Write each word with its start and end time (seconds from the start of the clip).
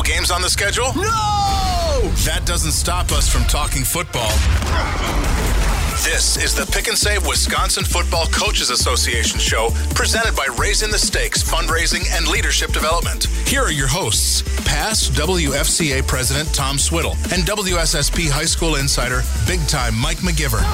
No 0.00 0.04
games 0.04 0.30
on 0.30 0.40
the 0.40 0.48
schedule? 0.48 0.94
No! 0.96 2.00
That 2.24 2.44
doesn't 2.46 2.72
stop 2.72 3.12
us 3.12 3.28
from 3.28 3.44
talking 3.44 3.84
football. 3.84 4.30
This 6.02 6.42
is 6.42 6.54
the 6.54 6.64
Pick 6.72 6.88
and 6.88 6.96
Save 6.96 7.26
Wisconsin 7.26 7.84
Football 7.84 8.24
Coaches 8.28 8.70
Association 8.70 9.38
show 9.38 9.68
presented 9.94 10.34
by 10.34 10.46
Raising 10.58 10.90
the 10.90 10.98
Stakes 10.98 11.42
Fundraising 11.42 12.06
and 12.16 12.26
Leadership 12.28 12.72
Development. 12.72 13.26
Here 13.46 13.60
are 13.60 13.70
your 13.70 13.88
hosts, 13.88 14.40
past 14.64 15.12
WFCA 15.12 16.06
President 16.06 16.48
Tom 16.54 16.78
Swiddle 16.78 17.12
and 17.30 17.42
WSSP 17.44 18.30
High 18.30 18.46
School 18.46 18.76
Insider, 18.76 19.20
big 19.46 19.60
time 19.68 19.94
Mike 19.94 20.18
McGivern. 20.24 20.64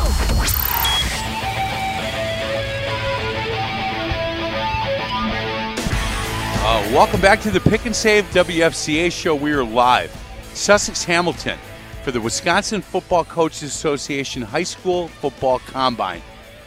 Uh, 6.69 6.83
welcome 6.93 7.21
back 7.21 7.41
to 7.41 7.49
the 7.49 7.61
Pick 7.61 7.87
and 7.87 7.95
Save 7.95 8.25
WFCA 8.31 9.13
show. 9.13 9.37
We 9.37 9.53
are 9.53 9.63
live. 9.63 10.11
Sussex 10.53 11.05
Hamilton 11.05 11.61
for 12.03 12.11
the 12.11 12.21
Wisconsin 12.21 12.83
Football 12.83 13.25
Coaches 13.25 13.63
Association 13.63 14.43
High 14.43 14.65
School 14.65 15.07
Football 15.07 15.61
Combine 15.61 16.23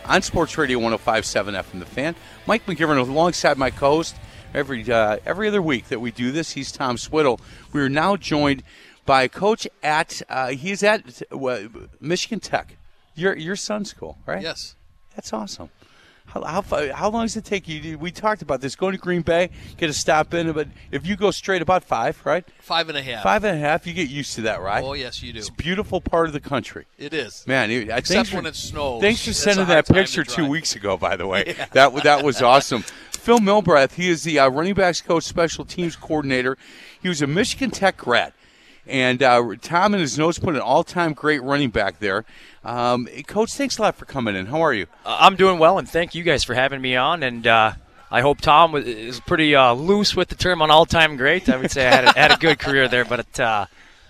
on 0.05 0.21
Sports 0.21 0.57
Radio 0.57 0.79
1057 0.79 1.53
FM 1.53 1.79
The 1.79 1.85
Fan. 1.85 2.15
Mike 2.47 2.65
McGivern 2.65 2.97
alongside 2.97 3.57
my 3.57 3.69
co 3.71 3.97
host 3.97 4.15
every, 4.53 4.89
uh, 4.89 5.17
every 5.25 5.49
other 5.49 5.61
week 5.61 5.89
that 5.89 5.99
we 5.99 6.11
do 6.11 6.31
this. 6.31 6.52
He's 6.52 6.71
Tom 6.71 6.97
Swiddle. 6.97 7.41
We 7.73 7.81
are 7.81 7.89
now 7.89 8.15
joined 8.15 8.63
by 9.05 9.23
a 9.23 9.29
coach 9.29 9.67
at, 9.83 10.21
uh, 10.29 10.52
he's 10.52 10.81
at 10.81 11.23
uh, 11.29 11.57
Michigan 11.99 12.39
Tech, 12.39 12.77
your, 13.15 13.35
your 13.35 13.57
son's 13.57 13.89
school, 13.89 14.17
right? 14.25 14.41
Yes. 14.41 14.77
That's 15.17 15.33
awesome. 15.33 15.69
How, 16.30 16.61
how, 16.61 16.94
how 16.94 17.09
long 17.09 17.25
does 17.25 17.35
it 17.35 17.45
take 17.45 17.67
you? 17.67 17.97
We 17.97 18.11
talked 18.11 18.44
about 18.44 18.61
this. 18.61 18.75
Going 18.75 18.91
to 18.91 18.99
Green 18.99 19.22
Bay, 19.22 19.49
get 19.77 19.89
a 19.89 19.94
stop 19.94 20.33
in, 20.33 20.52
but 20.52 20.67
if 20.91 21.05
you 21.08 21.16
go 21.16 21.31
straight, 21.31 21.61
about 21.61 21.83
five, 21.83 22.23
right? 22.23 22.45
Five 22.59 22.88
and 22.89 22.97
a 22.97 23.02
half. 23.02 23.23
Five 23.23 23.44
and 23.44 23.58
a 23.58 23.59
half. 23.59 23.88
You 23.88 23.94
get 23.94 24.09
used 24.09 24.36
to 24.36 24.41
that, 24.41 24.61
right? 24.61 24.83
Oh 24.83 24.94
yes, 24.94 25.23
you 25.23 25.33
do. 25.33 25.39
It's 25.39 25.49
a 25.49 25.53
beautiful 25.53 26.02
part 26.02 26.27
of 26.27 26.33
the 26.33 26.39
country. 26.39 26.86
It 26.97 27.13
is. 27.13 27.45
Man, 27.47 27.71
except 27.71 28.33
when 28.33 28.45
it 28.45 28.55
snows. 28.55 29.02
Thanks 29.02 29.25
for 29.25 29.33
sending 29.33 29.66
that 29.67 29.88
picture 29.88 30.23
two 30.23 30.47
weeks 30.47 30.75
ago. 30.75 30.97
By 30.97 31.16
the 31.16 31.25
way, 31.25 31.55
that 31.71 31.94
that 32.03 32.23
was 32.23 32.41
awesome. 32.41 32.83
Phil 33.11 33.39
Milbrath, 33.39 33.93
he 33.93 34.09
is 34.09 34.23
the 34.23 34.39
uh, 34.39 34.49
running 34.49 34.73
backs 34.75 35.02
coach, 35.02 35.23
special 35.23 35.66
teams 35.66 35.95
coordinator. 35.95 36.58
He 37.02 37.09
was 37.09 37.21
a 37.21 37.27
Michigan 37.27 37.69
Tech 37.69 37.97
grad. 37.97 38.33
And 38.89 39.21
uh, 39.21 39.55
Tom 39.61 39.93
in 39.93 39.99
his 39.99 40.17
notes 40.17 40.39
put 40.39 40.55
an 40.55 40.61
all-time 40.61 41.13
great 41.13 41.43
running 41.43 41.69
back 41.69 41.99
there. 41.99 42.25
Um, 42.63 43.07
coach, 43.27 43.51
thanks 43.53 43.77
a 43.77 43.83
lot 43.83 43.95
for 43.95 44.05
coming 44.05 44.35
in. 44.35 44.47
How 44.47 44.61
are 44.61 44.73
you? 44.73 44.87
Uh, 45.05 45.17
I'm 45.21 45.35
doing 45.35 45.59
well, 45.59 45.77
and 45.77 45.87
thank 45.87 46.15
you 46.15 46.23
guys 46.23 46.43
for 46.43 46.55
having 46.55 46.81
me 46.81 46.95
on. 46.95 47.21
And 47.23 47.45
uh, 47.45 47.73
I 48.11 48.21
hope 48.21 48.41
Tom 48.41 48.75
is 48.75 49.19
pretty 49.19 49.55
uh, 49.55 49.73
loose 49.73 50.15
with 50.15 50.29
the 50.29 50.35
term 50.35 50.61
on 50.61 50.71
all-time 50.71 51.15
great. 51.15 51.47
I 51.47 51.57
would 51.57 51.71
say 51.71 51.87
I 51.87 51.91
had 51.91 52.03
a, 52.03 52.19
had 52.19 52.31
a 52.31 52.37
good 52.37 52.57
career 52.57 52.87
there, 52.87 53.05
but 53.05 53.39
uh, 53.39 53.67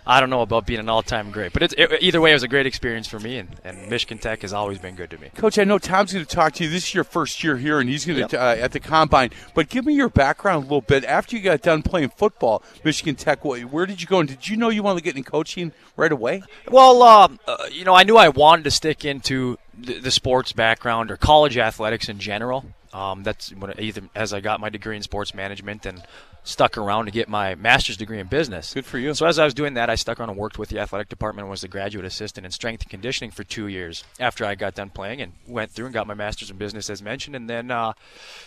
I 0.09 0.19
don't 0.19 0.31
know 0.31 0.41
about 0.41 0.65
being 0.65 0.79
an 0.79 0.89
all-time 0.89 1.29
great. 1.29 1.53
But 1.53 1.61
it's, 1.61 1.75
it, 1.77 2.01
either 2.01 2.19
way, 2.19 2.31
it 2.31 2.33
was 2.33 2.41
a 2.41 2.47
great 2.47 2.65
experience 2.65 3.07
for 3.07 3.19
me, 3.19 3.37
and, 3.37 3.47
and 3.63 3.87
Michigan 3.91 4.17
Tech 4.17 4.41
has 4.41 4.51
always 4.53 4.79
been 4.79 4.95
good 4.95 5.11
to 5.11 5.19
me. 5.19 5.29
Coach, 5.35 5.59
I 5.59 5.63
know 5.65 5.77
Tom's 5.77 6.13
going 6.13 6.25
to 6.25 6.35
talk 6.35 6.53
to 6.53 6.63
you. 6.63 6.69
This 6.71 6.85
is 6.85 6.93
your 6.95 7.03
first 7.03 7.43
year 7.43 7.57
here, 7.57 7.79
and 7.79 7.87
he's 7.87 8.05
going 8.05 8.17
Yep. 8.17 8.29
to 8.31 8.41
uh, 8.41 8.55
at 8.55 8.71
the 8.71 8.79
combine. 8.79 9.29
But 9.53 9.69
give 9.69 9.85
me 9.85 9.93
your 9.93 10.09
background 10.09 10.63
a 10.63 10.65
little 10.65 10.81
bit. 10.81 11.05
After 11.05 11.37
you 11.37 11.43
got 11.43 11.61
done 11.61 11.83
playing 11.83 12.09
football, 12.09 12.63
Michigan 12.83 13.15
Tech, 13.15 13.41
wh- 13.41 13.71
where 13.71 13.85
did 13.85 14.01
you 14.01 14.07
go? 14.07 14.19
And 14.19 14.27
did 14.27 14.47
you 14.47 14.57
know 14.57 14.69
you 14.69 14.81
wanted 14.81 14.99
to 14.99 15.03
get 15.03 15.15
in 15.15 15.23
coaching 15.23 15.73
right 15.95 16.11
away? 16.11 16.41
Well, 16.71 17.03
um, 17.03 17.39
uh, 17.47 17.67
you 17.71 17.85
know, 17.85 17.93
I 17.93 18.01
knew 18.03 18.17
I 18.17 18.29
wanted 18.29 18.63
to 18.63 18.71
stick 18.71 19.05
into 19.05 19.59
the, 19.77 19.99
the 19.99 20.11
sports 20.11 20.53
background 20.53 21.11
or 21.11 21.17
college 21.17 21.55
athletics 21.55 22.09
in 22.09 22.17
general. 22.17 22.65
Um, 22.91 23.21
that's 23.21 23.53
when 23.53 23.71
either 23.79 24.01
as 24.15 24.33
I 24.33 24.39
got 24.39 24.59
my 24.59 24.69
degree 24.69 24.95
in 24.95 25.03
sports 25.03 25.35
management 25.35 25.85
and 25.85 26.01
stuck 26.49 26.77
around 26.77 27.05
to 27.05 27.11
get 27.11 27.29
my 27.29 27.55
master's 27.55 27.97
degree 27.97 28.19
in 28.19 28.27
business. 28.27 28.73
Good 28.73 28.85
for 28.85 28.97
you. 28.97 29.13
So 29.13 29.25
as 29.25 29.39
I 29.39 29.45
was 29.45 29.53
doing 29.53 29.75
that, 29.75 29.89
I 29.89 29.95
stuck 29.95 30.19
around 30.19 30.29
and 30.29 30.37
worked 30.37 30.57
with 30.57 30.69
the 30.69 30.79
athletic 30.79 31.09
department 31.09 31.45
and 31.45 31.49
was 31.51 31.61
the 31.61 31.67
graduate 31.67 32.05
assistant 32.05 32.45
in 32.45 32.51
strength 32.51 32.83
and 32.83 32.89
conditioning 32.89 33.31
for 33.31 33.43
two 33.43 33.67
years 33.67 34.03
after 34.19 34.45
I 34.45 34.55
got 34.55 34.75
done 34.75 34.89
playing 34.89 35.21
and 35.21 35.33
went 35.47 35.71
through 35.71 35.85
and 35.85 35.93
got 35.93 36.07
my 36.07 36.13
master's 36.13 36.49
in 36.49 36.57
business 36.57 36.89
as 36.89 37.01
mentioned, 37.01 37.35
and 37.35 37.49
then 37.49 37.71
uh, 37.71 37.93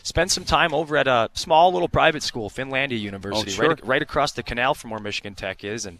spent 0.02 0.30
some 0.30 0.44
time 0.44 0.74
over 0.74 0.96
at 0.96 1.06
a 1.06 1.30
small 1.34 1.72
little 1.72 1.88
private 1.88 2.22
school, 2.22 2.50
Finlandia 2.50 2.98
University, 2.98 3.52
sure. 3.52 3.70
right, 3.70 3.86
right 3.86 4.02
across 4.02 4.32
the 4.32 4.42
canal 4.42 4.74
from 4.74 4.90
where 4.90 5.00
Michigan 5.00 5.34
Tech 5.34 5.64
is, 5.64 5.86
and 5.86 5.98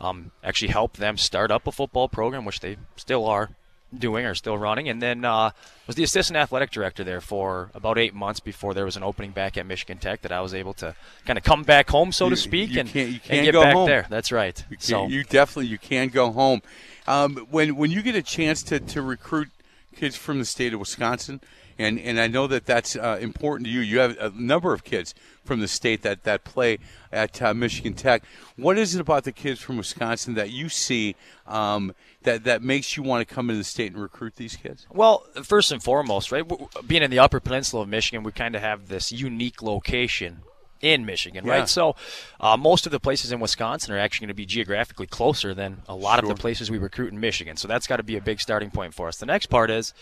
um, 0.00 0.32
actually 0.42 0.68
helped 0.68 0.96
them 0.96 1.16
start 1.16 1.50
up 1.50 1.66
a 1.66 1.72
football 1.72 2.08
program, 2.08 2.44
which 2.44 2.60
they 2.60 2.76
still 2.96 3.26
are 3.26 3.50
doing 3.96 4.24
or 4.24 4.34
still 4.34 4.56
running, 4.56 4.88
and 4.88 5.02
then 5.02 5.24
uh, 5.24 5.50
was 5.86 5.96
the 5.96 6.02
assistant 6.02 6.36
athletic 6.36 6.70
director 6.70 7.04
there 7.04 7.20
for 7.20 7.70
about 7.74 7.98
eight 7.98 8.14
months 8.14 8.40
before 8.40 8.72
there 8.74 8.84
was 8.84 8.96
an 8.96 9.02
opening 9.02 9.30
back 9.32 9.56
at 9.58 9.66
Michigan 9.66 9.98
Tech 9.98 10.22
that 10.22 10.32
I 10.32 10.40
was 10.40 10.54
able 10.54 10.72
to 10.74 10.94
kind 11.26 11.38
of 11.38 11.44
come 11.44 11.62
back 11.62 11.90
home, 11.90 12.12
so 12.12 12.24
You- 12.26 12.30
to 12.30 12.36
speak, 12.36 12.76
and, 12.76 12.88
can't- 12.88 13.10
you 13.10 13.20
can't 13.20 13.44
get 13.44 13.52
go 13.52 13.62
back 13.62 13.74
home. 13.74 13.86
there. 13.86 14.06
That's 14.08 14.32
right. 14.32 14.64
You, 14.70 14.76
so 14.80 15.06
you 15.06 15.24
definitely 15.24 15.66
you 15.66 15.78
can 15.78 16.08
go 16.08 16.30
home. 16.32 16.62
Um, 17.06 17.46
when 17.50 17.76
when 17.76 17.90
you 17.90 18.00
get 18.02 18.14
a 18.14 18.22
chance 18.22 18.62
to, 18.64 18.78
to 18.80 19.02
recruit 19.02 19.48
kids 19.96 20.16
from 20.16 20.38
the 20.38 20.44
state 20.44 20.72
of 20.72 20.80
Wisconsin, 20.80 21.40
and, 21.78 21.98
and 21.98 22.20
I 22.20 22.26
know 22.26 22.46
that 22.46 22.66
that's 22.66 22.96
uh, 22.96 23.18
important 23.20 23.66
to 23.66 23.72
you. 23.72 23.80
You 23.80 23.98
have 24.00 24.16
a 24.18 24.30
number 24.30 24.72
of 24.72 24.84
kids 24.84 25.14
from 25.44 25.60
the 25.60 25.68
state 25.68 26.02
that, 26.02 26.24
that 26.24 26.44
play 26.44 26.78
at 27.10 27.42
uh, 27.42 27.52
Michigan 27.54 27.94
Tech. 27.94 28.22
What 28.56 28.78
is 28.78 28.94
it 28.94 29.00
about 29.00 29.24
the 29.24 29.32
kids 29.32 29.60
from 29.60 29.76
Wisconsin 29.76 30.34
that 30.34 30.50
you 30.50 30.68
see 30.68 31.16
um, 31.46 31.94
that 32.22 32.44
that 32.44 32.62
makes 32.62 32.96
you 32.96 33.02
want 33.02 33.26
to 33.26 33.34
come 33.34 33.50
into 33.50 33.58
the 33.58 33.64
state 33.64 33.92
and 33.92 34.00
recruit 34.00 34.36
these 34.36 34.56
kids? 34.56 34.86
Well, 34.90 35.24
first 35.42 35.72
and 35.72 35.82
foremost, 35.82 36.30
right, 36.30 36.44
being 36.86 37.02
in 37.02 37.10
the 37.10 37.18
Upper 37.18 37.40
Peninsula 37.40 37.82
of 37.82 37.88
Michigan, 37.88 38.22
we 38.22 38.32
kind 38.32 38.54
of 38.54 38.62
have 38.62 38.88
this 38.88 39.10
unique 39.10 39.62
location 39.62 40.42
in 40.82 41.06
Michigan, 41.06 41.46
Yeah. 41.46 41.52
right? 41.52 41.68
So, 41.68 41.94
uh, 42.40 42.56
most 42.56 42.86
of 42.86 42.92
the 42.92 42.98
places 42.98 43.30
in 43.30 43.38
Wisconsin 43.38 43.94
are 43.94 43.98
actually 43.98 44.26
going 44.26 44.34
to 44.34 44.34
be 44.34 44.46
geographically 44.46 45.06
closer 45.06 45.54
than 45.54 45.82
a 45.88 45.94
lot 45.94 46.18
of 46.18 46.28
the 46.28 46.34
places 46.34 46.70
we 46.70 46.78
recruit 46.78 47.12
in 47.12 47.20
Michigan. 47.20 47.56
So 47.56 47.68
that's 47.68 47.86
got 47.86 47.96
to 47.96 48.02
be 48.02 48.16
a 48.16 48.20
big 48.20 48.40
starting 48.40 48.70
point 48.70 48.92
for 48.92 49.06
us. 49.06 49.16
The 49.16 49.26
next 49.26 49.46
part 49.46 49.70
is 49.70 49.94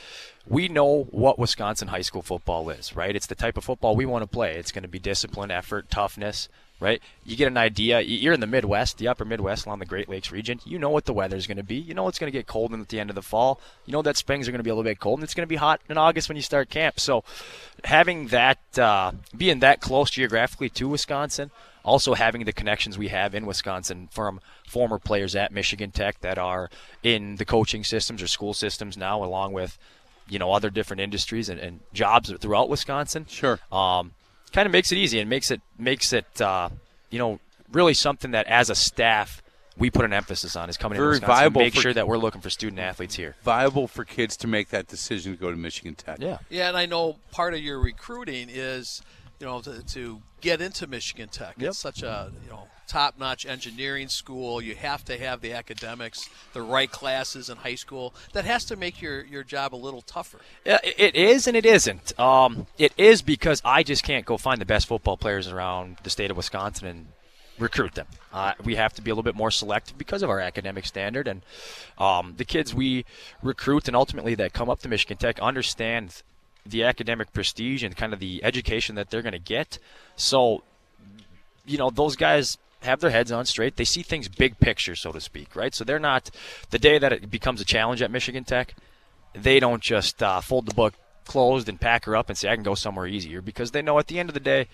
we 0.50 0.66
know 0.66 1.05
what 1.12 1.38
Wisconsin 1.38 1.88
high 1.88 2.03
school 2.03 2.22
football 2.22 2.69
is, 2.71 2.97
right? 2.97 3.15
It's 3.15 3.28
the 3.28 3.37
type 3.37 3.56
of 3.56 3.62
football 3.62 3.94
we 3.94 4.05
want 4.05 4.25
to 4.25 4.27
play. 4.27 4.56
It's 4.56 4.72
going 4.72 4.83
to 4.83 4.88
be 4.88 4.99
discipline, 4.99 5.53
effort, 5.53 5.88
toughness, 5.91 6.49
right? 6.81 7.00
You 7.25 7.37
get 7.37 7.47
an 7.47 7.56
idea. 7.56 8.00
You're 8.00 8.33
in 8.33 8.41
the 8.41 8.49
Midwest, 8.49 8.99
the 8.99 9.06
upper 9.06 9.25
Midwest 9.25 9.65
along 9.65 9.78
the 9.78 9.87
Great 9.87 10.09
Lakes 10.09 10.33
region. 10.33 10.59
You 10.65 10.81
know 10.81 10.91
what 10.91 11.05
the 11.05 11.12
weather's 11.12 11.47
going 11.47 11.59
to 11.59 11.62
be. 11.62 11.77
You 11.77 11.94
know 11.94 12.09
it's 12.09 12.19
going 12.19 12.33
to 12.33 12.37
get 12.37 12.49
cold 12.49 12.75
at 12.75 12.88
the 12.88 12.99
end 12.99 13.11
of 13.11 13.15
the 13.15 13.22
fall. 13.22 13.61
You 13.87 13.93
know 13.93 14.03
that 14.03 14.16
springs 14.16 14.49
are 14.49 14.50
going 14.50 14.59
to 14.59 14.65
be 14.65 14.71
a 14.71 14.75
little 14.75 14.91
bit 14.91 14.99
cold, 14.99 15.21
and 15.21 15.25
it's 15.25 15.34
going 15.34 15.47
to 15.47 15.49
be 15.49 15.55
hot 15.55 15.81
in 15.88 15.97
August 15.97 16.28
when 16.28 16.34
you 16.34 16.43
start 16.43 16.69
camp. 16.69 16.99
So 16.99 17.22
having 17.84 18.27
that, 18.28 18.59
uh, 18.77 19.12
being 19.37 19.61
that 19.61 19.81
close 19.81 20.11
geographically 20.11 20.71
to 20.71 20.88
Wisconsin, 20.88 21.53
also 21.84 22.15
having 22.15 22.44
the 22.44 22.53
connections 22.53 22.99
we 22.99 23.09
have 23.09 23.37
in 23.37 23.47
Wisconsin 23.47 24.09
from 24.11 24.41
former 24.67 24.99
players 24.99 25.37
at 25.37 25.53
Michigan 25.53 25.93
Tech 25.93 26.21
that 26.22 26.38
are 26.38 26.71
in 27.05 27.37
the 27.37 27.44
coaching 27.44 27.84
systems 27.84 28.21
or 28.21 28.27
school 28.27 28.53
systems 28.53 28.97
now, 28.97 29.22
along 29.22 29.53
with 29.53 29.78
you 30.31 30.39
know 30.39 30.53
other 30.53 30.71
different 30.71 31.01
industries 31.01 31.49
and, 31.49 31.61
and 31.61 31.81
jobs 31.93 32.33
throughout 32.41 32.69
Wisconsin. 32.69 33.27
Sure. 33.29 33.59
Um, 33.71 34.13
kind 34.53 34.67
of 34.67 34.73
makes 34.73 34.93
it 34.93 34.99
easy 34.99 35.21
and 35.21 35.29
makes 35.29 35.51
it 35.51 35.61
makes 35.79 36.13
it 36.13 36.41
uh, 36.41 36.69
you 37.11 37.19
know 37.19 37.41
really 37.73 37.95
something 37.95 38.33
that 38.33 38.47
as 38.47 38.71
a 38.71 38.75
staff 38.75 39.43
we 39.77 39.91
put 39.91 40.05
an 40.05 40.12
emphasis 40.12 40.56
on 40.56 40.69
is 40.69 40.77
coming 40.77 40.97
Very 40.97 41.09
in 41.09 41.21
Wisconsin 41.21 41.35
to 41.35 41.41
viable 41.41 41.61
make 41.62 41.75
for- 41.75 41.81
sure 41.81 41.94
that 41.94 42.06
we're 42.06 42.19
looking 42.19 42.41
for 42.41 42.50
student 42.50 42.81
athletes 42.81 43.15
here. 43.15 43.35
Viable 43.43 43.88
for 43.88 44.05
kids 44.05 44.37
to 44.38 44.47
make 44.47 44.69
that 44.69 44.87
decision 44.87 45.32
to 45.32 45.38
go 45.38 45.50
to 45.50 45.56
Michigan 45.56 45.94
Tech. 45.94 46.19
Yeah. 46.21 46.38
Yeah, 46.50 46.69
and 46.69 46.76
I 46.76 46.87
know 46.87 47.17
part 47.33 47.55
of 47.55 47.61
your 47.61 47.81
recruiting 47.81 48.49
is, 48.50 49.00
you 49.38 49.47
know, 49.47 49.61
to, 49.62 49.83
to 49.87 50.21
get 50.43 50.61
into 50.61 50.87
Michigan 50.87 51.29
Tech. 51.29 51.55
Yep. 51.56 51.71
It's 51.71 51.79
such 51.79 52.03
a 52.03 52.31
you 52.44 52.50
know 52.50 52.69
top-notch 52.90 53.46
engineering 53.46 54.08
school. 54.08 54.60
You 54.60 54.75
have 54.75 55.04
to 55.04 55.16
have 55.16 55.40
the 55.40 55.52
academics, 55.52 56.28
the 56.52 56.62
right 56.62 56.90
classes 56.90 57.48
in 57.48 57.56
high 57.56 57.76
school. 57.76 58.12
That 58.32 58.44
has 58.44 58.64
to 58.66 58.76
make 58.76 59.00
your 59.00 59.25
your 59.25 59.44
job 59.44 59.75
a 59.75 59.76
little 59.76 60.02
tougher. 60.02 60.40
It 60.64 61.14
is 61.14 61.46
and 61.46 61.56
it 61.56 61.64
isn't. 61.64 62.19
Um, 62.19 62.66
it 62.78 62.92
is 62.98 63.22
because 63.22 63.62
I 63.64 63.82
just 63.82 64.02
can't 64.02 64.26
go 64.26 64.37
find 64.37 64.60
the 64.60 64.66
best 64.66 64.88
football 64.88 65.16
players 65.16 65.46
around 65.48 65.98
the 66.02 66.10
state 66.10 66.31
of 66.31 66.37
Wisconsin 66.37 66.88
and 66.88 67.06
recruit 67.58 67.94
them. 67.94 68.06
Uh, 68.32 68.54
we 68.64 68.75
have 68.75 68.92
to 68.94 69.02
be 69.02 69.10
a 69.10 69.14
little 69.14 69.22
bit 69.22 69.37
more 69.37 69.50
selective 69.50 69.96
because 69.96 70.22
of 70.22 70.31
our 70.31 70.40
academic 70.40 70.84
standard, 70.84 71.28
and 71.28 71.42
um, 71.98 72.34
the 72.37 72.44
kids 72.44 72.75
we 72.75 73.04
recruit 73.42 73.87
and 73.87 73.96
ultimately 73.96 74.34
that 74.34 74.52
come 74.52 74.69
up 74.69 74.81
to 74.81 74.88
Michigan 74.88 75.16
Tech 75.16 75.38
understand 75.40 76.22
the 76.66 76.84
academic 76.84 77.32
prestige 77.32 77.82
and 77.82 77.96
kind 77.96 78.12
of 78.12 78.19
the 78.19 78.42
education 78.44 78.94
that 78.96 79.10
they're 79.10 79.22
going 79.22 79.32
to 79.32 79.38
get. 79.38 79.78
So, 80.16 80.62
you 81.64 81.78
know, 81.78 81.90
those 81.90 82.16
guys 82.16 82.58
have 82.82 83.00
their 83.00 83.11
heads 83.11 83.31
on 83.31 83.44
straight. 83.47 83.77
They 83.77 83.85
see 83.85 84.03
things 84.03 84.29
big 84.29 84.59
picture, 84.59 84.97
so 84.97 85.12
to 85.12 85.21
speak, 85.21 85.55
right? 85.55 85.75
So 85.75 85.85
they're 85.85 85.99
not 85.99 86.31
the 86.71 86.79
day 86.79 86.99
that 86.99 87.12
it 87.12 87.31
becomes 87.31 87.61
a 87.61 87.65
challenge 87.65 88.00
at 88.03 88.11
Michigan 88.11 88.44
Tech. 88.44 88.75
They 89.35 89.61
don't 89.61 89.82
just 89.82 90.23
uh, 90.23 90.41
fold 90.41 90.67
the 90.67 90.75
book 90.75 90.94
closed 91.27 91.69
and 91.69 91.81
pack 91.81 92.06
her 92.06 92.17
up 92.17 92.29
and 92.29 92.37
say 92.37 92.49
I 92.49 92.55
can 92.55 92.65
go 92.65 92.75
somewhere 92.75 93.06
easier 93.06 93.41
because 93.43 93.71
they 93.71 93.82
know 93.82 93.99
at 93.99 94.06
the 94.09 94.19
end 94.19 94.29
of 94.31 94.35
the 94.35 94.41
day, 94.41 94.67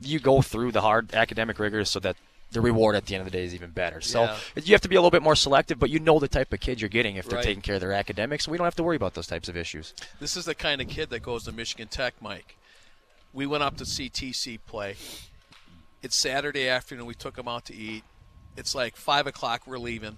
you 0.00 0.18
go 0.18 0.40
through 0.40 0.72
the 0.72 0.80
hard 0.80 1.12
academic 1.14 1.58
rigors 1.58 1.90
so 1.90 2.00
that 2.00 2.16
the 2.52 2.60
reward 2.60 2.96
at 2.96 3.06
the 3.06 3.14
end 3.14 3.20
of 3.26 3.30
the 3.30 3.36
day 3.36 3.44
is 3.44 3.54
even 3.54 3.70
better. 3.70 4.00
So 4.00 4.22
Yeah. 4.24 4.38
you 4.56 4.72
have 4.74 4.80
to 4.80 4.88
be 4.88 4.96
a 4.96 5.00
little 5.00 5.10
bit 5.10 5.22
more 5.22 5.36
selective, 5.36 5.78
but 5.78 5.90
you 5.90 5.98
know 6.00 6.18
the 6.18 6.26
type 6.28 6.52
of 6.52 6.58
kid 6.60 6.80
you're 6.80 6.88
getting 6.88 7.16
if 7.16 7.26
they're 7.26 7.36
Right. 7.36 7.44
taking 7.44 7.62
care 7.62 7.74
of 7.76 7.80
their 7.80 7.92
academics. 7.92 8.44
So 8.46 8.50
we 8.50 8.58
don't 8.58 8.64
have 8.64 8.74
to 8.76 8.82
worry 8.82 8.96
about 8.96 9.14
those 9.14 9.26
types 9.26 9.48
of 9.48 9.56
issues. 9.56 9.94
This 10.18 10.36
is 10.36 10.46
the 10.46 10.54
kind 10.54 10.80
of 10.80 10.88
kid 10.88 11.10
that 11.10 11.20
goes 11.20 11.44
to 11.44 11.52
Michigan 11.52 11.86
Tech, 11.88 12.14
Mike. 12.20 12.56
We 13.32 13.46
went 13.46 13.62
up 13.62 13.76
to 13.76 13.86
see 13.86 14.08
TC 14.08 14.58
play. 14.58 14.96
It's 16.02 16.16
Saturday 16.16 16.66
afternoon. 16.66 17.04
We 17.04 17.14
took 17.14 17.36
him 17.36 17.46
out 17.46 17.66
to 17.66 17.74
eat. 17.74 18.04
It's 18.56 18.74
like 18.74 18.96
five 18.96 19.26
o'clock. 19.26 19.66
We're 19.66 19.78
leaving. 19.78 20.16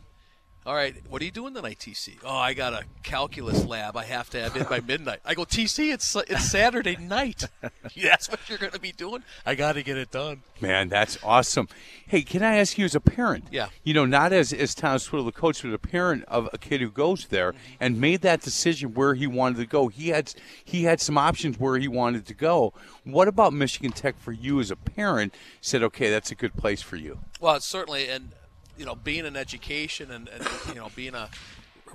All 0.64 0.76
right, 0.76 0.94
what 1.10 1.20
are 1.20 1.24
you 1.24 1.32
doing 1.32 1.54
tonight, 1.54 1.80
TC? 1.80 2.18
Oh, 2.24 2.36
I 2.36 2.54
got 2.54 2.72
a 2.72 2.84
calculus 3.02 3.64
lab. 3.64 3.96
I 3.96 4.04
have 4.04 4.30
to 4.30 4.40
have 4.40 4.56
in 4.56 4.62
by 4.62 4.78
midnight. 4.86 5.18
I 5.24 5.34
go, 5.34 5.42
TC, 5.42 5.92
it's 5.92 6.14
it's 6.14 6.52
Saturday 6.52 6.94
night. 6.94 7.48
That's 8.00 8.30
what 8.30 8.38
you're 8.48 8.58
going 8.58 8.70
to 8.70 8.78
be 8.78 8.92
doing. 8.92 9.24
I 9.44 9.56
got 9.56 9.72
to 9.72 9.82
get 9.82 9.96
it 9.96 10.12
done. 10.12 10.42
Man, 10.60 10.88
that's 10.88 11.18
awesome. 11.24 11.66
Hey, 12.06 12.22
can 12.22 12.44
I 12.44 12.58
ask 12.58 12.78
you 12.78 12.84
as 12.84 12.94
a 12.94 13.00
parent? 13.00 13.46
Yeah. 13.50 13.70
You 13.82 13.94
know, 13.94 14.06
not 14.06 14.32
as 14.32 14.52
as 14.52 14.76
Tom 14.76 15.00
Swiddle, 15.00 15.26
the 15.26 15.32
coach, 15.32 15.62
but 15.62 15.72
a 15.72 15.78
parent 15.78 16.24
of 16.28 16.48
a 16.52 16.58
kid 16.58 16.80
who 16.80 16.90
goes 16.90 17.26
there 17.26 17.50
mm-hmm. 17.50 17.74
and 17.80 18.00
made 18.00 18.20
that 18.20 18.42
decision 18.42 18.94
where 18.94 19.14
he 19.14 19.26
wanted 19.26 19.56
to 19.58 19.66
go. 19.66 19.88
He 19.88 20.10
had 20.10 20.32
he 20.64 20.84
had 20.84 21.00
some 21.00 21.18
options 21.18 21.58
where 21.58 21.76
he 21.78 21.88
wanted 21.88 22.24
to 22.26 22.34
go. 22.34 22.72
What 23.02 23.26
about 23.26 23.52
Michigan 23.52 23.90
Tech 23.90 24.16
for 24.20 24.30
you 24.30 24.60
as 24.60 24.70
a 24.70 24.76
parent? 24.76 25.34
Said, 25.60 25.82
okay, 25.82 26.08
that's 26.08 26.30
a 26.30 26.36
good 26.36 26.54
place 26.54 26.82
for 26.82 26.94
you. 26.94 27.18
Well, 27.40 27.58
certainly, 27.58 28.08
and 28.08 28.30
you 28.76 28.84
know, 28.84 28.94
being 28.94 29.26
in 29.26 29.36
education 29.36 30.10
and, 30.10 30.28
and 30.28 30.46
you 30.68 30.74
know, 30.74 30.90
being 30.94 31.14
a 31.14 31.28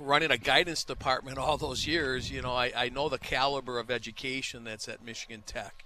running 0.00 0.30
a 0.30 0.38
guidance 0.38 0.84
department 0.84 1.38
all 1.38 1.56
those 1.56 1.86
years, 1.86 2.30
you 2.30 2.42
know, 2.42 2.52
I, 2.52 2.72
I 2.76 2.88
know 2.88 3.08
the 3.08 3.18
caliber 3.18 3.78
of 3.78 3.90
education 3.90 4.64
that's 4.64 4.88
at 4.88 5.04
Michigan 5.04 5.42
Tech, 5.44 5.84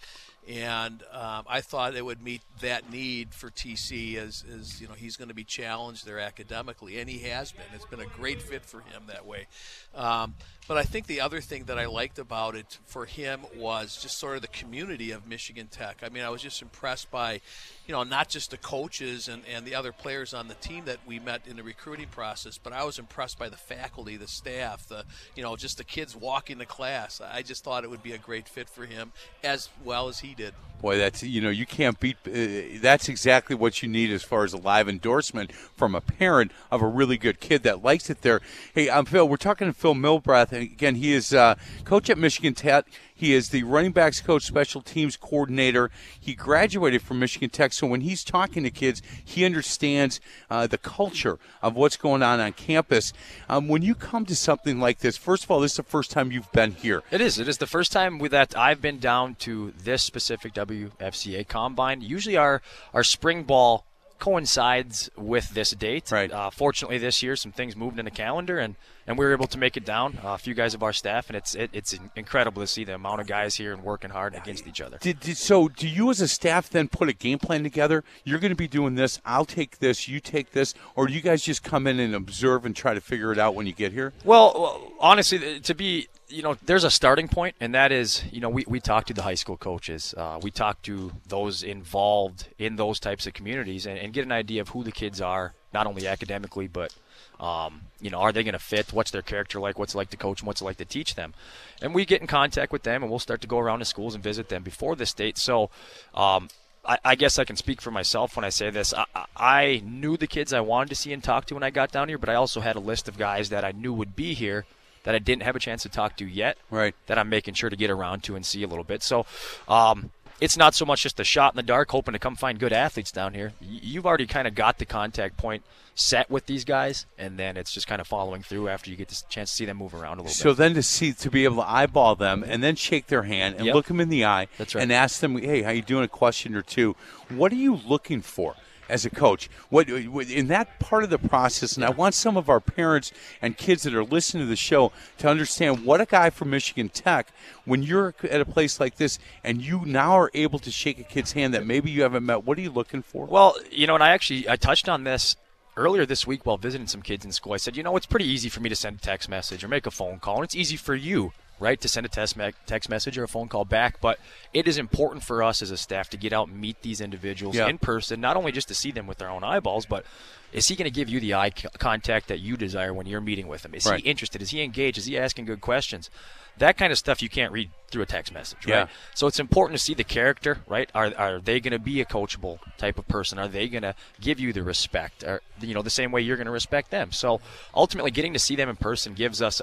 and 0.48 1.02
um, 1.12 1.44
I 1.48 1.60
thought 1.60 1.94
it 1.94 2.04
would 2.04 2.22
meet 2.22 2.42
that 2.60 2.90
need 2.90 3.32
for 3.32 3.48
TC 3.48 4.16
as, 4.16 4.44
as 4.52 4.80
you 4.80 4.88
know 4.88 4.94
he's 4.94 5.16
going 5.16 5.28
to 5.28 5.34
be 5.34 5.44
challenged 5.44 6.06
there 6.06 6.18
academically, 6.18 6.98
and 6.98 7.08
he 7.08 7.20
has 7.30 7.52
been. 7.52 7.64
It's 7.74 7.86
been 7.86 8.00
a 8.00 8.06
great 8.06 8.42
fit 8.42 8.64
for 8.64 8.80
him 8.80 9.04
that 9.06 9.24
way. 9.24 9.46
Um, 9.94 10.34
but 10.68 10.76
I 10.76 10.84
think 10.84 11.06
the 11.06 11.20
other 11.20 11.40
thing 11.40 11.64
that 11.64 11.78
I 11.78 11.86
liked 11.86 12.18
about 12.18 12.54
it 12.54 12.78
for 12.86 13.04
him 13.04 13.40
was 13.56 14.00
just 14.00 14.18
sort 14.18 14.36
of 14.36 14.42
the 14.42 14.48
community 14.48 15.10
of 15.10 15.26
Michigan 15.26 15.68
Tech. 15.70 15.98
I 16.02 16.08
mean, 16.08 16.22
I 16.22 16.30
was 16.30 16.40
just 16.40 16.62
impressed 16.62 17.10
by, 17.10 17.40
you 17.86 17.92
know, 17.92 18.04
not 18.04 18.28
just 18.28 18.52
the 18.52 18.56
coaches 18.56 19.28
and, 19.28 19.42
and 19.52 19.66
the 19.66 19.74
other 19.74 19.92
players 19.92 20.32
on 20.32 20.48
the 20.48 20.54
team 20.54 20.84
that 20.84 20.98
we 21.06 21.18
met 21.18 21.42
in 21.46 21.56
the 21.56 21.62
recruiting 21.62 22.08
process, 22.08 22.58
but 22.58 22.72
I 22.72 22.84
was 22.84 22.98
impressed 22.98 23.38
by 23.38 23.48
the 23.48 23.56
faculty, 23.56 24.16
the 24.16 24.28
staff, 24.28 24.86
the, 24.86 25.04
you 25.34 25.42
know, 25.42 25.56
just 25.56 25.78
the 25.78 25.84
kids 25.84 26.14
walking 26.14 26.58
the 26.58 26.66
class. 26.66 27.20
I 27.20 27.42
just 27.42 27.64
thought 27.64 27.82
it 27.84 27.90
would 27.90 28.02
be 28.02 28.12
a 28.12 28.18
great 28.18 28.48
fit 28.48 28.68
for 28.68 28.86
him 28.86 29.12
as 29.42 29.68
well 29.84 30.08
as 30.08 30.20
he 30.20 30.34
did. 30.34 30.54
Boy, 30.82 30.98
that's 30.98 31.22
you 31.22 31.40
know 31.40 31.48
you 31.48 31.64
can't 31.64 32.00
beat. 32.00 32.16
Uh, 32.26 32.80
that's 32.80 33.08
exactly 33.08 33.54
what 33.54 33.84
you 33.84 33.88
need 33.88 34.10
as 34.10 34.24
far 34.24 34.42
as 34.42 34.52
a 34.52 34.56
live 34.56 34.88
endorsement 34.88 35.52
from 35.52 35.94
a 35.94 36.00
parent 36.00 36.50
of 36.72 36.82
a 36.82 36.88
really 36.88 37.16
good 37.16 37.38
kid 37.38 37.62
that 37.62 37.84
likes 37.84 38.10
it 38.10 38.22
there. 38.22 38.40
Hey, 38.74 38.90
I'm 38.90 39.04
Phil. 39.04 39.28
We're 39.28 39.36
talking 39.36 39.68
to 39.68 39.72
Phil 39.72 39.94
Milbrath, 39.94 40.51
and 40.52 40.62
again, 40.62 40.96
he 40.96 41.12
is 41.12 41.32
uh, 41.32 41.54
coach 41.84 42.10
at 42.10 42.18
Michigan 42.18 42.54
Tech. 42.54 42.86
He 43.14 43.34
is 43.34 43.50
the 43.50 43.62
running 43.62 43.92
backs 43.92 44.20
coach, 44.20 44.42
special 44.42 44.82
teams 44.82 45.16
coordinator. 45.16 45.90
He 46.18 46.34
graduated 46.34 47.02
from 47.02 47.20
Michigan 47.20 47.50
Tech, 47.50 47.72
so 47.72 47.86
when 47.86 48.00
he's 48.00 48.24
talking 48.24 48.64
to 48.64 48.70
kids, 48.70 49.00
he 49.24 49.44
understands 49.44 50.20
uh, 50.50 50.66
the 50.66 50.78
culture 50.78 51.38
of 51.62 51.76
what's 51.76 51.96
going 51.96 52.22
on 52.22 52.40
on 52.40 52.52
campus. 52.52 53.12
Um, 53.48 53.68
when 53.68 53.82
you 53.82 53.94
come 53.94 54.26
to 54.26 54.34
something 54.34 54.80
like 54.80 54.98
this, 54.98 55.16
first 55.16 55.44
of 55.44 55.50
all, 55.50 55.60
this 55.60 55.72
is 55.72 55.76
the 55.76 55.82
first 55.84 56.10
time 56.10 56.32
you've 56.32 56.50
been 56.52 56.72
here. 56.72 57.02
It 57.10 57.20
is. 57.20 57.38
It 57.38 57.48
is 57.48 57.58
the 57.58 57.66
first 57.66 57.92
time 57.92 58.18
that 58.18 58.56
I've 58.56 58.80
been 58.80 58.98
down 58.98 59.36
to 59.36 59.72
this 59.76 60.02
specific 60.02 60.54
WFCA 60.54 61.46
combine. 61.46 62.00
Usually, 62.00 62.36
our 62.36 62.60
our 62.92 63.04
spring 63.04 63.44
ball 63.44 63.86
coincides 64.22 65.10
with 65.16 65.50
this 65.50 65.72
date. 65.72 66.12
Right. 66.12 66.30
Uh, 66.30 66.50
fortunately, 66.50 66.98
this 66.98 67.22
year 67.22 67.34
some 67.34 67.50
things 67.50 67.74
moved 67.74 67.98
in 67.98 68.04
the 68.04 68.10
calendar, 68.10 68.58
and, 68.58 68.76
and 69.06 69.18
we 69.18 69.24
were 69.24 69.32
able 69.32 69.46
to 69.46 69.58
make 69.58 69.76
it 69.76 69.84
down. 69.84 70.18
Uh, 70.24 70.28
a 70.28 70.38
few 70.38 70.54
guys 70.54 70.74
of 70.74 70.82
our 70.82 70.92
staff, 70.92 71.28
and 71.28 71.36
it's 71.36 71.54
it, 71.54 71.70
it's 71.72 71.94
incredible 72.16 72.62
to 72.62 72.66
see 72.66 72.84
the 72.84 72.94
amount 72.94 73.20
of 73.20 73.26
guys 73.26 73.56
here 73.56 73.72
and 73.72 73.82
working 73.82 74.10
hard 74.10 74.34
against 74.34 74.66
each 74.66 74.80
other. 74.80 74.98
Did, 74.98 75.20
did, 75.20 75.36
so 75.36 75.68
do 75.68 75.88
you 75.88 76.10
as 76.10 76.20
a 76.20 76.28
staff 76.28 76.70
then 76.70 76.88
put 76.88 77.08
a 77.08 77.12
game 77.12 77.38
plan 77.38 77.62
together? 77.62 78.04
You're 78.24 78.38
going 78.38 78.50
to 78.52 78.56
be 78.56 78.68
doing 78.68 78.94
this. 78.94 79.20
I'll 79.24 79.44
take 79.44 79.78
this. 79.78 80.08
You 80.08 80.20
take 80.20 80.52
this, 80.52 80.74
or 80.94 81.06
do 81.06 81.12
you 81.12 81.20
guys 81.20 81.42
just 81.42 81.62
come 81.62 81.86
in 81.86 81.98
and 82.00 82.14
observe 82.14 82.64
and 82.64 82.74
try 82.74 82.94
to 82.94 83.00
figure 83.00 83.32
it 83.32 83.38
out 83.38 83.54
when 83.54 83.66
you 83.66 83.72
get 83.72 83.92
here? 83.92 84.12
Well, 84.24 84.52
well, 84.58 84.92
honestly, 85.00 85.60
to 85.60 85.74
be, 85.74 86.08
you 86.28 86.42
know, 86.42 86.56
there's 86.64 86.84
a 86.84 86.90
starting 86.90 87.28
point, 87.28 87.56
and 87.60 87.74
that 87.74 87.92
is, 87.92 88.24
you 88.30 88.40
know, 88.40 88.48
we, 88.48 88.64
we 88.66 88.80
talk 88.80 89.06
to 89.06 89.14
the 89.14 89.22
high 89.22 89.34
school 89.34 89.56
coaches. 89.56 90.14
Uh, 90.16 90.38
we 90.42 90.50
talk 90.50 90.80
to 90.82 91.12
those 91.28 91.62
involved 91.62 92.48
in 92.58 92.76
those 92.76 92.98
types 92.98 93.26
of 93.26 93.34
communities 93.34 93.86
and, 93.86 93.98
and 93.98 94.12
get 94.12 94.24
an 94.24 94.32
idea 94.32 94.60
of 94.60 94.70
who 94.70 94.82
the 94.82 94.92
kids 94.92 95.20
are, 95.20 95.54
not 95.72 95.86
only 95.86 96.06
academically, 96.06 96.68
but, 96.68 96.94
um, 97.42 97.82
you 98.00 98.08
know, 98.08 98.18
are 98.20 98.32
they 98.32 98.42
going 98.44 98.52
to 98.54 98.58
fit? 98.58 98.92
What's 98.92 99.10
their 99.10 99.20
character 99.22 99.60
like? 99.60 99.78
What's 99.78 99.94
it 99.94 99.98
like 99.98 100.10
to 100.10 100.16
coach 100.16 100.38
them? 100.38 100.46
What's 100.46 100.60
it 100.62 100.64
like 100.64 100.76
to 100.78 100.84
teach 100.84 101.16
them? 101.16 101.34
And 101.82 101.94
we 101.94 102.04
get 102.06 102.20
in 102.20 102.26
contact 102.28 102.72
with 102.72 102.84
them, 102.84 103.02
and 103.02 103.10
we'll 103.10 103.18
start 103.18 103.40
to 103.42 103.48
go 103.48 103.58
around 103.58 103.80
to 103.80 103.84
schools 103.84 104.14
and 104.14 104.22
visit 104.22 104.48
them 104.48 104.62
before 104.62 104.94
this 104.96 105.12
date. 105.12 105.36
So, 105.36 105.68
um, 106.14 106.48
I, 106.84 106.98
I 107.04 107.14
guess 107.16 107.38
I 107.38 107.44
can 107.44 107.56
speak 107.56 107.80
for 107.80 107.90
myself 107.90 108.36
when 108.36 108.44
I 108.44 108.48
say 108.48 108.70
this. 108.70 108.94
I, 108.94 109.04
I- 109.14 109.26
I 109.36 109.82
knew 109.84 110.16
the 110.16 110.26
kids 110.28 110.52
I 110.52 110.60
wanted 110.60 110.90
to 110.90 110.94
see 110.94 111.12
and 111.12 111.22
talk 111.22 111.46
to 111.46 111.54
when 111.54 111.62
I 111.64 111.70
got 111.70 111.90
down 111.90 112.08
here, 112.08 112.18
but 112.18 112.28
I 112.28 112.34
also 112.34 112.60
had 112.60 112.76
a 112.76 112.80
list 112.80 113.08
of 113.08 113.18
guys 113.18 113.48
that 113.50 113.64
I 113.64 113.72
knew 113.72 113.92
would 113.92 114.14
be 114.14 114.34
here 114.34 114.64
that 115.02 115.14
I 115.16 115.18
didn't 115.18 115.42
have 115.42 115.56
a 115.56 115.58
chance 115.58 115.82
to 115.82 115.88
talk 115.88 116.16
to 116.18 116.24
yet. 116.24 116.58
Right. 116.70 116.94
That 117.06 117.18
I'm 117.18 117.28
making 117.28 117.54
sure 117.54 117.68
to 117.70 117.74
get 117.76 117.90
around 117.90 118.22
to 118.24 118.36
and 118.36 118.46
see 118.46 118.62
a 118.62 118.68
little 118.68 118.84
bit. 118.84 119.02
So, 119.02 119.26
um, 119.68 120.10
it's 120.42 120.56
not 120.56 120.74
so 120.74 120.84
much 120.84 121.02
just 121.02 121.20
a 121.20 121.24
shot 121.24 121.52
in 121.52 121.56
the 121.56 121.62
dark, 121.62 121.90
hoping 121.90 122.12
to 122.12 122.18
come 122.18 122.34
find 122.36 122.58
good 122.58 122.72
athletes 122.72 123.12
down 123.12 123.34
here. 123.34 123.52
You've 123.60 124.04
already 124.06 124.26
kind 124.26 124.48
of 124.48 124.54
got 124.54 124.78
the 124.78 124.84
contact 124.84 125.36
point 125.36 125.62
set 125.94 126.30
with 126.30 126.46
these 126.46 126.64
guys, 126.64 127.06
and 127.18 127.38
then 127.38 127.56
it's 127.56 127.70
just 127.72 127.86
kind 127.86 128.00
of 128.00 128.06
following 128.06 128.42
through 128.42 128.68
after 128.68 128.90
you 128.90 128.96
get 128.96 129.08
the 129.08 129.22
chance 129.28 129.50
to 129.50 129.56
see 129.56 129.64
them 129.66 129.76
move 129.76 129.94
around 129.94 130.18
a 130.18 130.22
little 130.22 130.34
So 130.34 130.50
bit. 130.50 130.56
then 130.58 130.74
to 130.74 130.82
see 130.82 131.12
to 131.12 131.30
be 131.30 131.44
able 131.44 131.56
to 131.56 131.70
eyeball 131.70 132.16
them 132.16 132.42
and 132.46 132.62
then 132.62 132.76
shake 132.76 133.06
their 133.06 133.22
hand 133.24 133.56
and 133.56 133.66
Yep. 133.66 133.74
look 133.74 133.86
them 133.86 134.00
in 134.00 134.08
the 134.08 134.24
eye 134.24 134.48
That's 134.58 134.74
right. 134.74 134.82
and 134.82 134.92
ask 134.92 135.20
them, 135.20 135.38
"Hey, 135.38 135.62
how 135.62 135.70
you 135.70 135.82
doing?" 135.82 136.04
A 136.04 136.08
question 136.08 136.54
or 136.54 136.62
two. 136.62 136.96
What 137.28 137.52
are 137.52 137.56
you 137.56 137.80
looking 137.86 138.22
for? 138.22 138.56
As 138.92 139.06
a 139.06 139.10
coach, 139.10 139.48
what 139.70 139.88
in 139.88 140.48
that 140.48 140.78
part 140.78 141.02
of 141.02 141.08
the 141.08 141.16
process, 141.16 141.76
and 141.76 141.84
I 141.84 141.88
want 141.88 142.14
some 142.14 142.36
of 142.36 142.50
our 142.50 142.60
parents 142.60 143.10
and 143.40 143.56
kids 143.56 143.84
that 143.84 143.94
are 143.94 144.04
listening 144.04 144.44
to 144.44 144.48
the 144.50 144.54
show 144.54 144.92
to 145.16 145.28
understand 145.28 145.86
what 145.86 146.02
a 146.02 146.04
guy 146.04 146.28
from 146.28 146.50
Michigan 146.50 146.90
Tech, 146.90 147.32
when 147.64 147.82
you're 147.82 148.14
at 148.22 148.42
a 148.42 148.44
place 148.44 148.78
like 148.78 148.96
this 148.96 149.18
and 149.42 149.62
you 149.62 149.86
now 149.86 150.12
are 150.12 150.30
able 150.34 150.58
to 150.58 150.70
shake 150.70 150.98
a 150.98 151.04
kid's 151.04 151.32
hand 151.32 151.54
that 151.54 151.64
maybe 151.66 151.90
you 151.90 152.02
haven't 152.02 152.26
met, 152.26 152.44
what 152.44 152.58
are 152.58 152.60
you 152.60 152.70
looking 152.70 153.00
for? 153.00 153.24
Well, 153.24 153.56
you 153.70 153.86
know, 153.86 153.94
and 153.94 154.04
I 154.04 154.10
actually 154.10 154.46
I 154.46 154.56
touched 154.56 154.90
on 154.90 155.04
this 155.04 155.36
earlier 155.74 156.04
this 156.04 156.26
week 156.26 156.44
while 156.44 156.58
visiting 156.58 156.86
some 156.86 157.00
kids 157.00 157.24
in 157.24 157.32
school. 157.32 157.54
I 157.54 157.56
said, 157.56 157.78
you 157.78 157.82
know, 157.82 157.96
it's 157.96 158.04
pretty 158.04 158.26
easy 158.26 158.50
for 158.50 158.60
me 158.60 158.68
to 158.68 158.76
send 158.76 158.98
a 158.98 159.00
text 159.00 159.26
message 159.26 159.64
or 159.64 159.68
make 159.68 159.86
a 159.86 159.90
phone 159.90 160.18
call, 160.18 160.36
and 160.36 160.44
it's 160.44 160.54
easy 160.54 160.76
for 160.76 160.94
you, 160.94 161.32
right, 161.62 161.80
to 161.80 161.88
send 161.88 162.04
a 162.04 162.08
text 162.08 162.36
me- 162.36 162.52
text 162.66 162.90
message 162.90 163.16
or 163.16 163.24
a 163.24 163.28
phone 163.28 163.48
call 163.48 163.64
back. 163.64 164.00
But 164.00 164.18
it 164.52 164.68
is 164.68 164.76
important 164.76 165.22
for 165.24 165.42
us 165.42 165.62
as 165.62 165.70
a 165.70 165.76
staff 165.78 166.10
to 166.10 166.16
get 166.18 166.32
out 166.32 166.48
and 166.48 166.60
meet 166.60 166.82
these 166.82 167.00
individuals 167.00 167.56
Yeah. 167.56 167.68
in 167.68 167.78
person, 167.78 168.20
not 168.20 168.36
only 168.36 168.52
just 168.52 168.68
to 168.68 168.74
see 168.74 168.90
them 168.90 169.06
with 169.06 169.18
their 169.18 169.30
own 169.30 169.44
eyeballs, 169.44 169.86
but 169.86 170.04
is 170.52 170.68
he 170.68 170.76
going 170.76 170.84
to 170.90 170.94
give 170.94 171.08
you 171.08 171.18
the 171.20 171.34
eye 171.34 171.50
contact 171.50 172.28
that 172.28 172.40
you 172.40 172.56
desire 172.56 172.92
when 172.92 173.06
you're 173.06 173.20
meeting 173.20 173.48
with 173.48 173.64
him? 173.64 173.74
Is 173.74 173.86
Right. 173.86 174.00
he 174.02 174.08
interested? 174.10 174.42
Is 174.42 174.50
he 174.50 174.62
engaged? 174.62 174.98
Is 174.98 175.06
he 175.06 175.18
asking 175.18 175.46
good 175.46 175.60
questions? 175.60 176.10
That 176.58 176.76
kind 176.76 176.92
of 176.92 176.98
stuff 176.98 177.22
you 177.22 177.30
can't 177.30 177.50
read 177.50 177.70
through 177.90 178.02
a 178.02 178.06
text 178.06 178.32
message, 178.32 178.58
right? 178.66 178.68
Yeah. 178.80 178.86
So 179.14 179.26
it's 179.26 179.40
important 179.40 179.78
to 179.78 179.82
see 179.82 179.94
the 179.94 180.04
character, 180.04 180.58
right? 180.68 180.90
Are, 180.94 181.10
are 181.16 181.40
they 181.40 181.60
going 181.60 181.72
to 181.72 181.78
be 181.78 182.00
a 182.02 182.04
coachable 182.04 182.58
type 182.76 182.98
of 182.98 183.08
person? 183.08 183.38
Are 183.38 183.48
they 183.48 183.68
going 183.68 183.82
to 183.82 183.94
give 184.20 184.38
you 184.38 184.52
the 184.52 184.62
respect, 184.62 185.24
or 185.24 185.40
you 185.62 185.72
know, 185.72 185.80
the 185.80 185.88
same 185.90 186.12
way 186.12 186.20
you're 186.20 186.36
going 186.36 186.46
to 186.46 186.52
respect 186.52 186.90
them? 186.90 187.10
So 187.10 187.40
ultimately, 187.74 188.10
getting 188.10 188.34
to 188.34 188.38
see 188.38 188.54
them 188.54 188.68
in 188.68 188.76
person 188.76 189.14
gives 189.14 189.40
us 189.40 189.62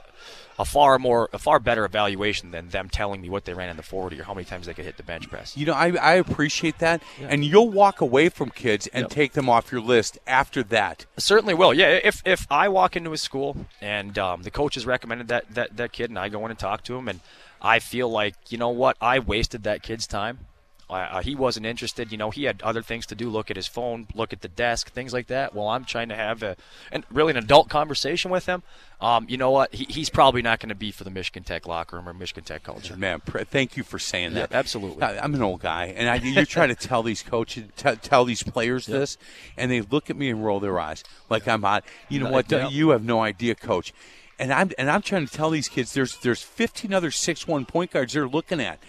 a 0.57 0.65
far 0.65 0.97
more, 0.99 1.29
a 1.31 1.37
far 1.39 1.59
better 1.59 1.85
evaluation 1.85 2.49
than 2.51 2.69
them 2.69 2.89
telling 2.89 3.21
me 3.21 3.29
what 3.29 3.45
they 3.45 3.53
ran 3.53 3.69
in 3.69 3.77
the 3.77 3.83
40 3.83 4.19
or 4.19 4.23
how 4.23 4.33
many 4.33 4.45
times 4.45 4.65
they 4.65 4.73
could 4.73 4.85
hit 4.85 4.97
the 4.97 5.03
bench 5.03 5.29
press. 5.29 5.55
You 5.55 5.67
know, 5.67 5.73
I, 5.73 5.91
I 5.91 6.13
appreciate 6.15 6.79
that, 6.79 7.01
and 7.21 7.45
you'll 7.45 7.69
walk 7.69 8.01
away 8.01 8.29
from 8.29 8.49
kids 8.49 8.87
and 8.87 9.03
Yep. 9.03 9.11
take 9.11 9.33
them 9.33 9.47
off 9.47 9.71
your 9.71 9.81
list 9.81 10.17
after 10.27 10.63
that. 10.63 10.78
Certainly 11.17 11.55
will. 11.55 11.73
Yeah, 11.73 11.99
if 12.03 12.21
if 12.25 12.47
I 12.49 12.69
walk 12.69 12.95
into 12.95 13.11
a 13.11 13.17
school 13.17 13.65
and 13.81 14.17
um, 14.17 14.43
the 14.43 14.51
coach 14.51 14.75
has 14.75 14.85
recommended 14.85 15.27
that, 15.27 15.53
that 15.53 15.75
that 15.75 15.91
kid, 15.91 16.09
and 16.09 16.17
I 16.17 16.29
go 16.29 16.45
in 16.45 16.51
and 16.51 16.59
talk 16.59 16.83
to 16.85 16.95
him, 16.95 17.07
and 17.09 17.19
I 17.61 17.79
feel 17.79 18.09
like 18.09 18.35
you 18.49 18.57
know 18.57 18.69
what, 18.69 18.95
I 19.01 19.19
wasted 19.19 19.63
that 19.63 19.83
kid's 19.83 20.07
time. 20.07 20.39
Uh, 20.89 20.93
uh, 20.93 21.21
he 21.21 21.35
wasn't 21.35 21.65
interested. 21.65 22.11
You 22.11 22.17
know, 22.17 22.31
he 22.31 22.45
had 22.45 22.61
other 22.63 22.81
things 22.81 23.05
to 23.07 23.15
do. 23.15 23.29
Look 23.29 23.51
at 23.51 23.55
his 23.55 23.67
phone, 23.67 24.07
look 24.15 24.33
at 24.33 24.41
the 24.41 24.47
desk, 24.47 24.89
things 24.91 25.13
like 25.13 25.27
that. 25.27 25.53
Well, 25.53 25.67
I'm 25.67 25.85
trying 25.85 26.09
to 26.09 26.15
have 26.15 26.41
a 26.41 26.55
and 26.91 27.03
really 27.11 27.31
an 27.31 27.37
adult 27.37 27.69
conversation 27.69 28.31
with 28.31 28.47
him. 28.47 28.63
Um, 28.99 29.27
you 29.29 29.37
know 29.37 29.51
what? 29.51 29.73
He, 29.73 29.85
he's 29.85 30.09
probably 30.09 30.41
not 30.41 30.59
going 30.59 30.69
to 30.69 30.75
be 30.75 30.91
for 30.91 31.03
the 31.03 31.09
Michigan 31.11 31.43
Tech 31.43 31.67
locker 31.67 31.95
room 31.95 32.09
or 32.09 32.13
Michigan 32.13 32.43
Tech 32.43 32.63
culture. 32.63 32.95
Man, 32.97 33.19
pr- 33.21 33.39
thank 33.43 33.77
you 33.77 33.83
for 33.83 33.99
saying 33.99 34.33
that. 34.33 34.51
Yeah, 34.51 34.57
absolutely. 34.57 35.03
I, 35.03 35.19
I'm 35.23 35.35
an 35.35 35.41
old 35.43 35.61
guy, 35.61 35.93
and 35.95 36.09
I, 36.09 36.15
you're 36.15 36.45
trying 36.45 36.69
to 36.69 36.75
tell 36.75 37.03
these 37.03 37.21
coaches, 37.21 37.65
t- 37.77 37.95
tell 37.97 38.25
these 38.25 38.41
players 38.43 38.87
this, 38.87 39.17
and 39.57 39.69
they 39.71 39.81
look 39.81 40.09
at 40.09 40.15
me 40.17 40.29
and 40.29 40.43
roll 40.43 40.59
their 40.59 40.79
eyes 40.79 41.03
like 41.29 41.47
I'm 41.47 41.61
hot. 41.61 41.85
You 42.09 42.19
know 42.19 42.25
No, 42.25 42.31
what? 42.31 42.51
yeah. 42.51 42.67
You 42.67 42.89
have 42.89 43.03
no 43.03 43.21
idea, 43.21 43.53
coach. 43.55 43.93
And 44.39 44.51
I'm 44.53 44.71
and 44.77 44.89
I'm 44.89 45.01
trying 45.01 45.27
to 45.27 45.31
tell 45.33 45.49
these 45.49 45.67
kids 45.67 45.93
there's 45.93 46.17
there's 46.19 46.41
15 46.41 46.93
other 46.93 47.11
six 47.11 47.45
one 47.47 47.65
point 47.65 47.91
guards 47.91 48.13
they're 48.13 48.27
looking 48.27 48.59
at. 48.61 48.79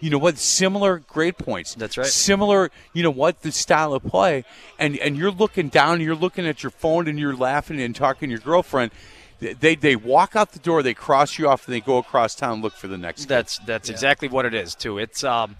You 0.00 0.10
know 0.10 0.18
what? 0.18 0.36
Similar 0.38 0.98
grade 1.00 1.38
points. 1.38 1.74
That's 1.74 1.96
right. 1.96 2.06
Similar, 2.06 2.70
you 2.92 3.02
know 3.02 3.10
what? 3.10 3.42
The 3.42 3.50
style 3.52 3.94
of 3.94 4.04
play, 4.04 4.44
and 4.78 4.96
and 4.98 5.16
you're 5.16 5.30
looking 5.30 5.68
down, 5.68 6.00
you're 6.00 6.14
looking 6.14 6.46
at 6.46 6.62
your 6.62 6.70
phone, 6.70 7.08
and 7.08 7.18
you're 7.18 7.36
laughing 7.36 7.80
and 7.80 7.94
talking 7.96 8.28
to 8.28 8.32
your 8.32 8.40
girlfriend. 8.40 8.90
They 9.40 9.74
they 9.74 9.96
walk 9.96 10.34
out 10.36 10.52
the 10.52 10.58
door, 10.58 10.82
they 10.82 10.94
cross 10.94 11.38
you 11.38 11.48
off, 11.48 11.66
and 11.66 11.74
they 11.74 11.80
go 11.80 11.98
across 11.98 12.34
town 12.34 12.54
and 12.54 12.62
look 12.62 12.74
for 12.74 12.88
the 12.88 12.98
next. 12.98 13.22
kid. 13.22 13.28
That's 13.28 13.58
that's 13.60 13.88
exactly 13.90 14.28
what 14.28 14.44
it 14.46 14.54
is 14.54 14.74
too. 14.74 14.98
It's 14.98 15.24
um, 15.24 15.56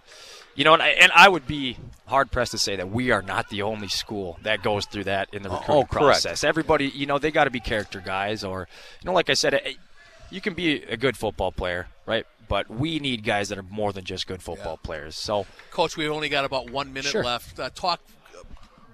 you 0.55 0.65
know, 0.65 0.73
and 0.75 0.83
I, 0.83 0.89
and 0.89 1.13
I 1.15 1.29
would 1.29 1.47
be 1.47 1.77
hard 2.07 2.31
pressed 2.31 2.53
to 2.53 2.59
say 2.59 2.77
that 2.77 2.89
we 2.91 3.11
are 3.11 3.21
not 3.21 3.51
the 3.51 3.61
only 3.63 3.89
school 3.89 4.39
that 4.43 4.63
goes 4.63 4.87
through 4.87 5.05
that 5.05 5.29
in 5.35 5.43
the 5.43 5.51
Oh, 5.51 5.59
recruiting 5.59 5.87
correct. 5.89 5.93
process. 6.23 6.45
Everybody, 6.45 6.89
you 6.89 7.05
know, 7.05 7.19
they 7.19 7.31
got 7.31 7.45
to 7.45 7.51
be 7.51 7.61
character 7.61 8.01
guys, 8.01 8.45
or 8.45 8.69
you 9.03 9.07
know, 9.07 9.13
like 9.13 9.29
I 9.29 9.35
said, 9.35 9.53
eh, 9.55 9.73
you 10.31 10.41
can 10.41 10.55
be 10.55 10.83
a 10.85 10.97
good 10.97 11.17
football 11.17 11.53
player, 11.53 11.89
right? 12.07 12.25
But 12.49 12.71
we 12.71 12.99
need 13.01 13.25
guys 13.25 13.49
that 13.49 13.59
are 13.59 13.63
more 13.65 13.93
than 13.93 14.05
just 14.05 14.27
good 14.27 14.43
football 14.43 14.77
players. 14.77 15.17
So 15.17 15.47
Coach, 15.71 15.97
we've 15.97 16.11
only 16.11 16.29
got 16.29 16.45
about 16.45 16.71
one 16.71 16.93
minute 16.93 17.11
Sure. 17.11 17.25
left. 17.25 17.59
Uh, 17.59 17.71
talk 17.75 18.01
uh, 18.39 18.43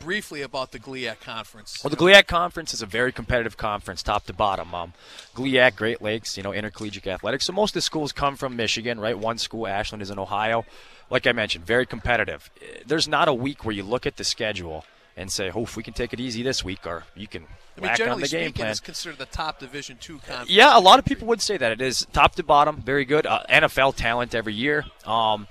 briefly 0.01 0.41
about 0.43 0.73
the 0.73 0.79
GLIAC 0.79 1.21
conference. 1.21 1.83
Well, 1.85 1.91
the 1.91 1.97
GLIAC 1.97 2.27
conference 2.27 2.73
is 2.73 2.81
a 2.83 2.87
very 2.87 3.13
competitive 3.13 3.57
conference, 3.57 4.03
top 4.03 4.25
to 4.27 4.33
bottom. 4.33 4.75
Um, 4.75 4.93
GLIAC, 5.35 5.77
Great 5.77 6.01
Lakes, 6.03 6.37
you 6.37 6.43
know, 6.43 6.53
intercollegiate 6.53 7.07
athletics. 7.07 7.45
So 7.45 7.53
most 7.53 7.71
of 7.71 7.75
the 7.75 7.83
schools 7.83 8.11
come 8.13 8.37
from 8.37 8.57
Michigan, 8.57 8.99
right? 8.99 9.19
One 9.19 9.37
school, 9.39 9.67
Ashland, 9.67 10.01
is 10.03 10.11
in 10.11 10.19
Ohio. 10.19 10.65
Like 11.11 11.27
I 11.27 11.33
mentioned, 11.33 11.67
very 11.67 11.85
competitive. 11.85 12.51
Eh, 12.63 12.81
There's 12.87 13.07
not 13.07 13.29
a 13.29 13.35
week 13.35 13.67
where 13.67 13.75
you 13.75 13.83
look 13.83 14.07
at 14.07 14.17
the 14.17 14.25
schedule 14.25 14.87
and 15.17 15.31
say, 15.31 15.51
"Oh, 15.55 15.63
if 15.63 15.77
we 15.77 15.83
can 15.83 15.95
take 15.95 16.13
it 16.13 16.21
easy 16.21 16.43
this 16.43 16.65
week," 16.65 16.87
or 16.87 17.05
you 17.15 17.27
can 17.27 17.45
I 17.77 17.81
mean, 17.81 17.91
whack 17.91 18.01
on 18.09 18.21
the 18.21 18.29
game 18.29 18.53
plan. 18.53 18.71
it's 18.71 18.81
considered 18.81 19.19
the 19.19 19.27
top 19.27 19.59
Division 19.59 19.97
two 20.01 20.19
conference. 20.19 20.51
Yeah, 20.51 20.77
a 20.77 20.81
lot 20.81 20.99
of 20.99 21.05
people 21.05 21.27
would 21.29 21.41
say 21.41 21.57
that 21.57 21.73
it 21.73 21.81
is 21.81 22.07
top 22.13 22.35
to 22.37 22.43
bottom, 22.43 22.83
very 22.83 23.05
good. 23.05 23.27
Uh, 23.27 23.43
NFL 23.49 23.97
talent 23.97 24.35
every 24.35 24.55
year. 24.55 24.85
Um, 25.07 25.47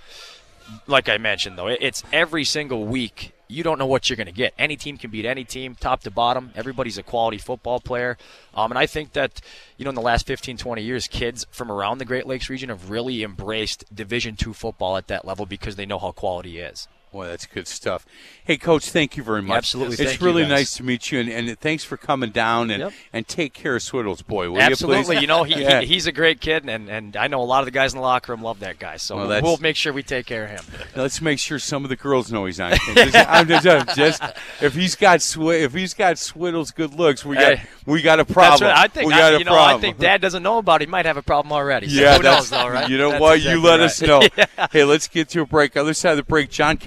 like 0.87 1.09
I 1.09 1.17
mentioned, 1.17 1.57
though, 1.57 1.67
it's 1.67 2.03
every 2.13 2.43
single 2.43 2.85
week. 2.85 3.33
You 3.47 3.63
don't 3.63 3.77
know 3.77 3.85
what 3.85 4.09
you're 4.09 4.15
going 4.15 4.27
to 4.27 4.33
get. 4.33 4.53
Any 4.57 4.77
team 4.77 4.95
can 4.95 5.11
beat 5.11 5.25
any 5.25 5.43
team, 5.43 5.75
top 5.75 6.01
to 6.03 6.11
bottom. 6.11 6.51
Everybody's 6.55 6.97
a 6.97 7.03
quality 7.03 7.37
football 7.37 7.81
player. 7.81 8.17
Um, 8.53 8.71
and 8.71 8.79
I 8.79 8.85
think 8.85 9.11
that, 9.11 9.41
you 9.75 9.83
know, 9.83 9.89
in 9.89 9.95
the 9.95 10.01
last 10.01 10.25
15, 10.25 10.55
20 10.55 10.81
years, 10.81 11.07
kids 11.07 11.45
from 11.51 11.69
around 11.69 11.97
the 11.97 12.05
Great 12.05 12.25
Lakes 12.25 12.49
region 12.49 12.69
have 12.69 12.89
really 12.89 13.23
embraced 13.23 13.83
Division 13.93 14.37
two 14.37 14.53
football 14.53 14.95
at 14.95 15.07
that 15.07 15.25
level 15.25 15.45
because 15.45 15.75
they 15.75 15.85
know 15.85 15.99
how 15.99 16.13
quality 16.13 16.59
is. 16.59 16.87
Boy, 17.11 17.27
that's 17.27 17.45
good 17.45 17.67
stuff. 17.67 18.05
Hey, 18.45 18.55
Coach, 18.55 18.89
thank 18.89 19.17
you 19.17 19.23
very 19.23 19.41
much. 19.41 19.57
Absolutely, 19.57 19.95
It's 19.95 20.03
thank 20.03 20.21
you, 20.21 20.25
really 20.25 20.43
guys. 20.43 20.49
nice 20.49 20.75
to 20.77 20.83
meet 20.83 21.11
you, 21.11 21.19
and, 21.19 21.29
and 21.29 21.59
thanks 21.59 21.83
for 21.83 21.97
coming 21.97 22.29
down 22.29 22.71
and, 22.71 22.79
Yep. 22.83 22.93
and 23.11 23.27
take 23.27 23.53
care 23.53 23.75
of 23.75 23.81
Swiddles, 23.81 24.25
boy. 24.25 24.49
Will 24.49 24.61
Absolutely. 24.61 25.15
You, 25.15 25.21
You 25.21 25.27
know, 25.27 25.43
he, 25.43 25.55
Yeah. 25.61 25.81
he, 25.81 25.87
he's 25.87 26.07
a 26.07 26.13
great 26.13 26.39
kid, 26.39 26.67
and, 26.69 26.89
and 26.89 27.17
I 27.17 27.27
know 27.27 27.41
a 27.41 27.43
lot 27.43 27.59
of 27.59 27.65
the 27.65 27.71
guys 27.71 27.93
in 27.93 27.97
the 27.97 28.01
locker 28.01 28.31
room 28.31 28.41
love 28.41 28.61
that 28.61 28.79
guy. 28.79 28.95
So 28.95 29.17
Well, 29.17 29.27
we'll, 29.27 29.41
we'll 29.41 29.57
make 29.57 29.75
sure 29.75 29.91
we 29.91 30.03
take 30.03 30.25
care 30.25 30.45
of 30.45 30.51
him. 30.51 30.63
Let's 30.95 31.21
make 31.21 31.39
sure 31.39 31.59
some 31.59 31.83
of 31.83 31.89
the 31.89 31.97
girls 31.97 32.31
know 32.31 32.45
he's 32.45 32.61
on. 32.61 32.71
I'm 32.73 33.47
just, 33.47 33.67
I'm 33.67 33.85
just- 33.95 34.23
if 34.61 34.73
he's 34.73 34.95
got 34.95 35.15
if 35.37 35.73
he's 35.73 35.93
got 35.93 36.15
Swiddles 36.15 36.73
good 36.73 36.93
looks, 36.93 37.25
we 37.25 37.35
got 37.35 37.57
Hey. 37.57 37.67
we 37.85 38.01
got 38.01 38.21
a 38.21 38.25
problem. 38.25 38.69
Right. 38.69 38.77
I 38.85 38.87
think 38.87 39.07
we 39.07 39.13
got 39.13 39.33
I, 39.33 39.35
a 39.35 39.39
you 39.39 39.43
know 39.43 39.51
problem. 39.51 39.77
I 39.79 39.81
think 39.81 39.97
Dad 39.97 40.21
doesn't 40.21 40.43
know 40.43 40.59
about 40.59 40.81
it. 40.81 40.85
He 40.87 40.91
might 40.91 41.05
have 41.05 41.17
a 41.17 41.21
problem 41.21 41.51
already. 41.51 41.89
So 41.89 41.99
Yeah, 42.01 42.15
who 42.17 42.23
that's, 42.23 42.49
knows, 42.51 42.61
though, 42.61 42.69
right? 42.69 42.89
You 42.89 42.97
know 42.97 43.09
That's 43.11 43.21
what? 43.21 43.35
exactly 43.37 43.59
you 43.59 43.65
let 43.67 43.79
right. 43.79 43.85
us 43.85 44.01
know. 44.01 44.21
Hey, 44.71 44.83
let's 44.85 45.07
get 45.07 45.27
to 45.29 45.41
a 45.41 45.45
break. 45.45 45.75
Other 45.75 45.93
side 45.93 46.11
of 46.11 46.17
the 46.17 46.23
break, 46.23 46.49
John 46.51 46.77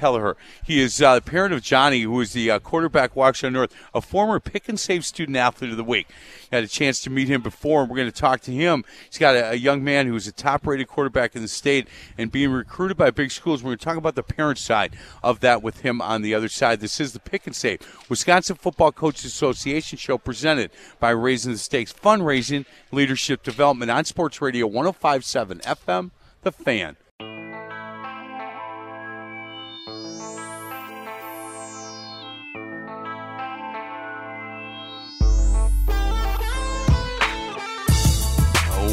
He 0.64 0.80
is 0.80 1.00
uh, 1.02 1.16
the 1.16 1.20
parent 1.20 1.54
of 1.54 1.62
Johnny, 1.62 2.02
who 2.02 2.20
is 2.20 2.32
the 2.32 2.50
uh, 2.50 2.58
quarterback, 2.58 3.14
Waukesha 3.14 3.52
North, 3.52 3.74
a 3.94 4.00
former 4.00 4.40
pick 4.40 4.68
and 4.68 4.78
save 4.78 5.04
student 5.04 5.36
athlete 5.36 5.70
of 5.70 5.76
the 5.76 5.84
week. 5.84 6.08
Had 6.52 6.64
a 6.64 6.68
chance 6.68 7.00
to 7.02 7.10
meet 7.10 7.28
him 7.28 7.42
before, 7.42 7.82
and 7.82 7.90
we're 7.90 7.96
going 7.96 8.10
to 8.10 8.20
talk 8.20 8.40
to 8.42 8.52
him. 8.52 8.84
He's 9.08 9.18
got 9.18 9.34
a, 9.34 9.50
a 9.50 9.54
young 9.54 9.82
man 9.82 10.06
who's 10.06 10.26
a 10.26 10.32
top-rated 10.32 10.88
quarterback 10.88 11.34
in 11.34 11.42
the 11.42 11.48
state 11.48 11.88
and 12.16 12.30
being 12.30 12.50
recruited 12.50 12.96
by 12.96 13.10
big 13.10 13.30
schools. 13.30 13.62
We're 13.62 13.70
going 13.70 13.78
to 13.78 13.84
talk 13.84 13.96
about 13.96 14.14
the 14.14 14.22
parent 14.22 14.58
side 14.58 14.96
of 15.22 15.40
that 15.40 15.62
with 15.62 15.80
him 15.80 16.00
on 16.00 16.22
the 16.22 16.34
other 16.34 16.48
side. 16.48 16.80
This 16.80 17.00
is 17.00 17.12
the 17.12 17.20
Pick 17.20 17.46
and 17.46 17.56
Save 17.56 17.80
Wisconsin 18.08 18.56
Football 18.56 18.92
Coaches 18.92 19.24
Association 19.24 19.98
show 19.98 20.18
presented 20.18 20.70
by 21.00 21.10
Raising 21.10 21.52
the 21.52 21.58
Stakes 21.58 21.92
Fundraising 21.92 22.66
Leadership 22.92 23.42
Development 23.42 23.90
on 23.90 24.04
Sports 24.04 24.40
Radio 24.40 24.68
105.7 24.68 25.62
FM. 25.62 26.10
The 26.42 26.52
Fan. 26.52 26.96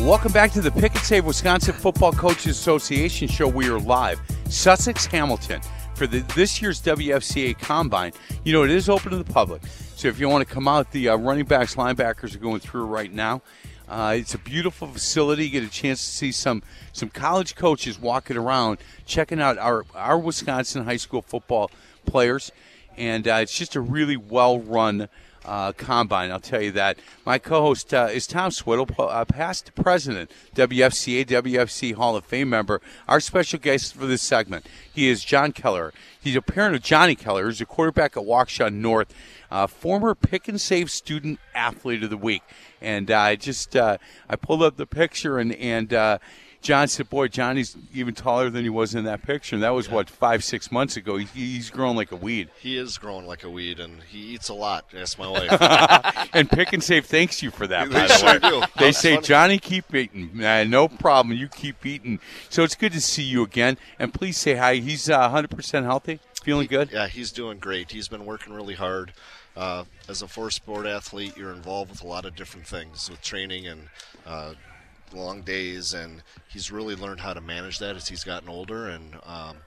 Welcome 0.05 0.31
back 0.31 0.51
to 0.53 0.62
the 0.62 0.72
Pick 0.72 0.96
and 0.96 1.03
Save 1.03 1.25
Wisconsin 1.25 1.75
Football 1.75 2.12
Coaches 2.12 2.48
Association 2.48 3.27
show. 3.27 3.48
We 3.48 3.70
are 3.70 3.79
live. 3.79 4.20
Sussex 4.50 5.05
Hamilton 5.05 5.62
for 5.93 6.08
the, 6.08 6.22
this 6.36 6.60
year's 6.60 6.81
WFCA 6.81 7.58
Combine. 7.60 8.12
You 8.43 8.51
know, 8.51 8.63
it 8.63 8.72
is 8.72 8.89
open 8.89 9.12
to 9.12 9.17
the 9.17 9.31
public. 9.31 9.62
So 9.96 10.08
if 10.08 10.20
you 10.20 10.27
want 10.27 10.46
to 10.46 10.51
come 10.51 10.67
out, 10.67 10.91
the 10.91 11.10
uh, 11.10 11.17
running 11.17 11.46
backs, 11.46 11.75
linebackers 11.75 12.36
are 12.36 12.39
going 12.39 12.62
through 12.62 12.86
right 12.86 13.13
now. 13.13 13.43
Uh, 13.88 14.15
it's 14.17 14.34
a 14.34 14.39
beautiful 14.39 14.88
facility. 14.88 15.46
You 15.46 15.51
get 15.51 15.63
a 15.63 15.70
chance 15.70 16.03
to 16.03 16.12
see 16.12 16.31
some 16.31 16.63
some 16.93 17.10
college 17.10 17.55
coaches 17.55 18.00
walking 18.00 18.38
around, 18.38 18.79
checking 19.05 19.39
out 19.39 19.60
our, 19.60 19.86
our 19.93 20.17
Wisconsin 20.17 20.84
high 20.84 20.98
school 20.98 21.22
football 21.22 21.70
players. 22.08 22.51
And 22.98 23.27
uh, 23.27 23.36
it's 23.36 23.55
just 23.55 23.75
a 23.75 23.81
really 23.81 24.17
well 24.17 24.60
run 24.60 25.10
uh, 25.45 25.71
combine. 25.74 26.31
I'll 26.31 26.39
tell 26.39 26.62
you 26.62 26.71
that. 26.71 26.98
My 27.25 27.38
co-host 27.38 27.93
uh, 27.93 28.10
is 28.12 28.27
Tom 28.27 28.51
Swiddle, 28.51 28.88
uh, 28.98 29.25
past 29.25 29.71
president, 29.75 30.31
WFCA, 30.55 31.25
WFC 31.25 31.93
Hall 31.93 32.15
of 32.15 32.25
Fame 32.25 32.50
member. 32.50 32.81
Our 33.07 33.19
special 33.19 33.60
guest 33.60 33.95
for 33.95 34.05
this 34.05 34.21
segment, 34.21 34.65
he 34.91 35.07
is 35.07 35.24
John 35.24 35.51
Keller. 35.51 35.93
He's 36.19 36.36
a 36.36 36.41
parent 36.41 36.75
of 36.75 36.81
Johnny 36.81 37.15
Keller, 37.15 37.45
who's 37.45 37.62
a 37.62 37.65
quarterback 37.65 38.15
at 38.15 38.24
Waukesha 38.24 38.71
North, 38.74 39.13
uh, 39.50 39.67
former 39.67 40.15
pick 40.15 40.48
and 40.48 40.60
save 40.60 40.91
student 40.91 41.39
athlete 41.55 42.03
of 42.03 42.10
the 42.10 42.17
week. 42.17 42.43
And 42.81 43.10
uh, 43.10 43.19
I 43.19 43.36
just 43.36 43.75
uh, 43.75 43.98
I 44.29 44.36
pulled 44.36 44.63
up 44.63 44.77
the 44.77 44.88
picture 44.88 45.39
and 45.39 45.53
and. 45.53 46.19
John 46.62 46.88
said, 46.88 47.10
"Boy, 47.10 47.27
Johnny's 47.27 47.75
even 47.94 48.13
taller 48.13 48.50
than 48.50 48.63
he 48.63 48.70
was 48.70 48.94
in 48.94 49.03
that 49.06 49.24
picture, 49.24 49.56
and 49.56 49.63
that 49.63 49.72
was 49.72 49.89
what 49.89 50.10
five, 50.10 50.44
six 50.44 50.72
months 50.72 50.96
ago. 50.96 51.18
He, 51.18 51.25
he's 51.25 51.70
grown 51.72 51.96
like 51.96 52.12
a 52.12 52.15
weed." 52.15 52.50
He 52.60 52.77
is 52.77 52.98
growing 53.00 53.25
like 53.25 53.44
a 53.44 53.50
weed, 53.50 53.80
and 53.80 54.01
he 54.03 54.20
eats 54.20 54.50
a 54.50 54.53
lot. 54.53 54.86
That's 54.91 55.18
my 55.18 55.27
wife. 55.27 56.30
and 56.34 56.50
Pick 56.50 56.74
and 56.74 56.84
Save 56.84 57.06
thanks 57.08 57.41
you 57.41 57.50
for 57.50 57.65
that. 57.68 57.89
They 57.89 58.01
by 58.01 58.08
the 58.08 58.13
sure 58.13 58.39
do. 58.39 58.60
They 58.77 58.86
That's 58.86 59.00
say, 59.00 59.15
funny. 59.15 59.25
Johnny, 59.27 59.60
keep 59.60 59.94
eating. 59.94 60.44
Uh, 60.44 60.63
no 60.65 60.88
problem. 60.88 61.36
You 61.36 61.48
keep 61.48 61.84
eating. 61.86 62.20
So 62.50 62.63
it's 62.63 62.75
good 62.75 62.91
to 62.94 63.01
see 63.01 63.24
you 63.24 63.44
again. 63.44 63.77
And 63.98 64.13
please 64.13 64.38
say 64.38 64.56
hi. 64.56 64.75
He's 64.75 65.10
uh, 65.10 65.30
100% 65.30 65.84
healthy, 65.84 66.20
feeling 66.44 66.68
good. 66.68 66.91
yeah, 66.91 67.08
he's 67.08 67.32
doing 67.32 67.58
great. 67.58 67.91
He's 67.91 68.08
been 68.08 68.25
working 68.25 68.53
really 68.53 68.75
hard. 68.75 69.13
Uh, 69.56 69.84
as 70.08 70.22
a 70.22 70.27
four 70.27 70.50
sport 70.50 70.86
athlete, 70.86 71.36
you're 71.36 71.51
involved 71.51 71.89
with 71.91 72.03
a 72.03 72.08
lot 72.08 72.24
of 72.25 72.36
different 72.36 72.65
things 72.68 73.10
with 73.10 73.22
training 73.22 73.68
and 73.68 73.89
uh, 74.25 74.53
long 75.13 75.41
days, 75.41 75.94
and 75.94 76.24
he's 76.48 76.72
really 76.72 76.96
learned 76.96 77.20
how 77.20 77.34
to 77.34 77.41
manage 77.41 77.80
that 77.80 77.96
as 77.96 78.08
he's 78.08 78.24
gotten 78.24 78.50
older. 78.50 78.88
And 78.88 79.15
um, 79.25 79.58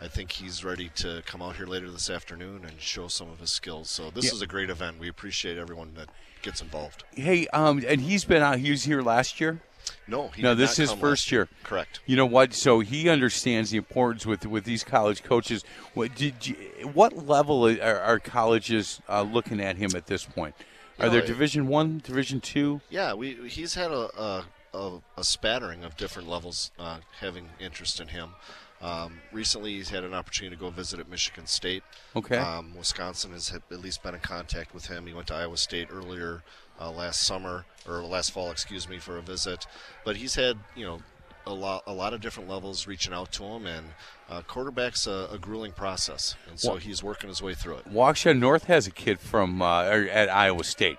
I 0.00 0.08
think 0.08 0.32
he's 0.32 0.64
ready 0.64 0.90
to 0.96 1.22
come 1.26 1.42
out 1.42 1.56
here 1.56 1.66
later 1.66 1.90
this 1.90 2.10
afternoon 2.10 2.64
and 2.64 2.80
show 2.80 3.08
some 3.08 3.30
of 3.30 3.38
his 3.40 3.50
skills. 3.50 3.90
So 3.90 4.10
this 4.10 4.26
Yeah. 4.26 4.32
is 4.32 4.42
a 4.42 4.46
great 4.46 4.70
event. 4.70 4.98
We 4.98 5.08
appreciate 5.08 5.58
everyone 5.58 5.94
that 5.94 6.08
gets 6.42 6.60
involved. 6.60 7.04
Hey, 7.14 7.46
um, 7.48 7.82
and 7.86 8.00
he's 8.00 8.24
been 8.24 8.42
out. 8.42 8.58
He 8.58 8.70
was 8.70 8.84
here 8.84 9.02
last 9.02 9.40
year. 9.40 9.60
No, 10.06 10.28
he 10.28 10.40
No, 10.40 10.54
this 10.54 10.72
is 10.72 10.90
his 10.90 10.92
first 10.92 11.30
year. 11.30 11.46
Correct. 11.62 12.00
You 12.06 12.16
know 12.16 12.24
what? 12.26 12.54
So 12.54 12.80
he 12.80 13.08
understands 13.10 13.70
the 13.70 13.76
importance 13.76 14.24
with 14.24 14.46
with 14.46 14.64
these 14.64 14.82
college 14.82 15.22
coaches. 15.22 15.62
What 15.92 16.14
did 16.14 16.46
you, 16.46 16.54
what 16.92 17.26
level 17.26 17.66
are, 17.68 18.00
are 18.00 18.18
colleges 18.18 19.00
uh, 19.08 19.22
looking 19.22 19.60
at 19.60 19.76
him 19.76 19.90
at 19.94 20.06
this 20.06 20.24
point? 20.24 20.54
Are 20.98 21.06
You 21.06 21.12
there 21.12 21.22
Division 21.26 21.66
One, 21.68 22.00
Division 22.02 22.40
Two? 22.40 22.80
Yeah, 22.88 23.12
we 23.14 23.34
he's 23.48 23.74
had 23.74 23.90
a 23.90 24.08
a, 24.18 24.44
a, 24.74 25.00
a 25.16 25.24
spattering 25.24 25.84
of 25.84 25.96
different 25.96 26.28
levels 26.28 26.70
uh, 26.78 26.98
having 27.20 27.48
interest 27.60 28.00
in 28.00 28.08
him. 28.08 28.30
Um, 28.82 29.20
recently, 29.32 29.72
he's 29.74 29.88
had 29.88 30.04
an 30.04 30.12
opportunity 30.12 30.54
to 30.56 30.60
go 30.60 30.68
visit 30.68 31.00
at 31.00 31.08
Michigan 31.08 31.46
State. 31.46 31.82
Okay. 32.14 32.36
Um, 32.36 32.74
Wisconsin 32.76 33.32
has 33.32 33.50
at 33.52 33.80
least 33.80 34.02
been 34.02 34.14
in 34.14 34.20
contact 34.20 34.74
with 34.74 34.86
him. 34.86 35.06
He 35.06 35.14
went 35.14 35.28
to 35.28 35.34
Iowa 35.34 35.56
State 35.56 35.88
earlier 35.90 36.42
uh, 36.78 36.90
last 36.90 37.22
summer 37.26 37.64
or 37.88 38.02
last 38.02 38.32
fall, 38.32 38.50
excuse 38.50 38.86
me, 38.88 38.98
for 38.98 39.16
a 39.16 39.22
visit. 39.22 39.66
But 40.04 40.16
he's 40.16 40.34
had 40.34 40.58
you 40.76 40.84
know 40.84 40.98
a 41.46 41.54
lot, 41.54 41.84
a 41.86 41.94
lot 41.94 42.12
of 42.12 42.20
different 42.20 42.48
levels 42.50 42.86
reaching 42.86 43.14
out 43.14 43.32
to 43.32 43.44
him, 43.44 43.66
and 43.66 43.86
uh, 44.28 44.42
quarterback's 44.42 45.06
a, 45.06 45.28
a 45.32 45.38
grueling 45.38 45.72
process, 45.72 46.34
and 46.50 46.58
so 46.60 46.70
Well- 46.70 46.78
he's 46.78 47.02
working 47.02 47.28
his 47.28 47.40
way 47.40 47.54
through 47.54 47.76
it. 47.76 47.90
Waukesha 47.90 48.36
North 48.38 48.64
has 48.64 48.86
a 48.86 48.90
kid 48.90 49.18
from 49.18 49.62
uh, 49.62 49.82
at 49.84 50.28
Iowa 50.28 50.64
State. 50.64 50.98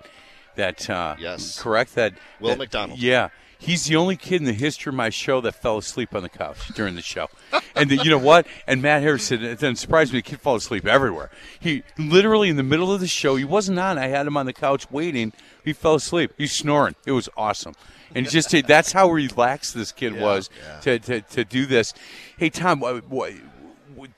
That 0.56 0.88
uh, 0.90 1.16
Yes. 1.20 1.60
correct. 1.60 1.94
That 1.94 2.14
Will 2.40 2.48
that- 2.50 2.58
McDonald. 2.58 2.98
Yeah, 2.98 3.28
he's 3.58 3.86
the 3.86 3.96
only 3.96 4.16
kid 4.16 4.40
in 4.40 4.46
the 4.46 4.52
history 4.52 4.90
of 4.90 4.94
my 4.94 5.10
show 5.10 5.40
that 5.40 5.54
fell 5.54 5.78
asleep 5.78 6.14
on 6.14 6.22
the 6.22 6.28
couch 6.28 6.68
during 6.74 6.94
the 6.94 7.02
show. 7.02 7.28
and 7.74 7.90
the, 7.90 7.96
you 7.96 8.10
know 8.10 8.18
what? 8.18 8.46
And 8.66 8.82
Matt 8.82 9.02
Harris 9.02 9.24
said 9.24 9.42
it 9.42 9.60
didn't 9.60 9.78
surprise 9.78 10.12
me. 10.12 10.18
The 10.18 10.22
kid 10.22 10.40
fell 10.40 10.54
asleep 10.56 10.86
everywhere. 10.86 11.30
He 11.58 11.82
literally 11.98 12.48
in 12.48 12.56
the 12.56 12.62
middle 12.62 12.92
of 12.92 13.00
the 13.00 13.06
show. 13.06 13.36
He 13.36 13.44
wasn't 13.44 13.78
on. 13.78 13.98
I 13.98 14.08
had 14.08 14.26
him 14.26 14.36
on 14.36 14.46
the 14.46 14.52
couch 14.52 14.90
waiting. 14.90 15.32
He 15.64 15.72
fell 15.72 15.94
asleep. 15.96 16.32
He's 16.36 16.52
snoring. 16.52 16.94
It 17.06 17.12
was 17.12 17.28
awesome. 17.36 17.74
And 18.14 18.28
just 18.28 18.50
to, 18.50 18.62
that's 18.62 18.92
how 18.92 19.10
relaxed 19.10 19.74
this 19.74 19.92
kid 19.92 20.18
was 20.18 20.48
to, 20.82 20.98
to, 21.00 21.20
to 21.20 21.44
do 21.44 21.66
this. 21.66 21.92
Hey 22.38 22.50
Tom, 22.50 22.80
what, 22.80 23.08
what, 23.08 23.32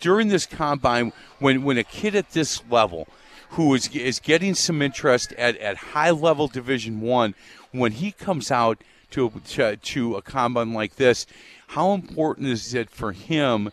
during 0.00 0.28
this 0.28 0.46
combine, 0.46 1.12
when 1.38 1.62
when 1.62 1.78
a 1.78 1.84
kid 1.84 2.14
at 2.14 2.30
this 2.30 2.62
level, 2.70 3.08
who 3.50 3.74
is 3.74 3.88
is 3.88 4.20
getting 4.20 4.54
some 4.54 4.82
interest 4.82 5.32
at, 5.32 5.56
at 5.58 5.76
high 5.76 6.10
level 6.10 6.48
Division 6.48 7.00
One, 7.00 7.34
when 7.72 7.92
he 7.92 8.12
comes 8.12 8.50
out 8.50 8.82
to, 9.10 9.30
to 9.48 9.76
to 9.76 10.16
a 10.16 10.22
combine 10.22 10.72
like 10.72 10.96
this, 10.96 11.26
how 11.68 11.92
important 11.92 12.48
is 12.48 12.74
it 12.74 12.90
for 12.90 13.12
him? 13.12 13.70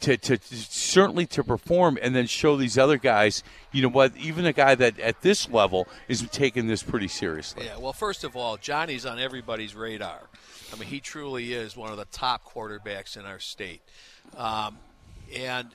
To, 0.00 0.16
to, 0.16 0.38
to 0.38 0.56
certainly 0.56 1.26
to 1.26 1.44
perform 1.44 1.98
and 2.00 2.16
then 2.16 2.26
show 2.26 2.56
these 2.56 2.78
other 2.78 2.96
guys, 2.96 3.42
you 3.70 3.82
know 3.82 3.90
what? 3.90 4.16
Even 4.16 4.46
a 4.46 4.52
guy 4.54 4.74
that 4.74 4.98
at 4.98 5.20
this 5.20 5.50
level 5.50 5.86
is 6.08 6.26
taking 6.32 6.68
this 6.68 6.82
pretty 6.82 7.08
seriously. 7.08 7.66
Yeah, 7.66 7.76
well, 7.76 7.92
first 7.92 8.24
of 8.24 8.34
all, 8.34 8.56
Johnny's 8.56 9.04
on 9.04 9.18
everybody's 9.18 9.74
radar. 9.74 10.22
I 10.72 10.76
mean, 10.76 10.88
he 10.88 11.00
truly 11.00 11.52
is 11.52 11.76
one 11.76 11.90
of 11.90 11.98
the 11.98 12.06
top 12.06 12.50
quarterbacks 12.50 13.18
in 13.18 13.26
our 13.26 13.38
state. 13.38 13.82
Um, 14.38 14.78
and 15.36 15.68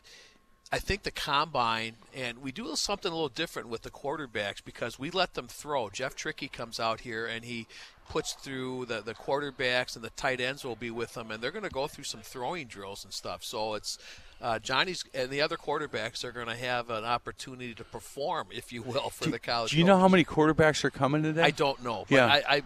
I 0.72 0.80
think 0.80 1.04
the 1.04 1.12
combine, 1.12 1.94
and 2.16 2.40
we 2.40 2.52
do 2.52 2.76
something 2.76 3.12
a 3.12 3.14
little 3.14 3.30
different 3.30 3.70
with 3.70 3.84
the 3.84 3.92
quarterbacks 3.92 4.64
because 4.64 4.98
we 4.98 5.12
let 5.12 5.36
them 5.36 5.48
throw. 5.48 5.90
Jeff 5.92 6.16
Tricky 6.16 6.48
comes 6.48 6.80
out 6.80 7.02
here 7.02 7.28
and 7.28 7.46
he 7.46 7.68
puts 8.10 8.34
through 8.34 8.86
the, 8.86 9.02
the 9.02 9.14
quarterbacks 9.14 9.96
and 9.96 10.04
the 10.04 10.10
tight 10.12 10.40
ends 10.40 10.64
will 10.64 10.76
be 10.76 10.92
with 10.92 11.14
them, 11.14 11.32
and 11.32 11.42
they're 11.42 11.52
going 11.52 11.64
to 11.64 11.70
go 11.70 11.88
through 11.88 12.04
some 12.06 12.22
throwing 12.22 12.68
drills 12.68 13.04
and 13.04 13.14
stuff. 13.14 13.44
So 13.44 13.74
it's 13.76 13.98
uh, 14.42 14.60
Johnny's 14.60 15.04
and 15.14 15.30
the 15.30 15.42
other 15.42 15.58
quarterbacks 15.58 16.24
are 16.24 16.32
going 16.32 16.48
to 16.48 16.56
have 16.56 16.90
an 16.90 17.04
opportunity 17.04 17.74
to 17.74 17.84
perform, 17.84 18.48
if 18.52 18.72
you 18.72 18.82
will, 18.82 19.10
for 19.10 19.30
the 19.30 19.40
college. 19.40 19.72
Do 19.72 19.78
you 19.78 19.84
know 19.84 19.98
how 19.98 20.08
many 20.08 20.24
quarterbacks 20.24 20.84
are 20.84 20.92
coming 20.92 21.24
today? 21.24 21.44
I 21.44 21.52
don't 21.52 21.84
know. 21.84 22.06
But 22.10 22.16
Yeah. 22.16 22.26
I, 22.28 22.44
I 22.58 22.62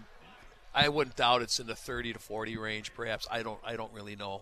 I 0.71 0.89
wouldn't 0.89 1.15
doubt 1.15 1.41
it's 1.41 1.59
in 1.59 1.67
the 1.67 1.75
30 1.75 2.13
to 2.13 2.19
40 2.19 2.57
range, 2.57 2.93
perhaps. 2.93 3.27
I 3.31 3.43
don't 3.43 3.59
I 3.65 3.75
don't 3.75 3.91
really 3.93 4.15
know. 4.15 4.41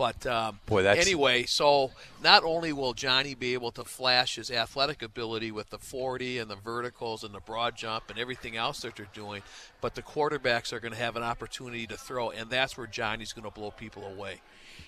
But 0.00 0.24
um, 0.26 0.60
Boy, 0.64 0.82
that's- 0.82 1.06
anyway. 1.06 1.44
So 1.44 1.90
not 2.22 2.42
only 2.42 2.72
will 2.72 2.94
Johnny 2.94 3.34
be 3.34 3.52
able 3.52 3.70
to 3.72 3.84
flash 3.84 4.36
his 4.36 4.50
athletic 4.50 5.02
ability 5.02 5.52
with 5.52 5.68
the 5.68 5.76
40 5.76 6.38
and 6.38 6.50
the 6.50 6.56
verticals 6.56 7.22
and 7.22 7.34
the 7.34 7.40
broad 7.40 7.76
jump 7.76 8.08
and 8.08 8.18
everything 8.18 8.56
else 8.56 8.80
that 8.80 8.96
they're 8.96 9.08
doing, 9.12 9.42
but 9.82 9.94
the 9.94 10.02
quarterbacks 10.02 10.72
are 10.72 10.80
going 10.80 10.94
to 10.94 10.98
have 10.98 11.16
an 11.16 11.22
opportunity 11.22 11.86
to 11.86 11.98
throw, 11.98 12.30
and 12.30 12.48
that's 12.48 12.78
where 12.78 12.86
Johnny's 12.86 13.34
going 13.34 13.44
to 13.44 13.50
blow 13.50 13.72
people 13.72 14.06
away 14.06 14.40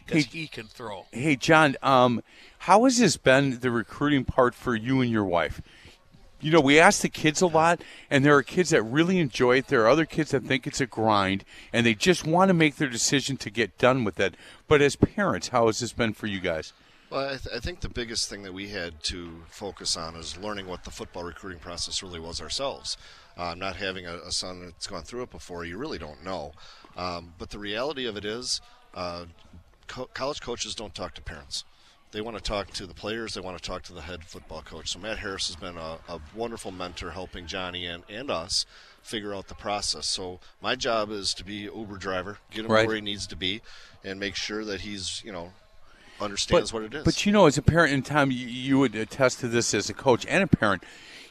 because 0.07 0.25
Hey- 0.25 0.39
he 0.39 0.47
can 0.47 0.67
throw. 0.67 1.05
Hey, 1.13 1.37
John, 1.37 1.77
um, 1.83 2.23
how 2.61 2.85
has 2.85 2.97
this 2.97 3.19
been 3.19 3.61
the 3.61 3.71
recruiting 3.71 4.25
part 4.25 4.55
for 4.55 4.75
you 4.75 5.03
and 5.03 5.11
your 5.11 5.27
wife? 5.27 5.61
You 6.43 6.51
know, 6.51 6.61
we 6.61 6.81
ask 6.81 7.03
the 7.03 7.09
kids 7.09 7.41
a 7.41 7.47
lot, 7.47 7.83
and 8.11 8.25
there 8.25 8.37
are 8.37 8.43
kids 8.43 8.71
that 8.71 8.83
really 8.83 9.21
enjoy 9.21 9.59
it. 9.59 9.69
There 9.69 9.83
are 9.85 9.89
other 9.89 10.05
kids 10.05 10.33
that 10.33 10.43
think 10.43 10.67
it's 10.67 10.81
a 10.81 10.87
grind, 10.87 11.45
and 11.73 11.87
they 11.87 11.95
just 11.95 12.27
want 12.27 12.49
to 12.49 12.55
make 12.55 12.77
their 12.77 12.89
decision 12.89 13.37
to 13.37 13.49
get 13.49 13.79
done 13.79 14.03
with 14.03 14.19
it. 14.19 14.35
But 14.67 14.83
as 14.83 14.97
parents, 14.97 15.49
how 15.49 15.69
has 15.69 15.79
this 15.79 15.93
been 15.93 16.15
for 16.15 16.27
you 16.27 16.41
guys? 16.41 16.73
Well, 17.11 17.27
I, 17.27 17.37
th- 17.37 17.55
I 17.55 17.61
think 17.61 17.79
the 17.79 17.89
biggest 17.89 18.29
thing 18.29 18.43
that 18.43 18.53
we 18.53 18.71
had 18.71 19.05
to 19.05 19.43
focus 19.51 19.97
on 19.97 20.17
is 20.17 20.37
learning 20.37 20.67
what 20.67 20.83
the 20.83 20.91
football 20.91 21.23
recruiting 21.23 21.61
process 21.61 22.03
really 22.03 22.19
was 22.19 22.41
ourselves. 22.41 22.97
Uh, 23.37 23.55
not 23.55 23.77
having 23.77 24.07
a, 24.07 24.17
a 24.27 24.33
son 24.33 24.65
that's 24.65 24.89
gone 24.89 25.05
through 25.05 25.23
it 25.23 25.31
before, 25.31 25.65
you 25.65 25.79
really 25.79 25.99
don't 25.99 26.25
know. 26.25 26.53
Um, 26.97 27.35
but 27.39 27.51
the 27.51 27.59
reality 27.61 28.05
of 28.07 28.17
it 28.17 28.25
is, 28.25 28.61
uh, 28.95 29.27
co- 29.87 30.09
college 30.13 30.41
coaches 30.41 30.75
don't 30.75 30.95
talk 30.95 31.15
to 31.15 31.23
parents. 31.23 31.65
They 32.13 32.21
want 32.21 32.37
to 32.37 32.43
talk 32.43 32.71
to 32.73 32.87
the 32.87 32.95
players. 32.95 33.35
They 33.35 33.41
want 33.41 33.57
to 33.57 33.63
talk 33.63 33.83
to 33.85 33.95
the 33.95 34.03
head 34.03 34.23
football 34.25 34.61
coach. 34.63 34.91
So 34.91 34.99
Matt 34.99 35.19
Harris 35.19 35.47
has 35.49 35.57
been 35.57 35.79
a, 35.79 35.99
a 36.09 36.21
wonderful 36.35 36.71
mentor, 36.71 37.11
helping 37.11 37.47
Johnny 37.47 37.87
and, 37.87 38.05
and 38.09 38.31
us 38.31 38.67
figure 39.03 39.35
out 39.35 39.49
the 39.49 39.55
process. 39.55 40.07
So 40.07 40.39
my 40.61 40.77
job 40.77 41.11
is 41.11 41.33
to 41.35 41.45
be 41.45 41.71
Uber 41.75 41.97
driver, 41.97 42.39
get 42.51 42.67
him 42.67 42.71
Right. 42.71 42.87
where 42.87 42.97
he 42.97 43.03
needs 43.03 43.27
to 43.29 43.37
be, 43.37 43.63
and 44.05 44.21
make 44.21 44.37
sure 44.37 44.65
that 44.65 44.83
he's 44.83 45.23
you 45.25 45.33
know 45.33 45.53
understands 46.21 46.71
but, 46.71 46.83
what 46.83 46.93
it 46.93 46.95
is. 46.99 47.05
But 47.05 47.25
you 47.25 47.33
know, 47.33 47.47
as 47.47 47.57
a 47.57 47.63
parent, 47.63 47.93
in 47.95 48.03
time, 48.03 48.31
you, 48.31 48.47
you 48.47 48.79
would 48.79 48.95
attest 48.95 49.41
to 49.41 49.49
this 49.49 49.73
as 49.73 49.89
a 49.89 49.95
coach 49.95 50.27
and 50.27 50.45
a 50.45 50.47
parent. 50.47 50.85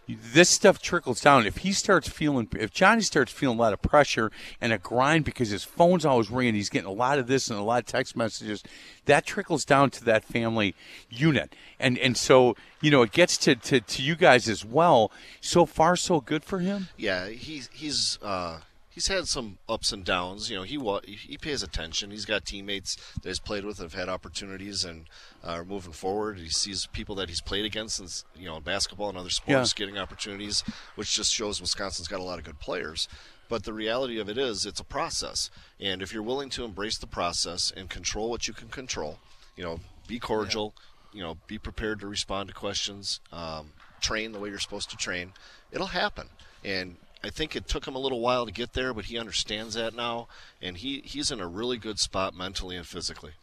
This 0.07 0.49
stuff 0.49 0.81
trickles 0.81 1.21
down. 1.21 1.45
If 1.45 1.57
he 1.57 1.71
starts 1.71 2.09
feeling, 2.09 2.49
if 2.57 2.71
Johnny 2.71 3.01
starts 3.01 3.31
feeling 3.31 3.57
a 3.57 3.61
lot 3.61 3.71
of 3.71 3.81
pressure 3.81 4.31
and 4.59 4.73
a 4.73 4.77
grind 4.77 5.25
because 5.25 5.49
his 5.49 5.63
phone's 5.63 6.05
always 6.05 6.29
ringing, 6.29 6.55
he's 6.55 6.69
getting 6.69 6.89
a 6.89 6.93
lot 6.93 7.19
of 7.19 7.27
this 7.27 7.49
and 7.49 7.57
a 7.57 7.63
lot 7.63 7.83
of 7.83 7.85
text 7.85 8.17
messages. 8.17 8.63
That 9.05 9.25
trickles 9.25 9.63
down 9.63 9.89
to 9.91 10.03
that 10.05 10.23
family 10.23 10.75
unit, 11.09 11.55
and 11.79 11.97
and 11.99 12.17
so 12.17 12.55
you 12.81 12.91
know 12.91 13.03
it 13.03 13.11
gets 13.11 13.37
to, 13.39 13.55
to, 13.55 13.79
to 13.79 14.01
you 14.01 14.15
guys 14.15 14.49
as 14.49 14.65
well. 14.65 15.11
So 15.39 15.65
far, 15.65 15.95
so 15.95 16.19
good 16.19 16.43
for 16.43 16.59
him. 16.59 16.89
yeah, 16.97 17.29
he's 17.29 17.69
he's 17.71 18.19
uh, 18.21 18.59
he's 18.91 19.07
had 19.07 19.27
some 19.27 19.57
ups 19.67 19.91
and 19.91 20.05
downs. 20.05 20.49
You 20.49 20.57
know, 20.57 20.63
he 20.63 20.77
he 21.15 21.37
pays 21.37 21.63
attention. 21.63 22.11
He's 22.11 22.25
got 22.25 22.45
teammates 22.45 22.95
that 23.21 23.29
he's 23.29 23.39
played 23.39 23.65
with 23.65 23.77
that 23.77 23.83
have 23.83 23.93
had 23.93 24.09
opportunities 24.09 24.85
and 24.85 25.05
are 25.43 25.65
moving 25.65 25.93
forward. 25.93 26.37
He 26.37 26.49
sees 26.49 26.85
people 26.87 27.15
that 27.15 27.29
he's 27.29 27.41
played 27.41 27.65
against, 27.65 27.99
and 27.99 28.23
you 28.35 28.47
know, 28.47 28.59
basketball 28.59 29.09
and 29.09 29.17
other 29.17 29.29
sports 29.29 29.73
getting 29.73 29.97
opportunities, 29.97 30.63
which 30.95 31.15
just 31.15 31.33
shows 31.33 31.59
Wisconsin's 31.59 32.07
got 32.07 32.19
a 32.19 32.23
lot 32.23 32.37
of 32.37 32.45
good 32.45 32.59
players. 32.59 33.07
But 33.49 33.63
the 33.63 33.73
reality 33.73 34.17
of 34.17 34.29
it 34.29 34.37
is, 34.37 34.65
it's 34.65 34.79
a 34.79 34.85
process, 34.85 35.49
and 35.79 36.01
if 36.01 36.13
you're 36.13 36.23
willing 36.23 36.49
to 36.51 36.63
embrace 36.63 36.97
the 36.97 37.07
process 37.07 37.71
and 37.75 37.89
control 37.89 38.29
what 38.29 38.47
you 38.47 38.53
can 38.53 38.69
control, 38.69 39.19
you 39.57 39.63
know, 39.63 39.81
be 40.07 40.19
cordial, 40.19 40.73
you 41.11 41.21
know, 41.21 41.37
be 41.47 41.57
prepared 41.57 41.99
to 41.99 42.07
respond 42.07 42.47
to 42.47 42.55
questions, 42.55 43.19
um, 43.33 43.73
train 43.99 44.31
the 44.31 44.39
way 44.39 44.47
you're 44.47 44.57
supposed 44.59 44.89
to 44.89 44.95
train, 44.95 45.33
it'll 45.71 45.87
happen. 45.87 46.29
And 46.63 46.95
I 47.23 47.29
think 47.29 47.55
it 47.55 47.67
took 47.67 47.85
him 47.87 47.95
a 47.95 47.99
little 47.99 48.19
while 48.19 48.45
to 48.45 48.51
get 48.51 48.73
there, 48.73 48.93
but 48.93 49.05
he 49.05 49.17
understands 49.17 49.75
that 49.75 49.95
now, 49.95 50.27
and 50.61 50.77
he, 50.77 51.01
he's 51.05 51.29
in 51.31 51.39
a 51.39 51.47
really 51.47 51.77
good 51.77 51.99
spot 51.99 52.33
mentally 52.35 52.75
and 52.75 52.85
physically. 52.87 53.33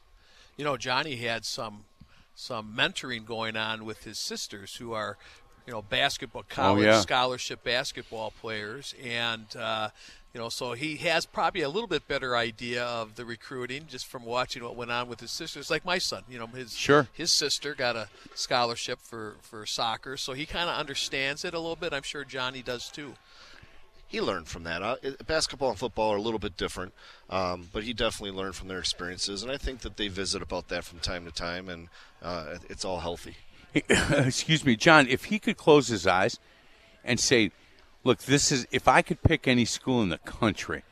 you 0.56 0.64
know, 0.64 0.76
Johnny 0.76 1.16
had 1.16 1.44
some 1.44 1.84
some 2.34 2.72
mentoring 2.76 3.24
going 3.26 3.56
on 3.56 3.84
with 3.84 4.04
his 4.04 4.16
sisters 4.18 4.76
who 4.76 4.92
are, 4.92 5.16
you 5.66 5.72
know, 5.72 5.82
basketball 5.82 6.44
college 6.48 6.84
yeah. 6.84 7.00
scholarship 7.00 7.64
basketball 7.64 8.32
players, 8.40 8.94
and 9.04 9.44
uh, 9.56 9.88
you 10.34 10.40
know, 10.40 10.48
so 10.48 10.72
he 10.72 10.96
has 10.98 11.26
probably 11.26 11.62
a 11.62 11.68
little 11.68 11.88
bit 11.88 12.06
better 12.06 12.36
idea 12.36 12.84
of 12.84 13.14
the 13.16 13.24
recruiting 13.24 13.86
just 13.88 14.06
from 14.06 14.24
watching 14.24 14.62
what 14.62 14.76
went 14.76 14.90
on 14.90 15.08
with 15.08 15.20
his 15.20 15.30
sisters. 15.30 15.70
Like 15.70 15.84
my 15.84 15.98
son, 15.98 16.22
you 16.28 16.38
know, 16.38 16.46
his 16.46 16.76
Sure. 16.76 17.08
his 17.12 17.32
sister 17.32 17.74
got 17.74 17.94
a 17.96 18.08
scholarship 18.34 18.98
for 19.02 19.36
for 19.42 19.64
soccer, 19.66 20.16
so 20.16 20.32
he 20.32 20.46
kind 20.46 20.68
of 20.68 20.76
understands 20.76 21.44
it 21.44 21.54
a 21.54 21.58
little 21.58 21.76
bit. 21.76 21.92
I'm 21.92 22.02
sure 22.02 22.24
Johnny 22.24 22.62
does 22.62 22.88
too. 22.88 23.14
He 24.08 24.22
learned 24.22 24.48
from 24.48 24.64
that. 24.64 24.82
Uh, 24.82 24.96
basketball 25.26 25.68
and 25.68 25.78
football 25.78 26.12
are 26.12 26.16
a 26.16 26.22
little 26.22 26.38
bit 26.38 26.56
different, 26.56 26.94
um, 27.28 27.68
but 27.72 27.84
he 27.84 27.92
definitely 27.92 28.36
learned 28.36 28.56
from 28.56 28.68
their 28.68 28.78
experiences, 28.78 29.42
and 29.42 29.52
I 29.52 29.58
think 29.58 29.80
that 29.80 29.98
they 29.98 30.08
visit 30.08 30.40
about 30.40 30.68
that 30.68 30.82
from 30.84 30.98
time 30.98 31.26
to 31.26 31.30
time, 31.30 31.68
and 31.68 31.88
uh, 32.22 32.56
it's 32.70 32.86
all 32.86 33.00
healthy. 33.00 33.36
excuse 33.74 34.64
me, 34.64 34.76
John, 34.76 35.06
if 35.08 35.24
he 35.24 35.38
could 35.38 35.58
close 35.58 35.88
his 35.88 36.06
eyes 36.06 36.38
and 37.04 37.20
say, 37.20 37.52
"Look, 38.02 38.20
this 38.20 38.50
is 38.50 38.66
if 38.70 38.88
I 38.88 39.02
could 39.02 39.22
pick 39.22 39.46
any 39.46 39.66
school 39.66 40.00
in 40.02 40.08
the 40.08 40.18
country, 40.18 40.84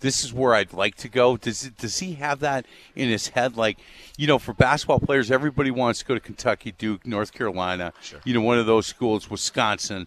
this 0.00 0.24
is 0.24 0.32
where 0.32 0.54
I'd 0.54 0.72
like 0.72 0.96
to 0.96 1.10
go." 1.10 1.36
Does 1.36 1.70
does 1.76 1.98
he 1.98 2.14
have 2.14 2.40
that 2.40 2.64
in 2.94 3.10
his 3.10 3.28
head? 3.28 3.58
Like, 3.58 3.78
you 4.16 4.26
know, 4.26 4.38
for 4.38 4.54
basketball 4.54 5.00
players, 5.00 5.30
everybody 5.30 5.70
wants 5.70 5.98
to 5.98 6.06
go 6.06 6.14
to 6.14 6.20
Kentucky, 6.20 6.72
Duke, 6.72 7.06
North 7.06 7.34
Carolina. 7.34 7.92
Sure. 8.00 8.20
You 8.24 8.32
know, 8.32 8.40
one 8.40 8.58
of 8.58 8.64
those 8.64 8.86
schools, 8.86 9.28
Wisconsin. 9.28 10.06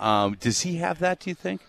Um, 0.00 0.36
does 0.40 0.62
he 0.62 0.78
have 0.78 0.98
that? 0.98 1.20
Do 1.20 1.30
you 1.30 1.36
think? 1.36 1.60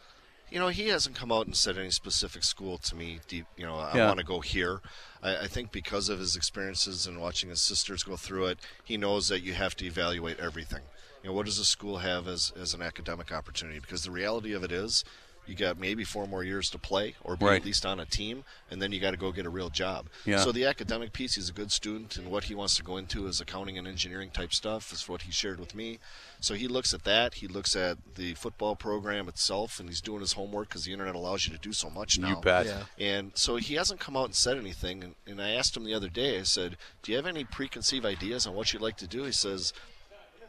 You 0.56 0.62
know, 0.62 0.70
he 0.70 0.88
hasn't 0.88 1.18
come 1.18 1.34
out 1.34 1.48
and 1.48 1.54
said 1.54 1.78
any 1.78 1.92
specific 1.92 2.42
school 2.42 2.78
to 2.78 2.96
me. 2.96 3.20
Deep, 3.28 3.46
you 3.58 3.66
know, 3.66 3.76
I 3.76 3.98
Yeah. 3.98 4.08
want 4.08 4.20
to 4.20 4.26
go 4.26 4.40
here. 4.40 4.80
I, 5.22 5.36
I 5.40 5.48
think 5.48 5.74
because 5.74 6.08
of 6.08 6.18
his 6.18 6.38
experiences 6.38 7.06
and 7.06 7.20
watching 7.20 7.50
his 7.50 7.62
sisters 7.62 8.04
go 8.04 8.16
through 8.16 8.46
it, 8.46 8.60
he 8.82 8.96
knows 8.96 9.28
that 9.28 9.42
you 9.42 9.52
have 9.52 9.76
to 9.76 9.86
evaluate 9.86 10.40
everything. 10.40 10.84
You 11.22 11.30
know, 11.30 11.34
what 11.36 11.46
does 11.46 11.60
a 11.60 11.66
school 11.66 11.98
have 11.98 12.26
as, 12.30 12.54
as 12.58 12.74
an 12.74 12.82
academic 12.82 13.34
opportunity? 13.34 13.80
Because 13.80 14.04
the 14.04 14.12
reality 14.12 14.54
of 14.54 14.64
it 14.64 14.72
is, 14.72 15.04
you 15.48 15.56
got 15.56 15.80
maybe 15.80 16.04
four 16.04 16.28
more 16.28 16.44
years 16.44 16.70
to 16.72 16.78
play 16.78 17.16
or 17.24 17.36
be 17.36 17.46
Right. 17.46 17.60
at 17.62 17.66
least 17.66 17.86
on 17.86 18.00
a 18.00 18.06
team, 18.06 18.44
and 18.72 18.82
then 18.82 18.92
you 18.92 19.00
got 19.00 19.12
to 19.12 19.18
go 19.18 19.32
get 19.32 19.46
a 19.46 19.50
real 19.50 19.70
job. 19.70 20.08
Yeah. 20.26 20.44
So 20.44 20.52
the 20.52 20.66
academic 20.66 21.14
piece, 21.14 21.36
he's 21.36 21.50
a 21.50 21.54
good 21.54 21.72
student, 21.72 22.18
and 22.18 22.30
what 22.32 22.46
he 22.46 22.56
wants 22.56 22.76
to 22.78 22.84
go 22.84 22.98
into 22.98 23.28
is 23.28 23.40
accounting 23.40 23.78
and 23.78 23.88
engineering 23.88 24.30
type 24.32 24.54
stuff. 24.54 24.92
Is 24.92 25.08
what 25.08 25.24
he 25.24 25.32
shared 25.32 25.60
with 25.60 25.76
me. 25.76 26.00
So 26.40 26.54
he 26.54 26.68
looks 26.68 26.94
at 26.94 27.04
that. 27.06 27.36
He 27.36 27.48
looks 27.48 27.76
at 27.76 27.98
the 28.16 28.34
football 28.36 28.76
program 28.76 29.28
itself, 29.28 29.80
and 29.80 29.90
he's 29.90 30.02
doing 30.02 30.20
his 30.22 30.34
homework 30.34 30.70
because 30.70 30.84
the 30.84 30.92
internet 30.92 31.16
allows 31.16 31.46
you 31.48 31.54
to 31.54 31.60
do 31.60 31.74
so 31.74 31.90
much 31.90 32.20
now. 32.20 32.30
You 32.30 32.36
bet. 32.38 32.66
Yeah. 32.66 32.84
And 33.00 33.32
so 33.36 33.56
he 33.56 33.76
hasn't 33.76 34.00
come 34.00 34.16
out 34.18 34.26
and 34.26 34.36
said 34.36 34.58
anything. 34.58 35.04
And, 35.04 35.16
and 35.26 35.42
I 35.42 35.52
asked 35.52 35.76
him 35.76 35.84
the 35.84 35.94
other 35.94 36.10
day, 36.10 36.40
I 36.40 36.44
said, 36.44 36.78
Do 37.02 37.12
you 37.12 37.18
have 37.18 37.26
any 37.26 37.44
preconceived 37.44 38.06
ideas 38.06 38.46
on 38.46 38.54
what 38.54 38.74
you'd 38.74 38.82
like 38.82 38.98
to 38.98 39.08
do? 39.08 39.24
He 39.24 39.32
says, 39.32 39.74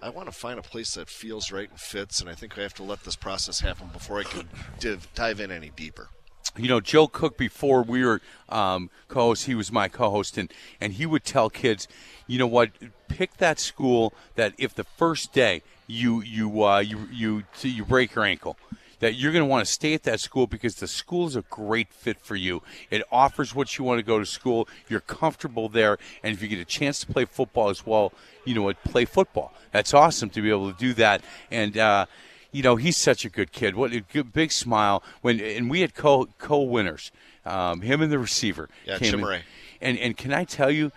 I 0.03 0.11
want 0.11 0.29
to 0.29 0.33
find 0.33 0.59
a 0.59 0.63
place 0.63 0.95
that 0.95 1.09
feels 1.09 1.51
right 1.51 1.69
and 1.71 1.81
fits, 1.81 2.21
and 2.21 2.29
I 2.29 2.35
think 2.35 2.57
I 2.59 2.63
have 2.63 2.75
to 2.75 2.83
let 2.83 3.05
this 3.05 3.17
process 3.17 3.61
happen 3.61 3.89
before 3.93 4.21
I 4.21 4.25
can 4.25 4.49
div- 4.79 5.09
dive 5.15 5.41
in 5.41 5.51
any 5.51 5.71
deeper. 5.71 6.09
you 6.57 6.69
know, 6.69 6.81
Joe 6.81 7.07
Cook 7.09 7.37
before 7.37 7.83
we 7.83 8.05
were 8.05 8.21
um, 8.49 8.91
co-hosts, 9.09 9.47
he 9.47 9.55
was 9.55 9.73
my 9.73 9.89
co-host, 9.89 10.39
and 10.39 10.53
and 10.81 10.95
he 10.95 11.07
would 11.07 11.25
tell 11.25 11.51
kids, 11.51 11.89
you 12.27 12.39
know 12.39 12.47
what, 12.47 12.71
pick 13.09 13.39
that 13.39 13.59
school 13.59 14.13
that 14.37 14.55
if 14.59 14.75
the 14.75 14.85
first 14.85 15.33
day 15.33 15.63
you 15.87 16.23
you 16.23 16.65
uh, 16.65 16.79
you 16.79 17.09
you 17.13 17.43
you 17.63 17.85
break 17.85 18.15
your 18.15 18.25
ankle. 18.25 18.57
That 19.01 19.15
you're 19.15 19.33
going 19.33 19.45
to 19.45 19.49
want 19.49 19.67
to 19.67 19.71
stay 19.71 19.93
at 19.95 20.05
that 20.05 20.21
school 20.21 20.47
because 20.47 20.77
the 20.77 20.89
school 20.89 21.27
is 21.27 21.37
a 21.37 21.43
great 21.43 21.93
fit 21.93 22.19
for 22.19 22.35
you. 22.35 22.63
It 22.91 23.03
offers 23.13 23.55
what 23.55 23.77
you 23.77 23.85
want 23.85 23.99
to 23.99 24.03
go 24.03 24.19
to 24.19 24.27
school. 24.27 24.69
You're 24.89 25.01
comfortable 25.01 25.69
there, 25.69 25.99
and 26.23 26.33
if 26.33 26.43
you 26.43 26.49
get 26.49 26.59
a 26.59 26.65
chance 26.65 27.01
to 27.01 27.07
play 27.07 27.27
football 27.27 27.69
as 27.69 27.85
well, 27.85 28.13
you 28.45 28.55
know 28.55 28.63
what, 28.63 28.83
play 28.85 29.05
football. 29.05 29.53
That's 29.71 29.93
awesome 29.93 30.31
to 30.31 30.41
be 30.41 30.51
able 30.51 30.73
to 30.73 30.79
do 30.79 30.95
that. 30.95 31.23
And 31.51 31.77
uh, 31.77 32.07
you 32.53 32.63
know, 32.63 32.77
he's 32.77 32.97
such 32.97 33.25
a 33.27 33.29
good 33.29 33.53
kid. 33.53 33.75
What 33.75 33.93
a 33.93 34.01
good, 34.01 34.33
big 34.33 34.51
smile 34.51 35.03
when 35.21 35.41
and 35.41 35.69
we 35.69 35.83
had 35.83 35.95
co 35.95 36.29
co 36.39 36.63
winners. 36.63 37.13
Um, 37.45 37.83
him 37.83 38.03
and 38.03 38.11
the 38.11 38.19
receiver 38.19 38.69
Yeah, 38.87 38.97
in. 38.97 39.21
And 39.81 39.99
and 39.99 40.17
can 40.17 40.33
I 40.33 40.45
tell 40.45 40.71
you, 40.71 40.91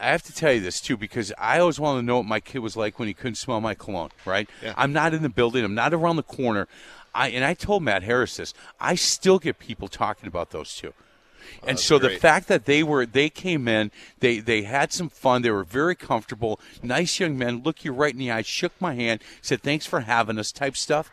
I 0.00 0.08
have 0.08 0.22
to 0.24 0.34
tell 0.34 0.52
you 0.52 0.60
this 0.60 0.80
too 0.80 0.96
because 0.96 1.32
I 1.38 1.58
always 1.58 1.80
wanted 1.80 2.00
to 2.00 2.06
know 2.06 2.18
what 2.18 2.26
my 2.26 2.40
kid 2.40 2.58
was 2.58 2.76
like 2.76 2.98
when 2.98 3.08
he 3.08 3.14
couldn't 3.14 3.36
smell 3.36 3.60
my 3.60 3.74
cologne. 3.74 4.10
Right? 4.24 4.48
Yeah. 4.62 4.74
I'm 4.76 4.92
not 4.92 5.14
in 5.14 5.22
the 5.22 5.28
building. 5.28 5.64
I'm 5.64 5.74
not 5.74 5.92
around 5.92 6.16
the 6.16 6.22
corner. 6.22 6.68
I 7.14 7.28
and 7.28 7.44
I 7.44 7.54
told 7.54 7.82
Matt 7.82 8.02
Harris 8.02 8.36
this. 8.36 8.54
I 8.80 8.94
still 8.94 9.38
get 9.38 9.58
people 9.58 9.88
talking 9.88 10.26
about 10.26 10.50
those 10.50 10.74
two. 10.74 10.92
Oh, 11.62 11.68
and 11.68 11.78
that's 11.78 11.84
so 11.84 11.98
the 11.98 12.10
fact 12.10 12.48
that 12.48 12.66
they 12.66 12.82
were 12.82 13.06
they 13.06 13.28
came 13.30 13.66
in, 13.68 13.90
they 14.20 14.38
they 14.38 14.62
had 14.62 14.92
some 14.92 15.08
fun, 15.08 15.42
they 15.42 15.50
were 15.50 15.64
very 15.64 15.94
comfortable, 15.94 16.60
nice 16.82 17.18
young 17.18 17.38
men, 17.38 17.62
look 17.62 17.84
you 17.84 17.92
right 17.92 18.12
in 18.12 18.18
the 18.18 18.30
eye, 18.30 18.42
shook 18.42 18.72
my 18.80 18.94
hand, 18.94 19.22
said 19.40 19.62
thanks 19.62 19.86
for 19.86 20.00
having 20.00 20.38
us 20.38 20.52
type 20.52 20.76
stuff. 20.76 21.10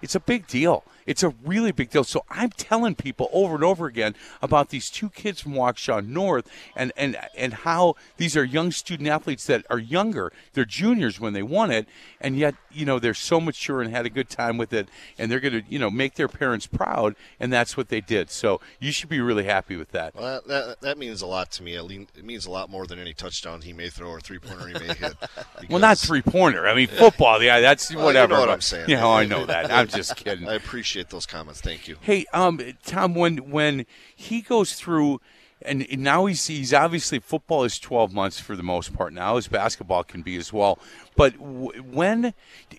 It's 0.00 0.14
a 0.14 0.20
big 0.20 0.46
deal. 0.46 0.84
It's 1.08 1.22
a 1.22 1.30
really 1.42 1.72
big 1.72 1.88
deal. 1.88 2.04
So 2.04 2.24
I'm 2.28 2.50
telling 2.50 2.94
people 2.94 3.30
over 3.32 3.54
and 3.54 3.64
over 3.64 3.86
again 3.86 4.14
about 4.42 4.68
these 4.68 4.90
two 4.90 5.08
kids 5.08 5.40
from 5.40 5.54
Waukesha 5.54 6.06
North 6.06 6.50
and, 6.76 6.92
and, 6.98 7.16
and 7.34 7.54
how 7.54 7.96
these 8.18 8.36
are 8.36 8.44
young 8.44 8.70
student 8.72 9.08
athletes 9.08 9.46
that 9.46 9.64
are 9.70 9.78
younger. 9.78 10.30
They're 10.52 10.66
juniors 10.66 11.18
when 11.18 11.32
they 11.32 11.42
won 11.42 11.70
it, 11.70 11.88
and 12.20 12.36
yet, 12.36 12.54
you 12.70 12.84
know, 12.84 12.98
they're 12.98 13.14
so 13.14 13.40
mature 13.40 13.80
and 13.80 13.90
had 13.90 14.04
a 14.04 14.10
good 14.10 14.28
time 14.28 14.58
with 14.58 14.74
it, 14.74 14.90
and 15.16 15.30
they're 15.30 15.40
going 15.40 15.62
to, 15.62 15.62
you 15.66 15.78
know, 15.78 15.90
make 15.90 16.14
their 16.14 16.28
parents 16.28 16.66
proud, 16.66 17.16
and 17.40 17.50
that's 17.50 17.74
what 17.74 17.88
they 17.88 18.02
did. 18.02 18.30
So 18.30 18.60
you 18.78 18.92
should 18.92 19.08
be 19.08 19.20
really 19.20 19.44
happy 19.44 19.76
with 19.76 19.92
that. 19.92 20.14
Well, 20.14 20.42
that, 20.46 20.80
that, 20.82 20.98
means 20.98 21.22
a 21.22 21.26
lot 21.26 21.50
to 21.52 21.62
me. 21.62 21.74
It, 21.74 22.22
means 22.22 22.44
a 22.44 22.50
lot 22.50 22.68
more 22.68 22.86
than 22.86 22.98
any 22.98 23.14
touchdown 23.14 23.62
he 23.62 23.72
may 23.72 23.88
throw 23.88 24.10
or 24.10 24.20
three 24.20 24.38
pointer 24.38 24.68
he 24.68 24.74
may 24.74 24.94
hit. 24.94 25.16
Well, 25.68 25.80
not 25.80 25.98
three 25.98 26.22
pointer. 26.22 26.68
I 26.68 26.74
mean, 26.74 26.88
football. 26.88 27.42
Yeah, 27.42 27.60
that's 27.60 27.94
Well, 27.94 28.08
you 28.08 28.26
know 28.28 28.40
what 28.40 28.48
I'm 28.48 28.60
saying. 28.60 28.88
Yeah, 28.88 29.06
I 29.06 29.26
know 29.26 29.44
that. 29.46 29.70
I'm 29.70 29.88
just 29.88 30.16
kidding. 30.16 30.48
I 30.48 30.54
appreciate 30.54 30.97
those 31.08 31.26
comments. 31.26 31.60
Thank 31.60 31.88
you. 31.88 31.96
Hey, 32.00 32.26
um, 32.32 32.60
Tom, 32.84 33.14
when 33.14 33.50
when 33.50 33.86
he 34.14 34.40
goes 34.40 34.74
through, 34.74 35.20
and 35.62 35.86
now 35.98 36.26
he's 36.26 36.46
he's 36.46 36.74
obviously 36.74 37.18
football 37.18 37.64
is 37.64 37.78
twelve 37.78 38.12
months 38.12 38.40
for 38.40 38.56
the 38.56 38.62
most 38.62 38.92
part 38.92 39.12
now, 39.12 39.36
as 39.36 39.48
basketball 39.48 40.04
can 40.04 40.22
be 40.22 40.36
as 40.36 40.52
well. 40.52 40.78
But 41.16 41.38
when 41.38 42.34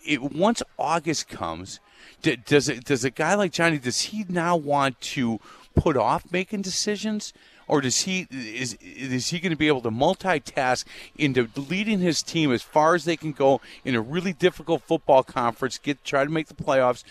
it 0.06 0.22
once 0.22 0.62
August 0.78 1.28
comes, 1.28 1.80
does 2.22 2.70
it 2.70 2.86
does 2.86 3.04
a 3.04 3.10
guy 3.10 3.36
like 3.36 3.52
Johnny 3.52 3.78
does 3.78 4.02
he 4.02 4.26
now 4.30 4.56
want 4.56 5.00
to 5.02 5.40
put 5.76 5.98
off 5.98 6.32
making 6.32 6.62
decisions? 6.62 7.34
Or 7.68 7.82
does 7.82 8.02
he 8.02 8.28
is 8.32 8.74
is 8.82 9.30
he 9.30 9.40
going 9.40 9.52
to 9.52 9.56
be 9.56 9.68
able 9.68 9.82
to 9.82 9.92
multitask 9.92 10.86
into 11.16 11.48
leading 11.56 12.00
his 12.00 12.24
team 12.24 12.52
as 12.52 12.64
far 12.64 12.96
as 12.96 13.06
they 13.06 13.16
can 13.16 13.32
go 13.32 13.62
in 13.86 13.94
a 13.94 14.02
really 14.02 14.34
difficult 14.34 14.82
football 14.82 15.22
conference, 15.22 15.78
get 15.78 16.04
try 16.04 16.24
to 16.24 16.32
make 16.32 16.48
the 16.48 16.56
playoffs, 16.56 17.04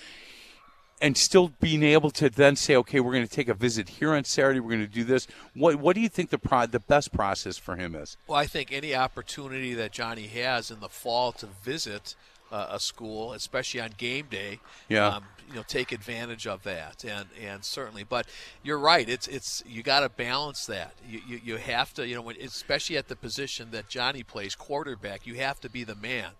and 1.00 1.16
still 1.16 1.52
being 1.60 1.82
able 1.82 2.10
to 2.12 2.28
then 2.28 2.56
say, 2.56 2.74
okay, 2.76 3.00
we're 3.00 3.12
going 3.12 3.26
to 3.26 3.30
take 3.32 3.48
a 3.48 3.54
visit 3.54 3.88
here 3.88 4.12
on 4.14 4.24
Saturday. 4.24 4.60
We're 4.60 4.70
going 4.70 4.80
to 4.80 4.92
do 4.92 5.04
this. 5.04 5.26
What 5.54 5.76
What 5.76 5.94
do 5.94 6.00
you 6.00 6.08
think 6.08 6.30
the 6.30 6.38
pro- 6.38 6.66
the 6.66 6.80
best 6.80 7.12
process 7.12 7.56
for 7.56 7.76
him 7.76 7.94
is? 7.94 8.16
Well, 8.26 8.38
I 8.38 8.46
think 8.46 8.72
any 8.72 8.94
opportunity 8.94 9.74
that 9.74 9.92
Johnny 9.92 10.26
has 10.28 10.70
in 10.70 10.80
the 10.80 10.88
fall 10.88 11.32
to 11.32 11.46
visit 11.46 12.14
uh, 12.50 12.66
a 12.70 12.80
school, 12.80 13.32
especially 13.34 13.80
on 13.80 13.90
game 13.98 14.26
day, 14.30 14.58
Yeah. 14.88 15.06
um, 15.08 15.24
you 15.50 15.54
know, 15.54 15.64
take 15.68 15.92
advantage 15.92 16.46
of 16.46 16.62
that, 16.64 17.04
and 17.04 17.26
and 17.42 17.64
certainly. 17.64 18.04
But 18.04 18.26
you're 18.62 18.78
right. 18.78 19.08
It's 19.08 19.28
it's 19.28 19.62
you 19.66 19.82
got 19.82 20.00
to 20.00 20.08
balance 20.08 20.66
that. 20.66 20.94
You, 21.06 21.20
you 21.28 21.40
you 21.44 21.56
have 21.56 21.92
to 21.94 22.06
you 22.06 22.14
know, 22.14 22.22
when, 22.22 22.36
especially 22.40 22.96
at 22.96 23.08
the 23.08 23.16
position 23.16 23.70
that 23.72 23.88
Johnny 23.88 24.22
plays, 24.22 24.54
quarterback, 24.54 25.26
you 25.26 25.34
have 25.34 25.60
to 25.60 25.70
be 25.70 25.84
the 25.84 25.94
man. 25.94 26.30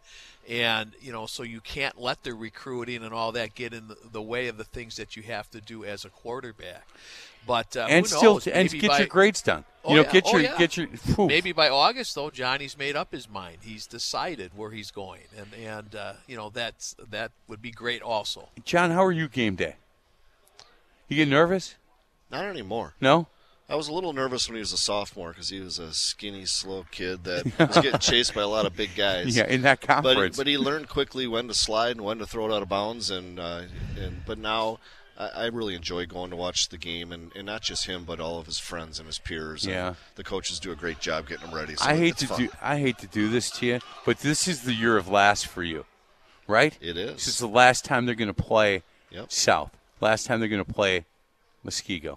And 0.49 0.93
you 1.03 1.13
know, 1.13 1.27
so 1.27 1.43
you 1.43 1.61
can't 1.61 2.01
let 2.01 2.23
the 2.23 2.33
recruiting 2.33 3.03
and 3.05 3.13
all 3.13 3.33
that 3.33 3.55
get 3.55 3.75
in 3.75 3.89
the, 3.89 3.97
the 4.13 4.23
way 4.23 4.49
of 4.49 4.57
the 4.57 4.65
things 4.65 4.97
that 4.97 5.15
you 5.17 5.23
have 5.25 5.51
to 5.51 5.61
do 5.61 5.85
as 5.85 6.05
a 6.07 6.09
quarterback. 6.09 6.87
But 7.47 7.77
uh, 7.77 7.87
and 7.89 8.07
still 8.07 8.35
knows? 8.35 8.47
and 8.47 8.71
get 8.71 8.89
by- 8.89 8.99
your 8.99 9.07
grades 9.09 9.43
done. 9.43 9.65
Oh, 9.85 9.91
you 9.91 9.97
know, 9.97 10.03
yeah. 10.05 10.13
get 10.13 10.25
Oh, 10.27 10.33
your 10.33 10.41
yeah. 10.41 10.59
get 10.59 10.77
your. 10.77 10.87
phew. 10.89 11.27
Maybe 11.27 11.53
by 11.53 11.69
August, 11.69 12.15
though, 12.15 12.31
Johnny's 12.31 12.77
made 12.77 12.97
up 12.97 13.13
his 13.13 13.29
mind. 13.29 13.59
He's 13.63 13.87
decided 13.87 14.51
where 14.57 14.71
he's 14.71 14.91
going, 14.91 15.23
and 15.37 15.49
and 15.55 15.95
uh, 15.95 16.13
you 16.27 16.37
know 16.37 16.49
that's 16.51 16.95
that 17.11 17.31
would 17.47 17.61
be 17.63 17.71
great 17.71 18.03
also. 18.03 18.49
John, 18.65 18.91
how 18.91 19.05
are 19.05 19.13
you 19.13 19.29
game 19.29 19.55
day? 19.55 19.77
You 21.09 21.17
get 21.17 21.29
nervous? 21.29 21.75
Not 22.31 22.45
anymore. 22.45 22.95
No. 23.01 23.29
I 23.71 23.77
was 23.77 23.89
a 23.89 23.93
little 23.93 24.15
nervous 24.15 24.49
when 24.49 24.55
he 24.57 24.61
was 24.61 24.73
a 24.73 24.79
sophomore 24.79 25.31
because 25.31 25.51
he 25.51 25.61
was 25.61 25.79
a 25.79 25.93
skinny, 25.93 26.47
slow 26.47 26.87
kid 26.91 27.25
that 27.25 27.45
was 27.59 27.77
getting 27.83 27.99
chased 28.01 28.35
by 28.35 28.41
a 28.43 28.49
lot 28.49 28.65
of 28.65 28.75
big 28.75 28.91
guys. 28.97 29.37
Yeah, 29.37 29.47
in 29.47 29.61
that 29.63 29.81
but 29.81 29.87
conference. 30.03 30.37
but 30.39 30.47
he 30.47 30.57
learned 30.57 30.89
quickly 30.89 31.27
when 31.27 31.49
to 31.49 31.55
slide 31.55 31.93
and 31.97 32.01
when 32.03 32.19
to 32.19 32.27
throw 32.27 32.51
it 32.51 32.55
out 32.55 32.63
of 32.63 32.69
bounds, 32.71 33.11
and 33.11 33.39
uh, 33.39 33.63
and 33.99 34.23
but 34.25 34.39
now 34.39 34.79
I, 35.19 35.27
I 35.29 35.47
really 35.49 35.75
enjoy 35.75 36.07
going 36.07 36.31
to 36.31 36.37
watch 36.37 36.71
the 36.71 36.79
game, 36.79 37.13
and, 37.13 37.31
and 37.37 37.45
not 37.45 37.61
just 37.61 37.85
him, 37.87 38.05
but 38.05 38.21
all 38.21 38.39
of 38.39 38.47
his 38.47 38.59
friends 38.59 38.99
and 38.99 39.07
his 39.07 39.19
peers. 39.19 39.65
and 39.65 39.75
Yeah. 39.75 39.95
the 40.15 40.25
coaches 40.25 40.59
do 40.61 40.73
a 40.73 40.77
great 40.77 41.01
job 41.01 41.29
getting 41.29 41.45
them 41.47 41.55
ready. 41.55 41.77
So 41.77 41.85
I 41.91 41.95
hate 41.95 42.17
to 42.19 42.27
fun. 42.27 42.39
do 42.39 42.49
I 42.63 42.79
hate 42.79 42.97
to 42.99 43.07
do 43.07 43.29
this 43.29 43.51
to 43.59 43.67
you, 43.67 43.81
but 44.07 44.21
this 44.21 44.49
is 44.49 44.63
the 44.63 44.73
year 44.73 44.97
of 44.97 45.09
last 45.09 45.47
for 45.47 45.63
you, 45.63 45.85
right? 46.47 46.75
It 46.81 46.97
is. 46.97 47.17
This 47.17 47.29
is 47.29 47.39
the 47.39 47.47
last 47.49 47.85
time 47.85 48.07
they're 48.07 48.15
going 48.15 48.33
to 48.33 48.43
play 48.43 48.83
Yep. 49.11 49.31
South. 49.31 49.73
Last 50.01 50.25
time 50.27 50.41
they're 50.41 50.49
going 50.49 50.65
to 50.65 50.73
play 50.73 51.05
Muskego, 51.67 52.17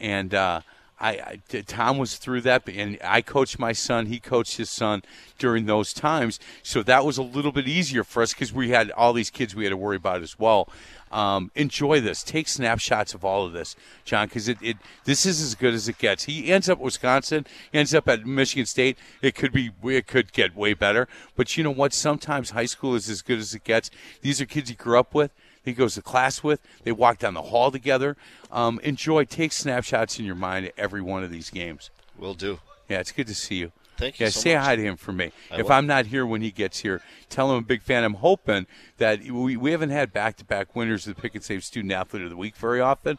and 0.00 0.32
uh, 0.34 0.60
I, 1.00 1.10
I 1.10 1.62
Tom 1.62 1.98
was 1.98 2.16
through 2.16 2.42
that, 2.42 2.68
and 2.68 2.98
I 3.04 3.22
coached 3.22 3.58
my 3.58 3.72
son. 3.72 4.06
He 4.06 4.18
coached 4.18 4.56
his 4.56 4.70
son 4.70 5.02
during 5.38 5.66
those 5.66 5.92
times, 5.92 6.40
so 6.62 6.82
that 6.82 7.04
was 7.04 7.18
a 7.18 7.22
little 7.22 7.52
bit 7.52 7.68
easier 7.68 8.04
for 8.04 8.22
us 8.22 8.32
because 8.32 8.52
we 8.52 8.70
had 8.70 8.90
all 8.92 9.12
these 9.12 9.30
kids 9.30 9.54
we 9.54 9.64
had 9.64 9.70
to 9.70 9.76
worry 9.76 9.96
about 9.96 10.22
as 10.22 10.38
well. 10.38 10.68
Um, 11.10 11.50
enjoy 11.54 12.00
this. 12.00 12.22
Take 12.22 12.48
snapshots 12.48 13.14
of 13.14 13.24
all 13.24 13.46
of 13.46 13.52
this, 13.52 13.76
John, 14.04 14.26
because 14.26 14.48
it, 14.48 14.58
it 14.60 14.76
this 15.04 15.24
is 15.24 15.40
as 15.40 15.54
good 15.54 15.72
as 15.72 15.88
it 15.88 15.98
gets. 15.98 16.24
He 16.24 16.52
ends 16.52 16.68
up 16.68 16.78
at 16.78 16.84
Wisconsin, 16.84 17.46
ends 17.72 17.94
up 17.94 18.08
at 18.08 18.26
Michigan 18.26 18.66
State. 18.66 18.98
It 19.22 19.34
could 19.34 19.52
be 19.52 19.70
it 19.84 20.06
could 20.06 20.32
get 20.32 20.54
way 20.54 20.74
better, 20.74 21.08
but 21.36 21.56
you 21.56 21.64
know 21.64 21.70
what? 21.70 21.92
Sometimes 21.92 22.50
high 22.50 22.66
school 22.66 22.94
is 22.94 23.08
as 23.08 23.22
good 23.22 23.38
as 23.38 23.54
it 23.54 23.64
gets. 23.64 23.90
These 24.20 24.40
are 24.40 24.46
kids 24.46 24.68
he 24.68 24.74
grew 24.74 24.98
up 24.98 25.14
with. 25.14 25.30
He 25.64 25.72
goes 25.72 25.94
to 25.94 26.02
class 26.02 26.42
with. 26.42 26.60
They 26.84 26.92
walk 26.92 27.18
down 27.18 27.34
the 27.34 27.42
hall 27.42 27.70
together. 27.70 28.16
Um, 28.50 28.80
enjoy. 28.82 29.24
Take 29.24 29.52
snapshots 29.52 30.18
in 30.18 30.24
your 30.24 30.34
mind 30.34 30.66
at 30.66 30.74
every 30.76 31.02
one 31.02 31.22
of 31.22 31.30
these 31.30 31.50
games. 31.50 31.90
Will 32.16 32.34
do. 32.34 32.60
Yeah, 32.88 33.00
it's 33.00 33.12
good 33.12 33.26
to 33.26 33.34
see 33.34 33.56
you. 33.56 33.72
Thank 33.98 34.20
you 34.20 34.26
Yeah, 34.26 34.30
so 34.30 34.40
say 34.40 34.54
much. 34.54 34.64
hi 34.64 34.76
to 34.76 34.82
him 34.82 34.96
for 34.96 35.12
me. 35.12 35.32
I 35.50 35.56
if 35.58 35.64
will. 35.64 35.72
I'm 35.72 35.86
not 35.86 36.06
here 36.06 36.24
when 36.24 36.40
he 36.40 36.50
gets 36.52 36.78
here, 36.80 37.02
tell 37.28 37.50
him 37.50 37.56
I'm 37.56 37.62
a 37.64 37.66
big 37.66 37.82
fan. 37.82 38.04
I'm 38.04 38.14
hoping 38.14 38.66
that 38.98 39.22
we, 39.24 39.56
we 39.56 39.72
haven't 39.72 39.90
had 39.90 40.12
back 40.12 40.36
to 40.36 40.44
back 40.44 40.76
winners 40.76 41.06
of 41.08 41.16
the 41.16 41.20
Pick 41.20 41.34
and 41.34 41.42
Save 41.42 41.64
Student 41.64 41.92
Athlete 41.92 42.22
of 42.22 42.30
the 42.30 42.36
Week 42.36 42.56
very 42.56 42.80
often. 42.80 43.18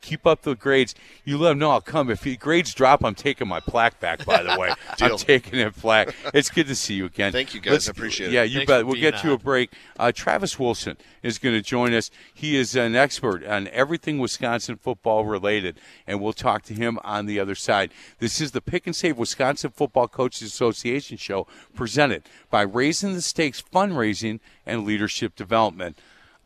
Keep 0.00 0.26
up 0.26 0.42
the 0.42 0.54
grades. 0.54 0.94
You 1.24 1.36
let 1.36 1.52
him 1.52 1.58
know 1.58 1.70
I'll 1.70 1.80
come. 1.80 2.10
If 2.10 2.26
grades 2.38 2.72
drop, 2.72 3.04
I'm 3.04 3.14
taking 3.14 3.46
my 3.48 3.60
plaque 3.60 4.00
back. 4.00 4.24
By 4.24 4.42
the 4.42 4.58
way, 4.58 4.72
I'm 5.00 5.16
taking 5.18 5.58
it 5.58 5.76
plaque. 5.76 6.14
It's 6.32 6.48
good 6.48 6.66
to 6.68 6.74
see 6.74 6.94
you 6.94 7.04
again. 7.04 7.32
Thank 7.32 7.54
you, 7.54 7.60
guys. 7.60 7.88
I 7.88 7.90
appreciate 7.90 8.28
it. 8.28 8.32
Yeah, 8.32 8.42
you 8.44 8.58
Thanks 8.60 8.70
bet. 8.70 8.86
We'll 8.86 9.00
get 9.00 9.18
to 9.18 9.32
a 9.32 9.38
break. 9.38 9.72
Uh, 9.98 10.10
Travis 10.12 10.58
Wilson 10.58 10.96
is 11.22 11.38
going 11.38 11.54
to 11.54 11.60
join 11.60 11.92
us. 11.92 12.10
He 12.32 12.56
is 12.56 12.74
an 12.74 12.96
expert 12.96 13.44
on 13.44 13.68
everything 13.68 14.18
Wisconsin 14.18 14.76
football 14.76 15.26
related, 15.26 15.78
and 16.06 16.20
we'll 16.20 16.32
talk 16.32 16.62
to 16.64 16.74
him 16.74 16.98
on 17.04 17.26
the 17.26 17.38
other 17.38 17.54
side. 17.54 17.92
This 18.18 18.40
is 18.40 18.52
the 18.52 18.62
Pick 18.62 18.86
and 18.86 18.96
Save 18.96 19.18
Wisconsin 19.18 19.70
Football 19.70 20.08
Coaches 20.08 20.48
Association 20.48 21.18
show 21.18 21.46
presented 21.74 22.22
by 22.50 22.62
Raising 22.62 23.12
the 23.12 23.22
Stakes 23.22 23.62
Fundraising 23.62 24.40
and 24.64 24.84
Leadership 24.84 25.36
Development 25.36 25.98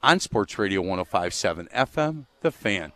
on 0.02 0.20
Sports 0.20 0.58
Radio 0.58 0.82
1057 0.82 1.68
FM, 1.74 2.26
The 2.40 2.50
Fan. 2.50 2.92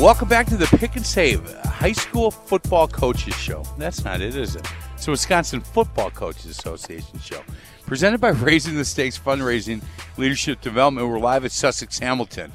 Welcome 0.00 0.28
back 0.28 0.46
to 0.46 0.56
the 0.56 0.64
Pick 0.78 0.96
and 0.96 1.04
Save 1.04 1.46
High 1.62 1.92
School 1.92 2.30
Football 2.30 2.88
Coaches 2.88 3.34
Show. 3.34 3.64
That's 3.76 4.02
not 4.02 4.22
it, 4.22 4.34
is 4.34 4.56
it? 4.56 4.66
It's 4.94 5.04
the 5.04 5.10
Wisconsin 5.10 5.60
Football 5.60 6.10
Coaches 6.10 6.46
Association 6.46 7.18
Show. 7.20 7.42
Presented 7.84 8.18
by 8.18 8.28
Raising 8.30 8.76
the 8.76 8.84
Stakes 8.86 9.18
Fundraising 9.18 9.82
Leadership 10.16 10.62
Development. 10.62 11.06
We're 11.06 11.18
live 11.18 11.44
at 11.44 11.52
Sussex 11.52 11.98
Hamilton 11.98 12.52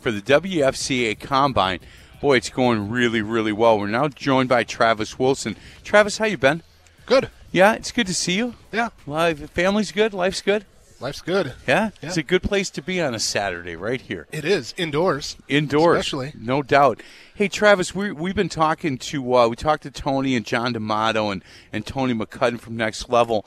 for 0.00 0.10
the 0.10 0.20
WFCA 0.20 1.20
Combine. 1.20 1.78
Boy, 2.20 2.36
it's 2.36 2.50
going 2.50 2.90
really, 2.90 3.22
really 3.22 3.52
well. 3.52 3.78
We're 3.78 3.86
now 3.86 4.08
joined 4.08 4.48
by 4.48 4.64
Travis 4.64 5.20
Wilson. 5.20 5.54
Travis, 5.84 6.18
how 6.18 6.24
you 6.24 6.36
been? 6.36 6.64
Good. 7.06 7.30
Yeah, 7.52 7.74
it's 7.74 7.92
good 7.92 8.08
to 8.08 8.14
see 8.14 8.32
you. 8.32 8.54
Yeah. 8.72 8.88
Life, 9.06 9.48
family's 9.50 9.92
good. 9.92 10.12
Life's 10.12 10.42
good. 10.42 10.64
Life's 11.00 11.20
good. 11.20 11.52
Yeah? 11.66 11.90
Yeah. 12.02 12.08
it's 12.08 12.16
a 12.16 12.22
good 12.22 12.42
place 12.42 12.70
to 12.70 12.82
be 12.82 13.00
on 13.00 13.14
a 13.14 13.20
Saturday, 13.20 13.76
right 13.76 14.00
here. 14.00 14.26
It 14.32 14.44
is 14.44 14.74
indoors. 14.76 15.36
Indoors, 15.46 15.98
Especially. 16.00 16.32
no 16.36 16.62
doubt. 16.62 17.00
Hey, 17.34 17.46
Travis, 17.48 17.94
we 17.94 18.10
we've 18.10 18.34
been 18.34 18.48
talking 18.48 18.98
to 18.98 19.34
uh, 19.36 19.48
we 19.48 19.54
talked 19.56 19.84
to 19.84 19.90
Tony 19.92 20.34
and 20.34 20.44
John 20.44 20.72
D'Amato 20.72 21.30
and 21.30 21.44
and 21.72 21.86
Tony 21.86 22.14
McCudden 22.14 22.58
from 22.58 22.76
Next 22.76 23.08
Level. 23.08 23.46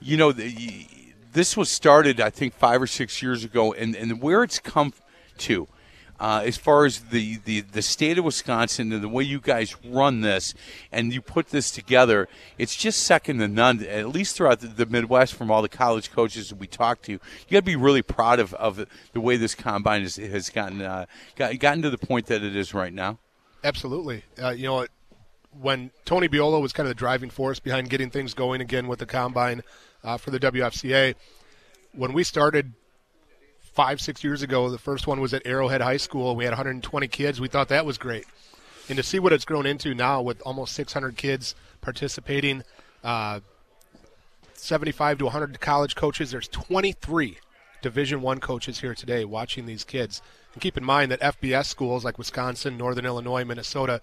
You 0.00 0.16
know, 0.16 0.32
the, 0.32 0.86
this 1.32 1.56
was 1.56 1.70
started 1.70 2.18
I 2.20 2.30
think 2.30 2.54
five 2.54 2.80
or 2.80 2.86
six 2.86 3.22
years 3.22 3.44
ago, 3.44 3.74
and 3.74 3.94
and 3.94 4.22
where 4.22 4.42
it's 4.42 4.58
come 4.58 4.94
to. 5.38 5.68
Uh, 6.18 6.42
as 6.44 6.56
far 6.56 6.86
as 6.86 7.00
the, 7.00 7.38
the, 7.44 7.60
the 7.60 7.82
state 7.82 8.18
of 8.18 8.24
Wisconsin 8.24 8.92
and 8.92 9.02
the 9.02 9.08
way 9.08 9.22
you 9.22 9.40
guys 9.40 9.76
run 9.84 10.22
this 10.22 10.54
and 10.90 11.12
you 11.12 11.20
put 11.20 11.48
this 11.48 11.70
together, 11.70 12.28
it's 12.58 12.74
just 12.74 13.02
second 13.02 13.38
to 13.38 13.48
none, 13.48 13.84
at 13.84 14.08
least 14.08 14.36
throughout 14.36 14.60
the, 14.60 14.68
the 14.68 14.86
Midwest 14.86 15.34
from 15.34 15.50
all 15.50 15.62
the 15.62 15.68
college 15.68 16.10
coaches 16.12 16.48
that 16.48 16.58
we 16.58 16.66
talked 16.66 17.04
to. 17.04 17.12
You 17.12 17.20
got 17.50 17.58
to 17.58 17.62
be 17.62 17.76
really 17.76 18.02
proud 18.02 18.40
of, 18.40 18.54
of 18.54 18.86
the 19.12 19.20
way 19.20 19.36
this 19.36 19.54
combine 19.54 20.02
has, 20.02 20.50
gotten, 20.50 20.80
uh, 20.80 21.06
got, 21.36 21.58
gotten 21.58 21.82
to 21.82 21.90
the 21.90 21.98
point 21.98 22.26
that 22.26 22.42
it 22.42 22.56
is 22.56 22.72
right 22.72 22.92
now. 22.92 23.18
Absolutely. 23.62 24.22
Uh, 24.40 24.50
you 24.50 24.64
know, 24.64 24.86
when 25.50 25.90
Tony 26.04 26.28
Biolo 26.28 26.60
was 26.60 26.72
kind 26.72 26.86
of 26.86 26.90
the 26.90 26.98
driving 26.98 27.30
force 27.30 27.58
behind 27.58 27.90
getting 27.90 28.10
things 28.10 28.34
going 28.34 28.60
again 28.60 28.88
with 28.88 28.98
the 28.98 29.06
combine 29.06 29.62
uh, 30.04 30.16
for 30.16 30.30
the 30.30 30.38
WFCA, 30.38 31.14
when 31.92 32.12
we 32.12 32.22
started 32.24 32.74
five, 33.76 34.00
six 34.00 34.24
years 34.24 34.40
ago, 34.40 34.70
the 34.70 34.78
first 34.78 35.06
one 35.06 35.20
was 35.20 35.34
at 35.34 35.42
Arrowhead 35.44 35.82
High 35.82 35.98
School. 35.98 36.34
We 36.34 36.44
had 36.44 36.52
120 36.52 37.08
kids. 37.08 37.40
We 37.40 37.48
thought 37.48 37.68
that 37.68 37.84
was 37.84 37.98
great. 37.98 38.24
And 38.88 38.96
to 38.96 39.02
see 39.02 39.18
what 39.18 39.34
it's 39.34 39.44
grown 39.44 39.66
into 39.66 39.94
now 39.94 40.22
with 40.22 40.40
almost 40.46 40.72
600 40.72 41.16
kids 41.16 41.54
participating, 41.82 42.64
uh, 43.04 43.40
75 44.54 45.18
to 45.18 45.24
100 45.26 45.60
college 45.60 45.94
coaches, 45.94 46.30
there's 46.30 46.48
23 46.48 47.36
Division 47.82 48.22
One 48.22 48.40
coaches 48.40 48.80
here 48.80 48.94
today 48.94 49.26
watching 49.26 49.66
these 49.66 49.84
kids. 49.84 50.22
And 50.54 50.62
keep 50.62 50.78
in 50.78 50.84
mind 50.84 51.12
that 51.12 51.20
FBS 51.20 51.66
schools 51.66 52.02
like 52.02 52.16
Wisconsin, 52.16 52.78
Northern 52.78 53.04
Illinois, 53.04 53.44
Minnesota 53.44 54.00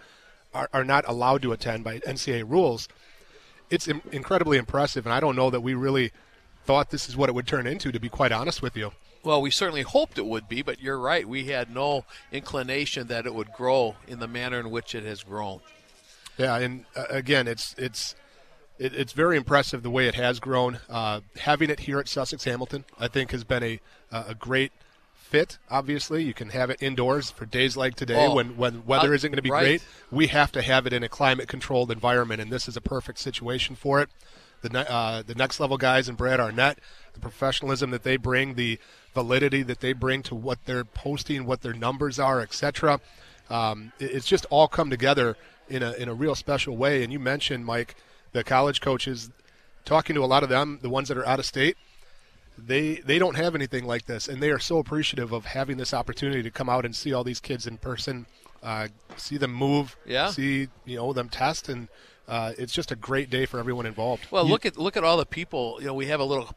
are, 0.54 0.70
are 0.72 0.84
not 0.84 1.04
allowed 1.08 1.42
to 1.42 1.52
attend 1.52 1.84
by 1.84 1.98
NCAA 2.00 2.48
rules. 2.48 2.88
It's 3.72 3.88
Im- 3.88 4.04
incredibly 4.12 4.60
impressive, 4.60 5.08
and 5.08 5.14
I 5.14 5.20
don't 5.20 5.36
know 5.36 5.50
that 5.50 5.62
we 5.62 5.74
really 5.74 6.12
thought 6.64 6.92
this 6.92 7.10
is 7.10 7.18
what 7.18 7.28
it 7.28 7.34
would 7.34 7.48
turn 7.48 7.66
into, 7.66 7.92
to 7.92 8.00
be 8.00 8.10
quite 8.10 8.32
honest 8.32 8.62
with 8.62 8.78
you. 8.78 8.92
Well, 9.24 9.42
we 9.42 9.52
certainly 9.52 9.84
hoped 9.84 10.18
it 10.18 10.26
would 10.26 10.50
be, 10.50 10.62
but 10.62 10.82
you're 10.82 11.00
right. 11.00 11.28
We 11.28 11.46
had 11.46 11.74
no 11.74 12.06
inclination 12.32 13.08
that 13.08 13.26
it 13.26 13.34
would 13.34 13.54
grow 13.54 13.96
in 14.08 14.20
the 14.20 14.28
manner 14.28 14.60
in 14.60 14.70
which 14.70 14.94
it 14.94 15.04
has 15.06 15.24
grown. 15.24 15.62
Yeah, 16.38 16.58
and 16.58 16.86
uh, 16.96 17.06
again, 17.10 17.48
it's 17.48 17.74
it's 17.78 18.16
it, 18.78 18.94
it's 18.94 19.14
very 19.14 19.38
impressive 19.38 19.84
the 19.84 19.90
way 19.90 20.08
it 20.08 20.16
has 20.16 20.40
grown. 20.40 20.80
Uh, 20.90 21.22
having 21.38 21.70
it 21.70 21.82
here 21.82 22.00
at 22.00 22.08
Sussex 22.08 22.44
Hamilton, 22.44 22.86
I 23.00 23.08
think, 23.08 23.32
has 23.32 23.44
been 23.44 23.64
a 23.64 23.80
uh, 24.12 24.26
a 24.30 24.36
great 24.36 24.72
fit. 25.14 25.58
Obviously, 25.70 26.24
you 26.24 26.34
can 26.34 26.50
have 26.50 26.70
it 26.70 26.82
indoors 26.82 27.32
for 27.32 27.46
days 27.46 27.78
like 27.78 27.96
today 27.96 28.26
Oh, 28.28 28.36
when 28.36 28.58
when 28.58 28.86
weather 28.86 29.12
uh, 29.12 29.16
isn't 29.16 29.30
going 29.30 29.38
to 29.38 29.42
be 29.42 29.52
right. 29.52 29.64
great. 29.64 29.84
We 30.12 30.28
have 30.28 30.52
to 30.54 30.62
have 30.62 30.86
it 30.86 30.94
in 30.94 31.04
a 31.04 31.10
climate 31.10 31.48
controlled 31.48 31.92
environment, 31.92 32.42
and 32.42 32.52
this 32.52 32.68
is 32.68 32.76
a 32.76 32.82
perfect 32.82 33.20
situation 33.20 33.76
for 33.76 34.02
it. 34.02 34.10
The 34.62 34.90
uh, 34.92 35.22
the 35.22 35.36
next 35.36 35.60
level 35.60 35.78
guys 35.78 36.10
and 36.10 36.18
Brad 36.18 36.40
Arnett, 36.40 36.80
the 37.14 37.20
professionalism 37.20 37.92
that 37.92 38.04
they 38.04 38.18
bring, 38.18 38.56
the 38.56 38.80
validity 39.14 39.64
that 39.64 39.80
they 39.80 39.94
bring 39.94 40.24
to 40.24 40.36
what 40.36 40.60
they're 40.66 40.86
posting, 40.86 41.46
what 41.46 41.62
their 41.62 41.74
numbers 41.74 42.20
are, 42.20 42.42
etc. 42.42 43.00
Um, 43.50 43.92
it- 44.00 44.12
it's 44.12 44.28
just 44.28 44.46
all 44.50 44.68
come 44.68 44.90
together 44.90 45.38
in 45.70 45.82
a 45.84 45.94
in 45.94 46.10
a 46.10 46.14
real 46.14 46.36
special 46.36 46.76
way. 46.78 47.04
And 47.04 47.12
you 47.14 47.20
mentioned 47.20 47.66
Mike, 47.66 47.96
the 48.32 48.44
college 48.44 48.82
coaches, 48.82 49.30
talking 49.86 50.14
to 50.16 50.24
a 50.24 50.28
lot 50.28 50.44
of 50.44 50.50
them, 50.50 50.80
the 50.82 50.90
ones 50.90 51.08
that 51.10 51.18
are 51.18 51.26
out 51.28 51.40
of 51.40 51.46
state 51.46 51.78
they 52.58 52.96
they 52.98 53.18
don't 53.18 53.36
have 53.36 53.56
anything 53.56 53.86
like 53.86 54.06
this, 54.06 54.28
and 54.28 54.42
they 54.42 54.52
are 54.52 54.60
so 54.60 54.78
appreciative 54.78 55.32
of 55.32 55.44
having 55.46 55.78
this 55.78 55.92
opportunity 55.94 56.44
to 56.44 56.52
come 56.52 56.70
out 56.70 56.86
and 56.86 56.96
see 56.96 57.12
all 57.12 57.24
these 57.24 57.40
kids 57.40 57.66
in 57.66 57.78
person, 57.78 58.28
uh, 58.62 58.88
see 59.18 59.38
them 59.38 59.52
move, 59.52 59.96
Yeah. 60.06 60.30
see 60.30 60.68
you 60.86 60.98
know 60.98 61.14
them 61.14 61.30
test, 61.30 61.68
and 61.68 61.88
uh, 62.28 62.54
it's 62.58 62.72
just 62.72 62.92
a 62.92 62.96
great 62.96 63.32
day 63.32 63.46
for 63.48 63.58
everyone 63.60 63.86
involved. 63.88 64.28
Well, 64.30 64.46
look 64.48 64.68
at 64.68 64.78
look 64.78 64.96
at 64.96 65.04
all 65.04 65.18
the 65.18 65.26
people. 65.26 65.78
You 65.80 65.88
know, 65.88 65.94
we 65.96 66.06
have 66.08 66.20
a 66.20 66.24
little 66.24 66.54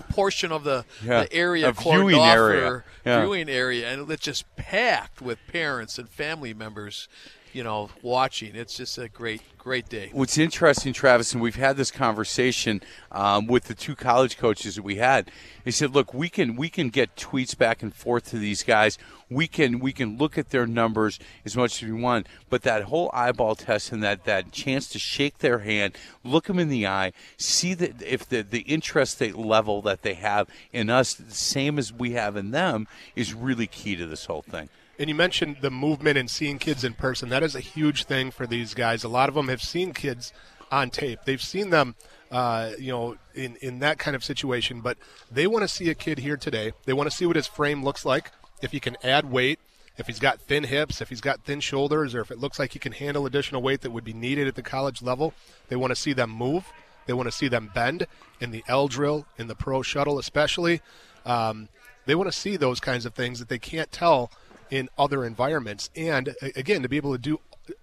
portion 0.00 0.52
of 0.52 0.64
the, 0.64 0.84
Yeah, 1.04 1.24
the 1.24 1.32
area 1.32 1.72
viewing 1.72 2.16
off 2.16 2.36
area. 2.36 2.84
Yeah. 3.04 3.20
viewing 3.22 3.48
area, 3.48 3.88
and 3.90 4.10
it's 4.10 4.22
just 4.22 4.44
packed 4.56 5.20
with 5.20 5.38
parents 5.48 5.98
and 5.98 6.08
family 6.08 6.54
members. 6.54 7.08
You 7.52 7.64
know, 7.64 7.88
watching. 8.02 8.54
It's 8.54 8.76
just 8.76 8.98
a 8.98 9.08
great, 9.08 9.40
great 9.68 9.88
day. 9.90 10.08
What's 10.14 10.38
interesting, 10.38 10.94
Travis, 10.94 11.34
and 11.34 11.42
we've 11.42 11.54
had 11.54 11.76
this 11.76 11.90
conversation 11.90 12.80
um, 13.12 13.46
with 13.46 13.64
the 13.64 13.74
two 13.74 13.94
college 13.94 14.38
coaches 14.38 14.76
that 14.76 14.82
we 14.82 14.96
had. 14.96 15.30
He 15.62 15.70
said, 15.70 15.94
"Look, 15.94 16.14
we 16.14 16.30
can 16.30 16.56
we 16.56 16.70
can 16.70 16.88
get 16.88 17.16
tweets 17.16 17.56
back 17.56 17.82
and 17.82 17.94
forth 17.94 18.30
to 18.30 18.38
these 18.38 18.62
guys. 18.62 18.96
We 19.28 19.46
can 19.46 19.78
we 19.78 19.92
can 19.92 20.16
look 20.16 20.38
at 20.38 20.48
their 20.48 20.66
numbers 20.66 21.18
as 21.44 21.54
much 21.54 21.82
as 21.82 21.86
we 21.86 22.00
want, 22.00 22.28
but 22.48 22.62
that 22.62 22.84
whole 22.84 23.10
eyeball 23.12 23.56
test 23.56 23.92
and 23.92 24.02
that 24.02 24.24
that 24.24 24.52
chance 24.52 24.88
to 24.88 24.98
shake 24.98 25.40
their 25.40 25.58
hand, 25.58 25.98
look 26.24 26.46
them 26.46 26.58
in 26.58 26.70
the 26.70 26.86
eye, 26.86 27.12
see 27.36 27.74
that 27.74 28.00
if 28.00 28.26
the 28.26 28.40
the 28.40 28.60
interest 28.60 29.18
they 29.18 29.32
level 29.32 29.82
that 29.82 30.00
they 30.00 30.14
have 30.14 30.48
in 30.72 30.88
us, 30.88 31.12
the 31.12 31.34
same 31.34 31.78
as 31.78 31.92
we 31.92 32.12
have 32.12 32.38
in 32.38 32.52
them, 32.52 32.88
is 33.14 33.34
really 33.34 33.66
key 33.66 33.96
to 33.96 34.06
this 34.06 34.24
whole 34.24 34.40
thing." 34.40 34.70
And 35.00 35.08
you 35.08 35.14
mentioned 35.14 35.58
the 35.60 35.70
movement 35.70 36.18
and 36.18 36.28
seeing 36.28 36.58
kids 36.58 36.82
in 36.82 36.92
person. 36.92 37.28
That 37.28 37.44
is 37.44 37.54
a 37.54 37.60
huge 37.60 38.04
thing 38.04 38.32
for 38.32 38.48
these 38.48 38.74
guys. 38.74 39.04
A 39.04 39.08
lot 39.08 39.28
of 39.28 39.36
them 39.36 39.46
have 39.46 39.57
seen 39.62 39.92
kids 39.92 40.32
on 40.70 40.90
tape. 40.90 41.20
They've 41.24 41.42
seen 41.42 41.70
them, 41.70 41.94
uh, 42.30 42.72
you 42.78 42.92
know, 42.92 43.16
in, 43.34 43.56
in 43.56 43.78
that 43.80 43.98
kind 43.98 44.14
of 44.14 44.24
situation. 44.24 44.80
But 44.80 44.98
they 45.30 45.46
want 45.46 45.62
to 45.62 45.68
see 45.68 45.90
a 45.90 45.94
kid 45.94 46.18
here 46.18 46.36
today. 46.36 46.72
They 46.84 46.92
want 46.92 47.10
to 47.10 47.16
see 47.16 47.26
what 47.26 47.36
his 47.36 47.46
frame 47.46 47.84
looks 47.84 48.04
like. 48.04 48.32
If 48.60 48.72
he 48.72 48.80
can 48.80 48.96
add 49.02 49.30
weight, 49.30 49.60
if 49.96 50.06
he's 50.06 50.18
got 50.18 50.40
thin 50.40 50.64
hips, 50.64 51.00
if 51.00 51.08
he's 51.08 51.20
got 51.20 51.44
thin 51.44 51.60
shoulders, 51.60 52.14
or 52.14 52.20
if 52.20 52.30
it 52.30 52.38
looks 52.38 52.58
like 52.58 52.72
he 52.72 52.78
can 52.78 52.92
handle 52.92 53.26
additional 53.26 53.62
weight 53.62 53.80
that 53.82 53.90
would 53.90 54.04
be 54.04 54.12
needed 54.12 54.46
at 54.46 54.54
the 54.54 54.62
college 54.62 55.02
level. 55.02 55.34
They 55.68 55.76
want 55.76 55.90
to 55.90 55.96
see 55.96 56.12
them 56.12 56.30
move. 56.30 56.64
They 57.06 57.12
want 57.12 57.26
to 57.26 57.32
see 57.32 57.48
them 57.48 57.70
bend 57.74 58.06
in 58.40 58.50
the 58.50 58.62
L 58.68 58.86
drill, 58.86 59.26
in 59.38 59.46
the 59.46 59.54
pro 59.54 59.82
shuttle, 59.82 60.18
especially. 60.18 60.82
Um, 61.24 61.68
they 62.06 62.14
want 62.14 62.30
to 62.30 62.38
see 62.38 62.56
those 62.56 62.80
kinds 62.80 63.06
of 63.06 63.14
things 63.14 63.38
that 63.38 63.48
they 63.48 63.58
can't 63.58 63.90
tell 63.90 64.30
in 64.70 64.88
other 64.98 65.24
environments. 65.24 65.90
And 65.96 66.34
again, 66.54 66.82
to 66.82 66.88
be 66.88 66.96
able 66.96 67.12
to 67.12 67.18
do 67.18 67.40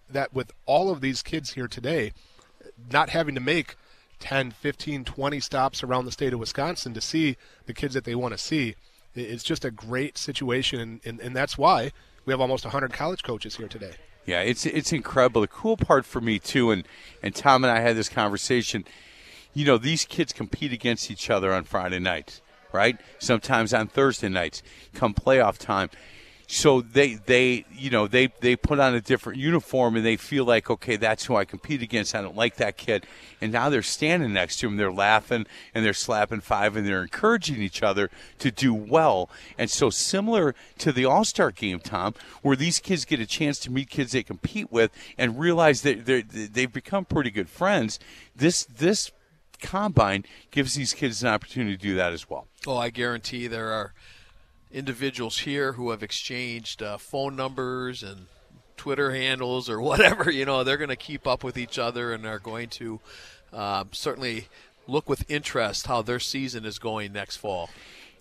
that 0.10 0.34
with 0.34 0.52
all 0.66 0.90
of 0.90 1.02
these 1.02 1.22
kids 1.22 1.54
here 1.54 1.68
today, 1.68 2.12
not 2.92 3.10
having 3.10 3.36
to 3.36 3.42
make 3.42 3.76
10, 4.20 4.52
15, 4.52 5.06
20 5.06 5.40
stops 5.40 5.84
around 5.84 6.06
the 6.06 6.12
state 6.12 6.34
of 6.34 6.40
Wisconsin 6.40 6.94
to 6.94 7.02
see 7.02 7.38
the 7.66 7.74
kids 7.74 7.94
that 7.94 8.06
they 8.06 8.16
want 8.16 8.34
to 8.34 8.38
see, 8.38 8.76
it's 9.14 9.44
just 9.44 9.66
a 9.66 9.72
great 9.72 10.18
situation. 10.18 10.80
And, 10.80 11.02
and, 11.06 11.20
and 11.20 11.36
that's 11.36 11.58
why 11.58 11.92
we 12.26 12.34
have 12.34 12.42
almost 12.42 12.66
100 12.66 12.94
college 12.94 13.24
coaches 13.24 13.56
here 13.56 13.68
today. 13.68 13.96
Yeah, 14.26 14.42
it's 14.42 14.66
it's 14.66 14.92
incredible. 14.92 15.42
The 15.42 15.48
cool 15.48 15.78
part 15.78 16.04
for 16.04 16.20
me 16.20 16.40
too, 16.40 16.72
and 16.72 16.88
and 17.22 17.36
Tom 17.36 17.64
and 17.64 17.72
I 17.72 17.82
had 17.82 17.96
this 17.96 18.10
conversation. 18.10 18.84
You 19.54 19.66
know, 19.66 19.78
these 19.78 20.04
kids 20.04 20.34
compete 20.34 20.74
against 20.74 21.12
each 21.12 21.30
other 21.30 21.54
on 21.54 21.64
Friday 21.64 22.00
nights, 22.00 22.42
right? 22.74 23.00
Sometimes 23.20 23.74
on 23.74 23.88
Thursday 23.88 24.28
nights, 24.28 24.64
come 24.94 25.14
playoff 25.14 25.58
time. 25.58 25.90
So 26.48 26.82
they 26.82 27.16
they 27.16 27.66
you 27.72 27.90
know 27.90 28.08
they 28.08 28.28
they 28.40 28.56
put 28.56 28.80
on 28.80 28.94
a 28.94 29.02
different 29.02 29.40
uniform 29.40 29.96
and 29.96 30.06
they 30.06 30.16
feel 30.16 30.46
like 30.46 30.70
okay 30.70 30.96
that's 30.96 31.26
who 31.26 31.36
I 31.36 31.46
compete 31.46 31.82
against. 31.82 32.14
I 32.14 32.22
don't 32.22 32.36
like 32.36 32.58
that 32.58 32.78
kid, 32.78 33.06
and 33.42 33.52
now 33.52 33.70
they're 33.70 33.82
standing 33.82 34.34
next 34.34 34.58
to 34.58 34.68
him. 34.68 34.78
They're 34.78 34.92
laughing 34.92 35.46
and 35.74 35.86
they're 35.86 35.94
slapping 35.94 36.42
five 36.42 36.76
and 36.76 36.86
they're 36.88 37.02
encouraging 37.02 37.62
each 37.62 37.82
other 37.82 38.10
to 38.40 38.52
do 38.52 38.74
well. 38.74 39.30
And 39.58 39.70
so 39.70 39.90
similar 39.90 40.54
to 40.80 40.92
the 40.92 41.06
All 41.06 41.26
Star 41.26 41.52
game, 41.52 41.80
Tom, 41.80 42.14
where 42.42 42.56
these 42.56 42.80
kids 42.80 43.06
get 43.06 43.20
a 43.20 43.26
chance 43.26 43.60
to 43.60 43.72
meet 43.72 43.90
kids 43.90 44.12
they 44.12 44.24
compete 44.24 44.72
with 44.72 44.92
and 45.18 45.40
realize 45.40 45.82
that 45.82 46.06
they've 46.06 46.72
become 46.72 47.06
pretty 47.06 47.32
good 47.32 47.50
friends. 47.50 48.00
This 48.36 48.66
this 48.66 49.12
combine 49.62 50.26
gives 50.52 50.76
these 50.76 50.94
kids 50.94 51.24
an 51.24 51.30
opportunity 51.30 51.76
to 51.76 51.82
do 51.82 51.96
that 51.96 52.14
as 52.14 52.30
well. 52.30 52.48
Oh, 52.68 52.78
I 52.78 52.90
guarantee 52.90 53.48
there 53.48 53.72
are 53.72 53.94
individuals 54.72 55.40
here 55.40 55.74
who 55.74 55.92
have 55.92 56.04
exchanged 56.04 56.82
uh, 56.82 56.98
phone 56.98 57.36
numbers 57.36 58.04
and 58.04 58.28
Twitter 58.78 59.12
handles 59.12 59.70
or 59.70 59.82
whatever. 59.90 60.30
You 60.30 60.46
know, 60.46 60.64
they're 60.64 60.78
going 60.78 60.90
to 60.90 60.96
keep 60.96 61.28
up 61.28 61.44
with 61.44 61.58
each 61.58 61.80
other 61.80 62.14
and 62.14 62.26
are 62.26 62.40
going 62.40 62.70
to 62.70 63.00
uh, 63.54 63.86
certainly 63.92 64.48
look 64.88 65.10
with 65.10 65.30
interest 65.30 65.88
how 65.88 66.02
their 66.02 66.20
season 66.20 66.66
is 66.66 66.78
going 66.78 67.14
next 67.14 67.38
fall. 67.38 67.70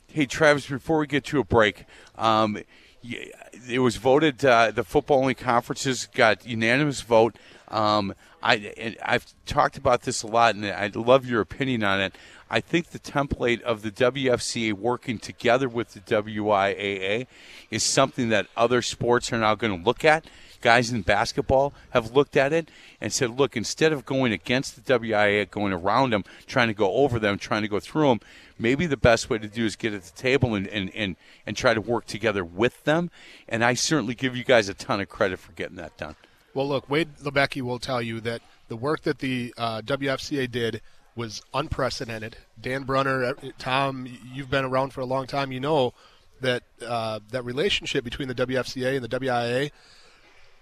Hey, 0.06 0.26
Travis, 0.26 0.66
before 0.66 0.98
we 0.98 1.06
get 1.06 1.24
to 1.24 1.40
a 1.40 1.44
break, 1.44 1.84
um, 2.16 2.58
it 3.02 3.80
was 3.80 3.96
voted, 3.96 4.44
uh, 4.44 4.70
the 4.70 4.84
football 4.84 5.18
only 5.18 5.34
conferences 5.34 6.06
got 6.06 6.46
unanimous 6.46 7.00
vote. 7.00 7.36
Um, 7.74 8.14
I, 8.40 8.96
I've 9.04 9.26
talked 9.46 9.76
about 9.76 10.02
this 10.02 10.22
a 10.22 10.28
lot, 10.28 10.54
and 10.54 10.64
I'd 10.64 10.94
love 10.94 11.26
your 11.26 11.40
opinion 11.40 11.82
on 11.82 12.00
it. 12.00 12.14
I 12.48 12.60
think 12.60 12.90
the 12.90 13.00
template 13.00 13.62
of 13.62 13.82
the 13.82 13.90
WFCA 13.90 14.74
working 14.74 15.18
together 15.18 15.68
with 15.68 15.92
the 15.92 16.00
WIAA 16.00 17.26
is 17.72 17.82
something 17.82 18.28
that 18.28 18.46
other 18.56 18.80
sports 18.80 19.32
are 19.32 19.38
now 19.38 19.56
going 19.56 19.76
to 19.76 19.84
look 19.84 20.04
at. 20.04 20.24
Guys 20.60 20.92
in 20.92 21.02
basketball 21.02 21.74
have 21.90 22.12
looked 22.12 22.36
at 22.36 22.52
it 22.52 22.70
and 23.00 23.12
said, 23.12 23.30
look, 23.30 23.56
instead 23.56 23.92
of 23.92 24.06
going 24.06 24.32
against 24.32 24.76
the 24.76 24.98
WIAA, 24.98 25.50
going 25.50 25.72
around 25.72 26.10
them, 26.10 26.22
trying 26.46 26.68
to 26.68 26.74
go 26.74 26.92
over 26.92 27.18
them, 27.18 27.38
trying 27.38 27.62
to 27.62 27.68
go 27.68 27.80
through 27.80 28.06
them, 28.06 28.20
maybe 28.56 28.86
the 28.86 28.96
best 28.96 29.28
way 29.28 29.38
to 29.38 29.48
do 29.48 29.64
is 29.64 29.74
get 29.74 29.92
at 29.92 30.04
the 30.04 30.16
table 30.16 30.54
and, 30.54 30.68
and, 30.68 30.94
and, 30.94 31.16
and 31.44 31.56
try 31.56 31.74
to 31.74 31.80
work 31.80 32.06
together 32.06 32.44
with 32.44 32.84
them. 32.84 33.10
And 33.48 33.64
I 33.64 33.74
certainly 33.74 34.14
give 34.14 34.36
you 34.36 34.44
guys 34.44 34.68
a 34.68 34.74
ton 34.74 35.00
of 35.00 35.08
credit 35.08 35.40
for 35.40 35.50
getting 35.52 35.76
that 35.76 35.96
done. 35.96 36.14
Well, 36.54 36.68
look, 36.68 36.88
Wade 36.88 37.16
Labecki 37.18 37.62
will 37.62 37.80
tell 37.80 38.00
you 38.00 38.20
that 38.20 38.40
the 38.68 38.76
work 38.76 39.02
that 39.02 39.18
the 39.18 39.52
uh, 39.58 39.82
WFCA 39.82 40.50
did 40.50 40.80
was 41.16 41.42
unprecedented. 41.52 42.36
Dan 42.60 42.84
Brunner, 42.84 43.24
uh, 43.24 43.34
Tom, 43.58 44.08
you've 44.32 44.50
been 44.50 44.64
around 44.64 44.92
for 44.92 45.00
a 45.00 45.04
long 45.04 45.26
time. 45.26 45.52
You 45.52 45.60
know 45.60 45.94
that 46.40 46.62
uh, 46.86 47.20
that 47.30 47.44
relationship 47.44 48.04
between 48.04 48.28
the 48.28 48.34
WFCA 48.34 48.96
and 48.96 49.04
the 49.04 49.08
WIAA, 49.08 49.70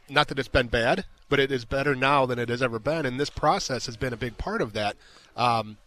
not 0.09 0.29
that 0.29 0.39
it's 0.39 0.49
been 0.49 0.69
bad, 0.69 1.05
but 1.29 1.41
it 1.41 1.51
is 1.51 1.65
better 1.65 1.95
now 1.95 2.27
than 2.27 2.39
it 2.39 2.49
has 2.49 2.63
ever 2.63 2.79
been. 2.79 3.07
And 3.07 3.19
this 3.19 3.31
process 3.31 3.87
has 3.87 3.97
been 3.97 4.13
a 4.13 4.17
big 4.17 4.39
part 4.39 4.61
of 4.61 4.73
that. 4.75 4.97
Um, 5.37 5.79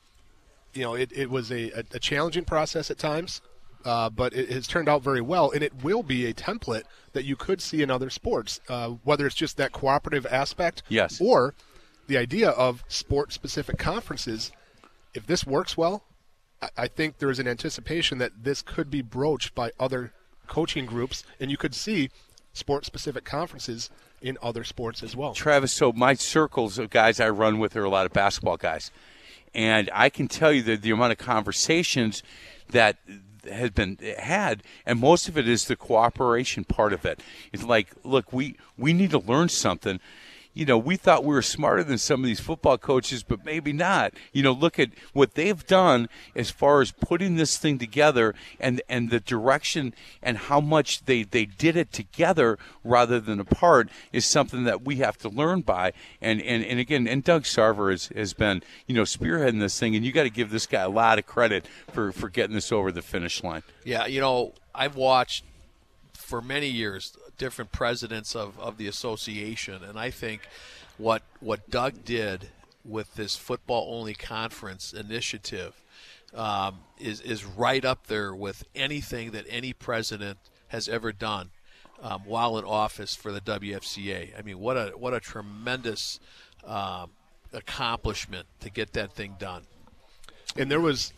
you 0.74 0.84
know, 0.84 0.96
it, 0.96 1.12
it 1.14 1.30
was 1.30 1.52
a, 1.52 1.72
a, 1.94 2.00
challenging 2.00 2.44
process 2.44 2.92
at 2.92 2.98
times. 2.98 3.42
Uh, 3.86 4.10
but 4.10 4.34
it 4.34 4.50
has 4.50 4.66
turned 4.66 4.90
out 4.90 5.04
very 5.04 5.22
well, 5.22 5.52
and 5.52 5.62
it 5.62 5.84
will 5.84 6.02
be 6.02 6.26
a 6.26 6.34
template 6.34 6.86
that 7.14 7.24
you 7.24 7.36
could 7.36 7.62
see 7.62 7.84
in 7.84 7.92
other 7.92 8.10
sports, 8.10 8.60
uh, 8.68 8.90
whether 9.04 9.28
it's 9.28 9.36
just 9.36 9.58
that 9.58 9.72
cooperative 9.72 10.26
aspect, 10.26 10.82
yes, 10.90 11.22
or 11.22 11.54
the 12.08 12.18
idea 12.18 12.50
of 12.50 12.84
sport-specific 12.88 13.78
conferences. 13.78 14.52
If 15.14 15.28
this 15.28 15.46
works 15.46 15.78
well, 15.78 16.04
I, 16.64 16.70
I 16.78 16.88
think 16.88 17.20
there 17.20 17.30
is 17.30 17.38
an 17.38 17.48
anticipation 17.48 18.18
that 18.18 18.44
this 18.44 18.64
could 18.64 18.90
be 18.90 19.04
broached 19.04 19.54
by 19.54 19.72
other 19.80 20.14
coaching 20.48 20.88
groups, 20.88 21.24
and 21.40 21.52
you 21.52 21.58
could 21.58 21.76
see 21.76 22.10
sport-specific 22.54 23.24
conferences 23.24 23.92
in 24.20 24.38
other 24.42 24.64
sports 24.64 25.04
as 25.04 25.16
well. 25.16 25.36
Travis, 25.36 25.72
so 25.72 25.92
my 25.94 26.16
circles 26.16 26.80
of 26.80 26.90
guys 26.90 27.20
I 27.20 27.30
run 27.30 27.60
with 27.60 27.76
are 27.76 27.84
a 27.84 27.90
lot 27.90 28.08
of 28.08 28.14
basketball 28.14 28.58
guys, 28.58 28.90
and 29.54 29.92
I 29.94 30.10
can 30.10 30.28
tell 30.28 30.52
you 30.52 30.64
that 30.64 30.82
the 30.82 30.90
amount 30.90 31.12
of 31.12 31.20
conversations 31.20 32.24
that 32.70 32.98
has 33.48 33.72
been 33.72 33.98
had, 34.18 34.64
and 34.86 35.00
most 35.00 35.28
of 35.28 35.38
it 35.38 35.48
is 35.48 35.66
the 35.66 35.76
cooperation 35.76 36.64
part 36.64 36.94
of 36.94 37.06
it. 37.06 37.22
It's 37.52 37.64
like, 37.64 37.90
look, 38.04 38.32
we 38.34 38.56
we 38.78 38.94
need 38.94 39.12
to 39.12 39.20
learn 39.20 39.50
something 39.50 40.00
you 40.56 40.66
know, 40.66 40.78
we 40.78 40.96
thought 40.96 41.26
we 41.26 41.36
were 41.36 41.42
smarter 41.42 41.84
than 41.84 41.98
some 41.98 42.22
of 42.22 42.26
these 42.26 42.40
football 42.40 42.78
coaches, 42.78 43.24
but 43.24 43.44
maybe 43.46 43.74
not. 43.74 44.14
You 44.32 44.42
know, 44.42 44.54
look 44.54 44.80
at 44.80 44.90
what 45.12 45.36
they've 45.36 45.68
done 45.68 46.08
as 46.34 46.50
far 46.50 46.82
as 46.82 46.92
putting 46.92 47.36
this 47.36 47.58
thing 47.58 47.78
together 47.78 48.34
and 48.60 48.82
and 48.88 49.10
the 49.10 49.20
direction 49.20 49.94
and 50.24 50.38
how 50.38 50.62
much 50.62 51.04
they, 51.06 51.24
they 51.24 51.46
did 51.46 51.76
it 51.76 51.92
together 51.92 52.58
rather 52.86 53.20
than 53.20 53.40
apart 53.40 53.90
is 54.14 54.26
something 54.26 54.64
that 54.64 54.84
we 54.84 54.96
have 54.96 55.18
to 55.20 55.30
learn 55.30 55.60
by. 55.62 55.92
And 56.22 56.42
and, 56.42 56.64
and 56.64 56.80
again, 56.80 57.06
and 57.06 57.22
Doug 57.22 57.44
Sarver 57.44 57.92
has, 57.92 58.08
has 58.16 58.34
been, 58.34 58.64
you 58.88 58.96
know, 58.96 59.04
spearheading 59.04 59.60
this 59.60 59.78
thing, 59.78 59.94
and 59.94 60.06
you 60.06 60.14
got 60.14 60.24
to 60.24 60.30
give 60.30 60.52
this 60.52 60.66
guy 60.66 60.82
a 60.82 60.90
lot 60.90 61.20
of 61.20 61.26
credit 61.26 61.68
for, 61.92 62.14
for 62.14 62.30
getting 62.30 62.56
this 62.56 62.72
over 62.72 62.94
the 62.94 63.02
finish 63.02 63.44
line. 63.44 63.64
Yeah, 63.84 64.06
you 64.06 64.22
know, 64.22 64.54
I've 64.74 64.96
watched 64.96 65.44
for 66.14 66.42
many 66.42 66.68
years 66.68 67.16
different 67.38 67.72
presidents 67.72 68.36
of, 68.36 68.60
of 68.60 68.78
the 68.78 68.88
association, 68.88 69.84
and 69.84 70.00
I 70.00 70.12
think 70.12 70.42
what 70.98 71.24
what 71.40 71.70
Doug 71.70 72.06
did 72.06 72.50
with 72.84 73.16
this 73.16 73.36
football 73.36 73.96
only 73.98 74.14
conference 74.14 74.94
initiative 74.94 75.74
um, 76.34 76.80
is 77.00 77.22
is 77.22 77.46
right 77.46 77.84
up 77.84 78.08
there 78.08 78.34
with 78.34 78.64
anything 78.76 79.32
that 79.32 79.46
any 79.50 79.74
president 79.74 80.38
has 80.70 80.88
ever 80.88 81.12
done 81.12 81.52
um, 82.02 82.22
while 82.26 82.58
in 82.58 82.66
office 82.66 83.16
for 83.16 83.32
the 83.32 83.42
WFCA. 83.42 84.38
I 84.38 84.42
mean, 84.42 84.60
what 84.60 84.78
a 84.78 84.94
what 84.98 85.14
a 85.14 85.20
tremendous 85.20 86.20
um, 86.66 87.12
accomplishment 87.54 88.48
to 88.60 88.70
get 88.70 88.94
that 88.94 89.14
thing 89.14 89.36
done. 89.40 89.64
And 90.58 90.70
there 90.70 90.82
was 90.82 91.14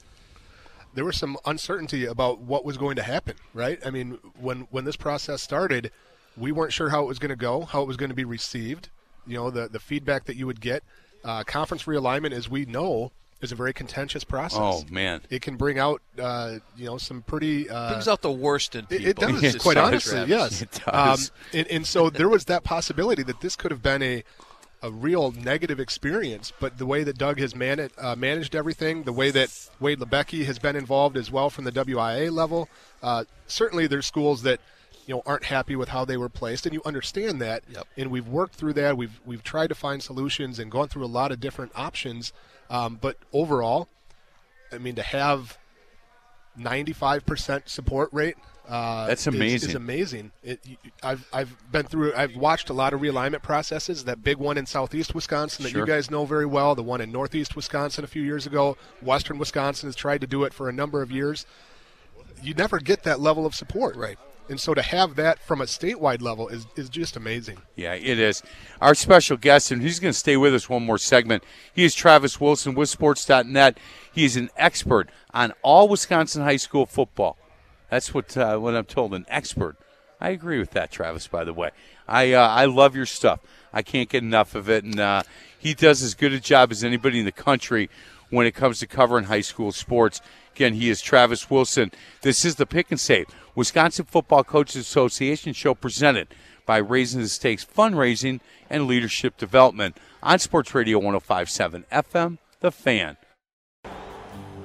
there 0.94 1.06
was 1.06 1.18
some 1.18 1.38
uncertainty 1.46 2.06
about 2.06 2.40
what 2.40 2.66
was 2.66 2.78
going 2.78 2.96
to 2.96 3.04
happen, 3.04 3.36
right? 3.54 3.80
I 3.86 3.90
mean, 3.90 4.18
when 4.40 4.62
when 4.72 4.86
this 4.86 4.96
process 4.96 5.42
started, 5.42 5.92
we 6.38 6.52
weren't 6.52 6.74
sure 6.74 6.90
how 6.90 7.04
it 7.04 7.08
was 7.08 7.20
going 7.20 7.30
to 7.30 7.36
go, 7.36 7.62
how 7.62 7.82
it 7.82 7.88
was 7.88 7.98
going 7.98 8.10
to 8.10 8.16
be 8.16 8.26
received. 8.26 8.90
You 9.26 9.36
know, 9.36 9.50
the 9.50 9.68
the 9.68 9.80
feedback 9.80 10.26
that 10.26 10.36
you 10.36 10.46
would 10.46 10.62
get. 10.62 10.84
Uh, 11.24 11.44
conference 11.44 11.84
realignment, 11.84 12.32
as 12.32 12.48
we 12.48 12.66
know, 12.66 13.12
is 13.42 13.52
a 13.52 13.56
very 13.56 13.74
contentious 13.74 14.24
process. 14.24 14.60
Oh 14.62 14.84
man, 14.90 15.22
it 15.30 15.42
can 15.42 15.58
bring 15.58 15.80
out 15.80 16.02
uh, 16.20 16.60
you 16.76 16.86
know 16.86 16.98
some 16.98 17.22
pretty 17.22 17.70
uh, 17.70 17.90
brings 17.90 18.08
out 18.08 18.22
the 18.22 18.32
worst 18.32 18.76
in 18.76 18.86
people. 18.86 19.06
It, 19.06 19.10
it 19.10 19.42
does, 19.42 19.56
quite 19.62 19.78
honestly, 19.78 20.24
yes. 20.26 20.62
It 20.62 20.80
does. 20.86 21.30
Um, 21.30 21.36
and, 21.54 21.68
and 21.68 21.88
so 21.88 22.10
there 22.10 22.30
was 22.30 22.46
that 22.46 22.64
possibility 22.64 23.24
that 23.24 23.42
this 23.42 23.56
could 23.56 23.72
have 23.72 23.84
been 23.84 24.02
a 24.02 24.24
a 24.84 24.92
real 24.92 25.32
negative 25.32 25.80
experience. 25.80 26.54
But 26.60 26.78
the 26.78 26.86
way 26.86 27.04
that 27.04 27.18
Doug 27.18 27.40
has 27.40 27.56
man- 27.56 27.90
uh, 27.98 28.16
managed 28.16 28.56
everything, 28.56 29.04
the 29.04 29.14
way 29.14 29.32
that 29.32 29.70
Wade 29.80 30.00
Labecki 30.00 30.46
has 30.46 30.60
been 30.60 30.76
involved 30.76 31.18
as 31.18 31.32
well 31.32 31.50
from 31.50 31.64
the 31.64 31.72
WIAA 31.72 32.32
level, 32.32 32.70
uh, 33.02 33.26
certainly 33.48 33.88
there's 33.88 34.06
schools 34.06 34.44
that 34.44 34.60
you 35.08 35.16
know 35.16 35.24
aren't 35.26 35.46
happy 35.46 35.76
with 35.76 35.90
how 35.90 36.06
they 36.06 36.18
were 36.18 36.30
placed, 36.30 36.66
and 36.66 36.74
you 36.74 36.82
understand 36.86 37.42
that. 37.42 37.64
Yep. 37.74 37.88
And 37.98 38.12
we've 38.12 38.28
worked 38.28 38.56
through 38.56 38.74
that. 38.74 38.96
We've 38.96 39.20
we've 39.26 39.44
tried 39.44 39.68
to 39.68 39.76
find 39.76 40.04
solutions 40.04 40.60
and 40.60 40.70
gone 40.70 40.88
through 40.88 41.06
a 41.06 41.08
lot 41.08 41.32
of 41.32 41.40
different 41.40 41.72
options. 41.76 42.34
Um, 42.70 43.00
but 43.02 43.18
overall, 43.34 43.88
I 44.72 44.78
mean, 44.78 44.96
to 44.96 45.02
have 45.02 45.58
95% 46.60 47.70
support 47.70 48.10
rate 48.12 48.36
uh, 48.68 49.08
That's 49.08 49.28
amazing. 49.28 49.70
It's, 49.70 49.76
amazing. 49.76 50.32
It, 50.44 50.60
I've 51.02 51.26
I've 51.32 51.72
been 51.72 51.86
through. 51.86 52.14
I've 52.14 52.36
watched 52.36 52.70
a 52.70 52.74
lot 52.74 52.94
of 52.94 53.00
realignment 53.00 53.42
processes. 53.42 54.04
That 54.04 54.24
big 54.24 54.38
one 54.38 54.58
in 54.58 54.66
southeast 54.66 55.16
Wisconsin 55.16 55.64
that 55.64 55.70
sure. 55.70 55.82
you 55.82 55.88
guys 55.88 56.12
know 56.12 56.26
very 56.26 56.46
well. 56.46 56.76
The 56.76 56.84
one 56.84 57.00
in 57.00 57.12
northeast 57.12 57.56
Wisconsin 57.56 58.04
a 58.04 58.08
few 58.08 58.22
years 58.22 58.46
ago. 58.46 58.76
Western 59.02 59.38
Wisconsin 59.38 59.88
has 59.88 59.96
tried 59.96 60.20
to 60.22 60.28
do 60.28 60.44
it 60.44 60.54
for 60.54 60.68
a 60.68 60.74
number 60.74 61.02
of 61.02 61.12
years. 61.12 61.46
You 62.44 62.54
never 62.56 62.80
get 62.80 63.04
that 63.04 63.22
level 63.22 63.46
of 63.46 63.56
support. 63.56 63.96
Right. 63.96 64.20
And 64.50 64.60
so 64.60 64.74
to 64.74 64.82
have 64.82 65.16
that 65.16 65.40
from 65.40 65.62
a 65.62 65.66
statewide 65.66 66.22
level 66.22 66.48
is, 66.48 66.68
is 66.76 66.90
just 66.90 67.16
amazing. 67.16 67.58
Yeah, 67.76 67.94
it 67.94 68.20
is. 68.20 68.44
Our 68.82 68.96
special 68.96 69.38
guest, 69.38 69.72
and 69.72 69.82
he's 69.82 70.00
going 70.00 70.14
to 70.14 70.18
stay 70.18 70.38
with 70.38 70.54
us 70.56 70.70
one 70.70 70.86
more 70.86 70.98
segment. 70.98 71.44
He 71.74 71.84
is 71.84 71.94
Travis 71.94 72.40
Wilson 72.40 72.74
with 72.74 72.90
Sports.net. 72.90 73.78
He 74.12 74.26
is 74.26 74.38
an 74.38 74.50
expert 74.56 75.10
on 75.34 75.54
all 75.62 75.88
Wisconsin 75.88 76.44
high 76.44 76.58
school 76.58 76.86
football. 76.86 77.38
That's 77.90 78.14
what 78.14 78.36
uh, 78.36 78.58
what 78.58 78.76
I'm 78.76 78.86
told. 78.86 79.14
An 79.14 79.26
expert. 79.30 79.78
I 80.20 80.30
agree 80.30 80.60
with 80.60 80.72
that, 80.72 80.92
Travis. 80.92 81.28
By 81.28 81.44
the 81.44 81.54
way, 81.54 81.72
I 82.08 82.34
uh, 82.34 82.48
I 82.48 82.66
love 82.66 82.96
your 82.96 83.06
stuff. 83.06 83.40
I 83.72 83.82
can't 83.82 84.10
get 84.10 84.24
enough 84.24 84.56
of 84.56 84.70
it, 84.70 84.84
and 84.84 85.00
uh, 85.00 85.24
he 85.58 85.74
does 85.74 86.02
as 86.02 86.14
good 86.14 86.34
a 86.34 86.40
job 86.40 86.72
as 86.72 86.84
anybody 86.84 87.20
in 87.20 87.26
the 87.26 87.32
country 87.32 87.90
when 88.30 88.46
it 88.48 88.56
comes 88.56 88.80
to 88.80 88.88
covering 88.88 89.26
high 89.26 89.42
school 89.42 89.72
sports. 89.72 90.22
Again, 90.56 90.74
he 90.74 90.90
is 90.90 91.02
Travis 91.02 91.50
Wilson. 91.50 91.92
This 92.22 92.44
is 92.44 92.56
the 92.56 92.66
Pick 92.66 92.92
and 92.92 93.00
Save 93.00 93.28
Wisconsin 93.56 94.06
Football 94.06 94.44
Coaches 94.44 94.76
Association 94.76 95.54
show 95.54 95.74
presented 95.74 96.28
by 96.66 96.78
Raising 96.78 97.22
the 97.22 97.30
Stakes 97.30 97.66
Fundraising 97.66 98.40
and 98.70 98.88
Leadership 98.88 99.38
Development 99.38 99.98
on 100.22 100.40
Sports 100.40 100.76
Radio 100.76 101.00
105.7 101.00 101.86
FM. 101.92 102.38
The 102.60 102.72
Fan. 102.72 103.18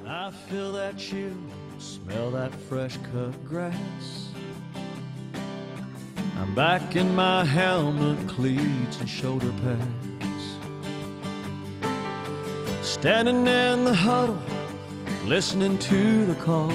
I 0.07 0.31
feel 0.49 0.73
that 0.73 0.97
chill 0.97 1.31
Smell 1.83 2.31
that 2.31 2.55
fresh 2.55 2.97
cut 3.11 3.45
grass. 3.45 4.29
I'm 6.37 6.55
back 6.55 6.95
in 6.95 7.13
my 7.13 7.43
helmet, 7.43 8.25
cleats, 8.29 9.01
and 9.01 9.09
shoulder 9.09 9.51
pads. 9.61 10.12
Standing 12.83 13.47
in 13.47 13.85
the 13.85 13.93
huddle, 13.93 14.39
listening 15.25 15.79
to 15.79 16.25
the 16.25 16.35
call. 16.35 16.71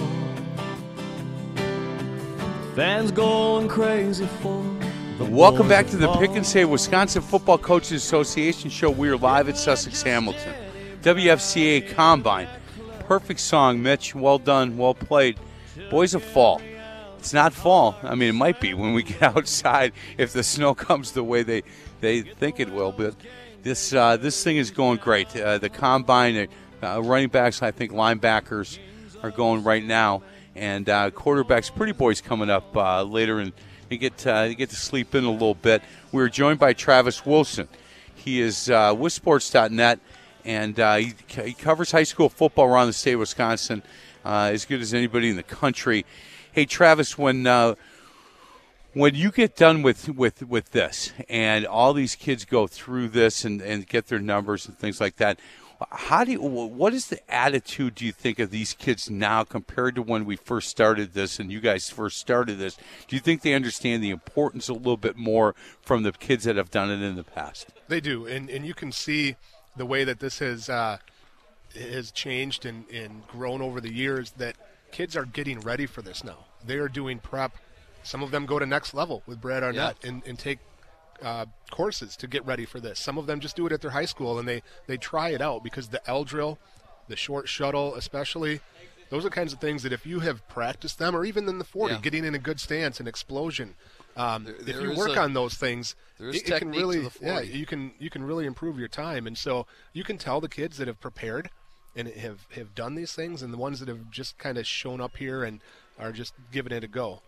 Fans 2.75 3.12
going 3.12 3.68
crazy 3.68 4.27
for. 4.40 4.64
Welcome 5.21 5.68
back 5.68 5.87
to 5.88 5.97
the 5.97 6.12
Pick 6.16 6.31
and 6.31 6.47
Save 6.47 6.71
Wisconsin 6.71 7.23
Football 7.23 7.59
Coaches 7.59 7.92
Association 8.03 8.71
show. 8.71 8.90
We 8.90 9.09
are 9.11 9.16
live 9.16 9.49
at 9.49 9.57
Sussex 9.57 10.03
Hamilton. 10.03 10.55
WFCA 11.03 11.94
Combine 11.94 12.49
perfect 13.09 13.41
song, 13.41 13.82
Mitch. 13.82 14.14
Well 14.14 14.39
done, 14.39 14.76
well 14.76 14.95
played. 14.95 15.41
Boys 15.91 16.14
of 16.14 16.22
Fall. 16.22 16.61
it's 17.16 17.32
not 17.32 17.55
fall. 17.55 17.97
I 18.03 18.14
mean, 18.14 18.28
it 18.28 18.35
might 18.35 18.61
be 18.61 18.74
when 18.74 18.93
we 18.93 19.03
get 19.14 19.22
outside 19.22 19.95
if 20.18 20.35
the 20.35 20.43
snow 20.43 20.74
comes 20.74 21.12
the 21.12 21.24
way 21.24 21.43
they 21.43 21.62
they 22.01 22.20
think 22.20 22.61
it 22.61 22.70
will. 22.70 22.93
But 22.93 23.14
this 23.69 23.93
uh, 23.93 24.16
this 24.16 24.43
thing 24.43 24.57
is 24.57 24.71
going 24.71 24.99
great. 24.99 25.37
Uh, 25.37 25.59
the 25.59 25.69
combine, 25.69 26.49
uh, 26.83 27.03
running 27.03 27.29
backs, 27.29 27.62
I 27.62 27.71
think 27.71 27.93
linebackers 27.93 28.79
are 29.23 29.31
going 29.31 29.62
right 29.62 29.85
now, 29.85 30.23
and 30.57 30.89
uh, 30.89 31.11
quarterbacks, 31.11 31.75
pretty 31.75 31.93
boys 31.93 32.23
coming 32.23 32.49
up 32.49 32.75
uh, 32.75 33.03
later, 33.03 33.41
and 33.41 33.53
they 33.91 33.99
get 33.99 34.27
uh, 34.27 34.45
they 34.45 34.55
get 34.55 34.71
to 34.71 34.77
sleep 34.77 35.14
in 35.14 35.25
a 35.25 35.31
little 35.31 35.55
bit. 35.55 35.83
We're 36.12 36.31
joined 36.31 36.59
by 36.59 36.73
Travis 36.73 37.27
Wilson. 37.27 37.69
He 38.14 38.41
is 38.41 38.71
uh, 38.71 38.95
with 38.99 39.12
Sports.net, 39.12 40.01
and 40.47 40.81
uh, 40.81 40.97
he, 40.97 41.14
he 41.29 41.53
covers 41.53 41.93
high 41.93 42.05
school 42.05 42.31
football 42.31 42.66
around 42.66 42.87
the 42.87 42.95
state 42.95 43.12
of 43.12 43.21
Wisconsin 43.21 43.83
uh, 44.25 44.51
as 44.53 44.64
good 44.64 44.81
as 44.81 44.95
anybody 44.95 45.29
in 45.29 45.37
the 45.37 45.43
country. 45.43 46.07
Hey, 46.53 46.64
Travis, 46.64 47.19
when 47.19 47.47
uh, 47.47 47.75
when 48.95 49.14
you 49.14 49.30
get 49.30 49.57
done 49.57 49.82
with, 49.82 50.09
with, 50.09 50.43
with 50.43 50.70
this 50.70 51.12
and 51.28 51.66
all 51.66 51.93
these 51.93 52.14
kids 52.14 52.45
go 52.45 52.66
through 52.66 53.09
this 53.09 53.45
and, 53.45 53.61
and 53.61 53.86
get 53.86 54.07
their 54.09 54.18
numbers 54.18 54.66
and 54.66 54.78
things 54.78 55.01
like 55.01 55.16
that, 55.16 55.39
how 55.91 56.24
do 56.24 56.32
you, 56.32 56.41
what 56.41 56.93
is 56.93 57.07
the 57.07 57.20
attitude 57.32 57.95
do 57.95 58.05
you 58.05 58.11
think 58.11 58.39
of 58.41 58.51
these 58.51 58.74
kids 58.74 59.09
now 59.09 59.45
compared 59.45 59.95
to 59.95 60.03
when 60.03 60.24
we 60.24 60.34
first 60.34 60.68
started 60.68 61.12
this 61.14 61.39
and 61.39 61.53
you 61.53 61.61
guys 61.61 61.89
first 61.89 62.18
started 62.18 62.59
this? 62.59 62.76
Do 63.07 63.14
you 63.14 63.20
think 63.20 63.43
they 63.43 63.55
understand 63.55 64.03
the 64.03 64.11
importance 64.11 64.68
a 64.68 64.72
little 64.72 64.97
bit 64.97 65.16
more 65.16 65.55
from 65.80 66.03
the 66.03 66.12
kids 66.12 66.45
that 66.45 66.57
have 66.57 66.70
done 66.70 66.91
it 66.91 67.01
in 67.03 67.14
the 67.14 67.22
past? 67.22 67.68
They 67.86 68.01
do, 68.01 68.26
and 68.26 68.51
and 68.51 68.66
you 68.66 68.74
can 68.74 68.91
see 68.91 69.36
the 69.76 69.86
way 69.86 70.03
that 70.03 70.18
this 70.18 70.41
has 70.41 70.68
uh, 70.68 70.99
has 71.74 72.11
changed 72.11 72.66
and, 72.66 72.89
and 72.91 73.26
grown 73.28 73.62
over 73.62 73.80
the 73.80 73.93
years. 73.93 74.32
That 74.32 74.57
kids 74.91 75.16
are 75.16 75.24
getting 75.24 75.61
ready 75.61 75.86
for 75.86 76.03
this 76.03 76.24
now. 76.24 76.47
They 76.66 76.76
are 76.78 76.89
doing 76.89 77.20
prep. 77.20 77.57
Some 78.09 78.22
of 78.22 78.30
them 78.30 78.46
go 78.46 78.59
to 78.59 78.64
next 78.66 78.94
level 78.94 79.22
with 79.26 79.38
Brad 79.40 79.62
Arnett 79.62 79.96
Yeah. 80.02 80.09
and, 80.09 80.22
and 80.26 80.38
take 80.38 80.59
uh, 81.22 81.44
courses 81.70 82.16
to 82.16 82.26
get 82.26 82.44
ready 82.46 82.64
for 82.64 82.80
this. 82.80 82.98
Some 82.98 83.18
of 83.18 83.26
them 83.26 83.38
just 83.40 83.54
do 83.54 83.66
it 83.66 83.72
at 83.72 83.80
their 83.82 83.90
high 83.90 84.06
school 84.06 84.38
and 84.38 84.48
they, 84.48 84.62
they 84.86 84.96
try 84.96 85.28
it 85.30 85.42
out 85.42 85.62
because 85.62 85.88
the 85.88 86.00
L 86.09 86.24
drill, 86.24 86.59
the 87.09 87.16
short 87.16 87.48
shuttle 87.48 87.94
especially, 87.96 88.61
those 89.11 89.26
are 89.26 89.30
kinds 89.30 89.52
of 89.52 89.59
things 89.61 89.82
that 89.82 89.92
if 89.92 90.06
you 90.06 90.20
have 90.20 90.46
practiced 90.48 90.98
them 90.98 91.14
or 91.14 91.24
even 91.24 91.48
in 91.48 91.59
the 91.59 91.64
40, 91.64 91.94
Yeah. 91.94 92.00
getting 92.00 92.24
in 92.24 92.34
a 92.34 92.38
good 92.38 92.61
stance 92.61 92.98
and 92.98 93.06
explosion, 93.09 93.74
um, 94.16 94.46
if 94.46 94.64
there 94.64 94.80
you 94.80 94.96
work 94.96 95.16
a- 95.16 95.20
on 95.20 95.32
those 95.34 95.54
things, 95.54 95.94
there 96.18 96.30
it, 96.30 96.48
it 96.48 96.59
can 96.59 96.70
really 96.70 97.06
yeah 97.22 97.40
you 97.40 97.66
can 97.66 97.92
you 97.98 98.11
can 98.11 98.24
really 98.24 98.46
improve 98.46 98.78
your 98.78 98.88
time 98.88 99.26
and 99.28 99.36
so 99.38 99.66
you 99.92 100.02
can 100.02 100.18
tell 100.18 100.40
the 100.40 100.48
kids 100.48 100.76
that 100.78 100.88
have 100.88 100.98
prepared 101.00 101.50
and 101.94 102.09
have 102.09 102.46
have 102.56 102.74
done 102.74 102.94
these 102.96 103.12
things 103.12 103.42
and 103.42 103.52
the 103.52 103.59
ones 103.59 103.78
that 103.80 103.88
have 103.88 104.11
just 104.11 104.36
kind 104.38 104.59
of 104.59 104.66
shown 104.66 105.00
up 105.00 105.16
here 105.18 105.44
and 105.44 105.61
are 105.98 106.11
just 106.12 106.32
giving 106.50 106.72
it 106.72 106.82
a 106.82 106.88
go. 106.88 107.22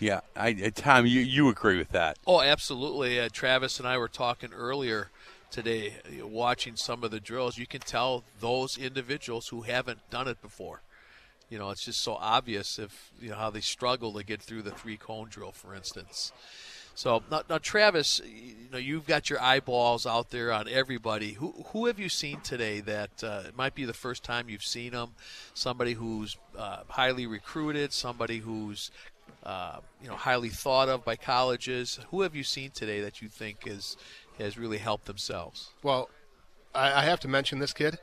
Yeah, 0.00 0.20
I, 0.36 0.50
uh, 0.64 0.70
Tom, 0.74 1.06
you, 1.06 1.20
you 1.20 1.48
agree 1.48 1.78
with 1.78 1.90
that? 1.90 2.18
Oh, 2.26 2.40
absolutely. 2.40 3.20
Uh, 3.20 3.28
Travis 3.32 3.78
and 3.78 3.88
I 3.88 3.96
were 3.98 4.08
talking 4.08 4.52
earlier 4.52 5.10
today, 5.50 5.94
uh, 6.06 6.26
watching 6.26 6.76
some 6.76 7.04
of 7.04 7.10
the 7.10 7.20
drills. 7.20 7.58
You 7.58 7.66
can 7.66 7.80
tell 7.80 8.24
those 8.40 8.76
individuals 8.76 9.48
who 9.48 9.62
haven't 9.62 10.10
done 10.10 10.28
it 10.28 10.42
before. 10.42 10.82
You 11.48 11.58
know, 11.58 11.70
it's 11.70 11.84
just 11.84 12.00
so 12.00 12.14
obvious 12.14 12.78
if 12.78 13.12
you 13.20 13.30
know 13.30 13.36
how 13.36 13.50
they 13.50 13.60
struggle 13.60 14.12
to 14.14 14.24
get 14.24 14.42
through 14.42 14.62
the 14.62 14.72
three 14.72 14.96
cone 14.96 15.28
drill, 15.28 15.52
for 15.52 15.74
instance. 15.74 16.32
So 16.96 17.22
now, 17.30 17.42
now, 17.48 17.58
Travis, 17.58 18.20
you 18.24 18.70
know 18.72 18.78
you've 18.78 19.06
got 19.06 19.28
your 19.28 19.40
eyeballs 19.40 20.06
out 20.06 20.30
there 20.30 20.52
on 20.52 20.68
everybody. 20.68 21.32
Who 21.32 21.52
who 21.68 21.86
have 21.86 21.98
you 21.98 22.08
seen 22.08 22.40
today 22.40 22.80
that 22.80 23.22
uh, 23.22 23.42
it 23.48 23.56
might 23.56 23.74
be 23.74 23.84
the 23.84 23.92
first 23.92 24.22
time 24.24 24.48
you've 24.48 24.64
seen 24.64 24.92
them? 24.92 25.10
Somebody 25.54 25.92
who's 25.92 26.36
uh, 26.56 26.78
highly 26.88 27.26
recruited, 27.26 27.92
somebody 27.92 28.38
who's 28.38 28.90
uh, 29.44 29.78
you 30.02 30.08
know 30.08 30.16
highly 30.16 30.48
thought 30.48 30.88
of 30.88 31.04
by 31.04 31.16
colleges. 31.16 31.98
Who 32.10 32.22
have 32.22 32.34
you 32.34 32.44
seen 32.44 32.70
today 32.70 33.00
that 33.00 33.20
you 33.20 33.28
think 33.28 33.66
is 33.66 33.96
has 34.38 34.58
really 34.58 34.78
helped 34.78 35.06
themselves? 35.06 35.70
Well, 35.82 36.08
I, 36.74 37.00
I 37.00 37.04
have 37.04 37.20
to 37.20 37.28
mention 37.28 37.58
this 37.58 37.72
kid, 37.72 37.98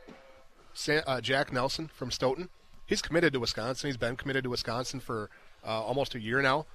Sa 0.73 1.01
uh, 1.07 1.21
Jack 1.21 1.51
Nelson 1.51 1.89
from 1.93 2.11
Stoughton. 2.11 2.49
He's 2.85 3.01
committed 3.01 3.33
to 3.33 3.39
Wisconsin. 3.39 3.87
He's 3.87 3.97
been 3.97 4.15
committed 4.15 4.43
to 4.43 4.49
Wisconsin 4.49 4.99
for 4.99 5.29
uh, 5.65 5.81
almost 5.81 6.15
a 6.15 6.19
year 6.19 6.41
now. 6.41 6.65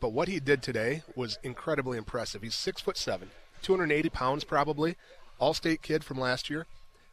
But 0.00 0.12
what 0.12 0.28
he 0.28 0.40
did 0.40 0.62
today 0.62 1.02
was 1.14 1.38
incredibly 1.42 1.98
impressive. 1.98 2.42
He's 2.42 2.54
six 2.54 2.80
foot 2.80 2.96
seven, 2.96 3.30
280 3.62 4.08
pounds 4.08 4.44
probably, 4.44 4.96
all-state 5.38 5.82
kid 5.82 6.02
from 6.02 6.18
last 6.18 6.48
year. 6.50 6.66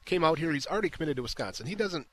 Came 0.05 0.23
out 0.23 0.39
here. 0.39 0.53
He's 0.53 0.67
already 0.67 0.89
committed 0.89 1.17
to 1.17 1.23
Wisconsin. 1.23 1.67
He 1.67 1.75
doesn't 1.75 2.07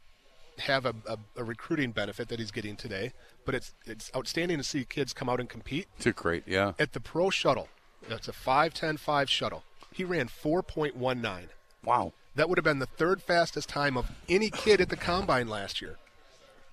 have 0.58 0.86
a, 0.86 0.94
a, 1.06 1.18
a 1.36 1.44
recruiting 1.44 1.92
benefit 1.92 2.28
that 2.28 2.38
he's 2.38 2.50
getting 2.50 2.76
today, 2.76 3.12
but 3.44 3.54
it's 3.54 3.74
it's 3.86 4.10
outstanding 4.14 4.58
to 4.58 4.64
see 4.64 4.84
kids 4.84 5.12
come 5.12 5.28
out 5.28 5.40
and 5.40 5.48
compete 5.48 5.88
a 6.04 6.12
great, 6.12 6.44
yeah. 6.46 6.72
at 6.78 6.92
the 6.92 7.00
pro 7.00 7.30
shuttle. 7.30 7.68
That's 8.08 8.28
a 8.28 8.32
5:10.5 8.32 9.28
shuttle. 9.28 9.64
He 9.92 10.04
ran 10.04 10.28
4.19. 10.28 11.48
Wow. 11.84 12.12
That 12.34 12.48
would 12.48 12.58
have 12.58 12.64
been 12.64 12.80
the 12.80 12.86
third 12.86 13.22
fastest 13.22 13.68
time 13.68 13.96
of 13.96 14.10
any 14.28 14.50
kid 14.50 14.80
at 14.80 14.88
the 14.88 14.96
combine 14.96 15.48
last 15.48 15.80
year. 15.80 15.98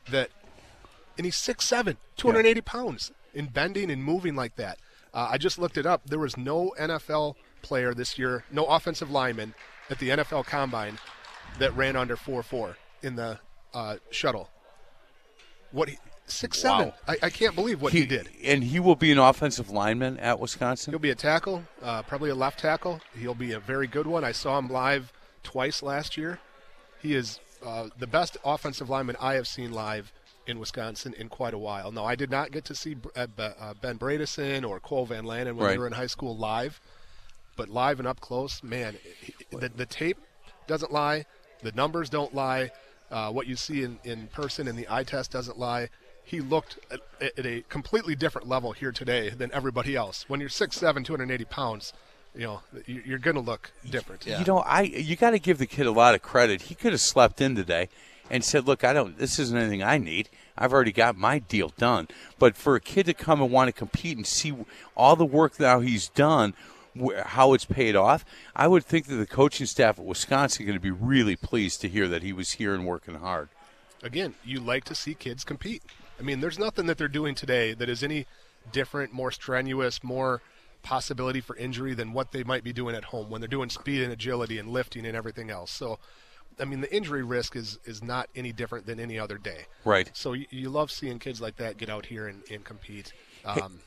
That, 0.10 0.32
and 1.18 1.26
he's 1.26 1.36
6'7", 1.36 1.98
280 2.18 2.62
pounds 2.62 3.12
in 3.34 3.46
bending 3.46 3.92
and 3.92 4.04
moving 4.04 4.36
like 4.36 4.56
that. 4.56 4.80
Uh, 5.14 5.30
I 5.32 5.38
just 5.38 5.60
looked 5.60 5.78
it 5.78 5.86
up. 5.86 6.02
There 6.06 6.20
was 6.20 6.36
no 6.36 6.74
NFL 6.80 7.36
player 7.62 7.94
this 7.94 8.18
year, 8.18 8.44
no 8.52 8.66
offensive 8.66 9.12
lineman 9.12 9.54
at 9.90 10.00
the 10.00 10.10
NFL 10.10 10.46
combine 10.46 10.98
that 11.60 11.76
ran 11.76 11.96
under 11.96 12.16
4.4 12.16 12.76
in 13.04 13.16
the 13.16 13.40
uh, 13.74 13.98
shuttle. 14.10 14.50
What 15.72 15.90
he, 15.90 15.98
6'7". 16.28 16.64
Wow. 16.66 16.94
I, 17.08 17.18
I 17.24 17.30
can't 17.30 17.56
believe 17.56 17.82
what 17.82 17.94
he, 17.94 18.06
did. 18.06 18.30
And 18.44 18.64
he 18.64 18.80
will 18.80 18.96
be 18.96 19.12
an 19.12 19.18
offensive 19.18 19.70
lineman 19.70 20.18
at 20.20 20.40
Wisconsin? 20.40 20.92
He'll 20.92 21.00
be 21.00 21.10
a 21.12 21.16
tackle, 21.16 21.64
uh, 21.82 22.02
probably 22.04 22.30
a 22.30 22.36
left 22.36 22.60
tackle. 22.60 23.02
He'll 23.18 23.34
be 23.36 23.52
a 23.54 23.60
very 23.60 23.88
good 23.88 24.08
one. 24.08 24.24
I 24.24 24.32
saw 24.32 24.58
him 24.58 24.70
live 24.70 25.12
twice 25.44 25.82
last 25.84 26.18
year. 26.18 26.40
He 27.02 27.16
is 27.16 27.40
uh, 27.66 27.88
the 27.98 28.08
best 28.08 28.38
offensive 28.44 28.90
lineman 28.90 29.16
I 29.20 29.34
have 29.36 29.48
seen 29.48 29.72
live 29.72 30.12
in 30.48 30.60
Wisconsin 30.60 31.14
in 31.14 31.30
quite 31.30 31.54
a 31.54 31.58
while. 31.58 31.92
No, 31.92 32.04
I 32.04 32.16
did 32.16 32.32
not 32.32 32.52
get 32.52 32.66
to 32.66 32.76
see 32.76 32.98
uh, 33.16 33.28
uh, 33.38 33.74
Ben 33.82 33.98
Bradison 33.98 34.68
or 34.68 34.80
Cole 34.80 35.06
Van 35.06 35.24
Lanen 35.24 35.54
when 35.56 35.58
Right. 35.58 35.72
they 35.72 35.78
were 35.78 35.88
in 35.88 35.94
high 35.94 36.08
school 36.08 36.36
live, 36.36 36.80
but 37.56 37.70
live 37.70 38.00
and 38.00 38.08
up 38.08 38.20
close, 38.20 38.64
man, 38.64 38.98
he- 39.22 39.34
the, 39.56 39.70
the 39.70 39.86
tape 39.86 40.18
doesn't 40.68 40.92
lie, 40.92 41.26
the 41.62 41.72
numbers 41.74 42.10
don't 42.10 42.34
lie. 42.34 42.72
Uh, 43.12 43.30
what 43.32 43.46
you 43.46 43.56
see 43.56 43.84
in, 43.84 44.00
in 44.04 44.28
person 44.28 44.68
in 44.68 44.76
the 44.76 44.88
eye 44.90 45.04
test 45.04 45.32
doesn't 45.32 45.60
lie. 45.60 45.90
He 46.24 46.40
looked 46.40 46.80
at, 46.90 47.02
at 47.38 47.46
a 47.46 47.62
completely 47.68 48.16
different 48.16 48.48
level 48.48 48.72
here 48.72 48.92
today 48.94 49.30
than 49.32 49.52
everybody 49.54 49.96
else. 49.96 50.24
When 50.30 50.40
you're 50.40 50.50
6'7", 50.50 51.04
280 51.04 51.46
pounds, 51.46 51.92
you 52.34 52.44
know 52.46 52.62
you- 52.86 53.04
you're 53.06 53.20
going 53.20 53.36
to 53.36 53.42
look 53.42 53.72
different. 53.90 54.26
You 54.40 54.46
know, 54.46 54.60
I 54.60 54.84
you 54.84 55.16
got 55.18 55.32
to 55.32 55.40
give 55.40 55.58
the 55.58 55.66
kid 55.66 55.86
a 55.88 55.92
lot 55.92 56.16
of 56.16 56.22
credit. 56.22 56.64
He 56.64 56.76
could 56.76 56.94
have 56.94 57.02
slept 57.02 57.42
in 57.42 57.56
today 57.56 57.90
and 58.30 58.46
said, 58.46 58.66
"Look, 58.66 58.86
I 58.86 58.94
don't. 58.94 59.18
This 59.18 59.38
isn't 59.40 59.58
anything 59.58 59.84
I 59.84 59.98
need. 59.98 60.30
I've 60.58 60.72
already 60.72 60.94
got 60.94 61.18
my 61.18 61.40
deal 61.40 61.74
done." 61.78 62.08
But 62.40 62.56
for 62.56 62.76
a 62.76 62.80
kid 62.80 63.08
to 63.08 63.14
come 63.14 63.42
and 63.42 63.52
want 63.52 63.68
to 63.68 63.74
compete 63.74 64.16
and 64.16 64.26
see 64.26 64.54
all 64.96 65.18
the 65.18 65.26
work 65.26 65.60
now 65.60 65.82
he's 65.82 66.08
done, 66.08 66.54
how 67.26 67.54
it's 67.54 67.66
paid 67.66 67.96
off, 67.96 68.26
I 68.56 68.68
would 68.68 68.84
think 68.84 69.06
that 69.08 69.16
the 69.16 69.28
coaching 69.28 69.66
staff 69.66 69.98
at 70.00 70.06
Wisconsin 70.06 70.64
are 70.64 70.68
going 70.68 70.78
to 70.78 70.82
be 70.82 70.92
really 70.92 71.36
pleased 71.36 71.82
to 71.82 71.90
hear 71.90 72.08
that 72.08 72.24
he 72.24 72.34
was 72.34 72.54
here 72.54 72.74
and 72.74 72.86
working 72.86 73.16
hard. 73.16 73.50
again, 74.04 74.36
you 74.44 74.60
like 74.60 74.84
to 74.86 74.96
see 74.96 75.14
kids 75.14 75.44
compete. 75.44 75.84
I 76.20 76.24
mean, 76.24 76.40
there's 76.40 76.60
nothing 76.60 76.86
that 76.88 76.98
they're 76.98 77.08
doing 77.08 77.36
today 77.36 77.74
that 77.74 77.90
is 77.90 78.04
any 78.04 78.26
different, 78.72 79.14
more 79.14 79.32
strenuous, 79.32 80.04
more 80.04 80.42
possibility 80.84 81.42
for 81.42 81.56
injury 81.56 81.94
than 81.94 82.14
what 82.14 82.32
they 82.32 82.44
might 82.44 82.64
be 82.64 82.74
doing 82.74 82.96
at 82.96 83.06
home 83.06 83.30
when 83.30 83.42
they're 83.42 83.48
doing 83.48 83.70
speed 83.70 84.02
and 84.02 84.12
agility 84.12 84.58
and 84.58 84.70
lifting 84.70 85.06
and 85.06 85.16
everything 85.16 85.50
else. 85.50 85.72
So, 85.72 86.00
I 86.60 86.66
mean, 86.66 86.82
the 86.82 86.94
injury 86.94 87.24
risk 87.24 87.56
is 87.56 87.80
is 87.86 88.04
not 88.04 88.30
any 88.36 88.52
different 88.52 88.86
than 88.86 89.00
any 89.00 89.18
other 89.18 89.38
day. 89.38 89.66
Right. 89.86 90.10
So 90.14 90.34
you, 90.34 90.46
you 90.50 90.70
love 90.70 90.92
seeing 90.92 91.20
kids 91.20 91.40
like 91.42 91.56
that 91.58 91.78
get 91.78 91.90
out 91.90 92.06
here 92.08 92.28
and, 92.28 92.44
and 92.52 92.64
compete. 92.64 93.14
Um, 93.46 93.80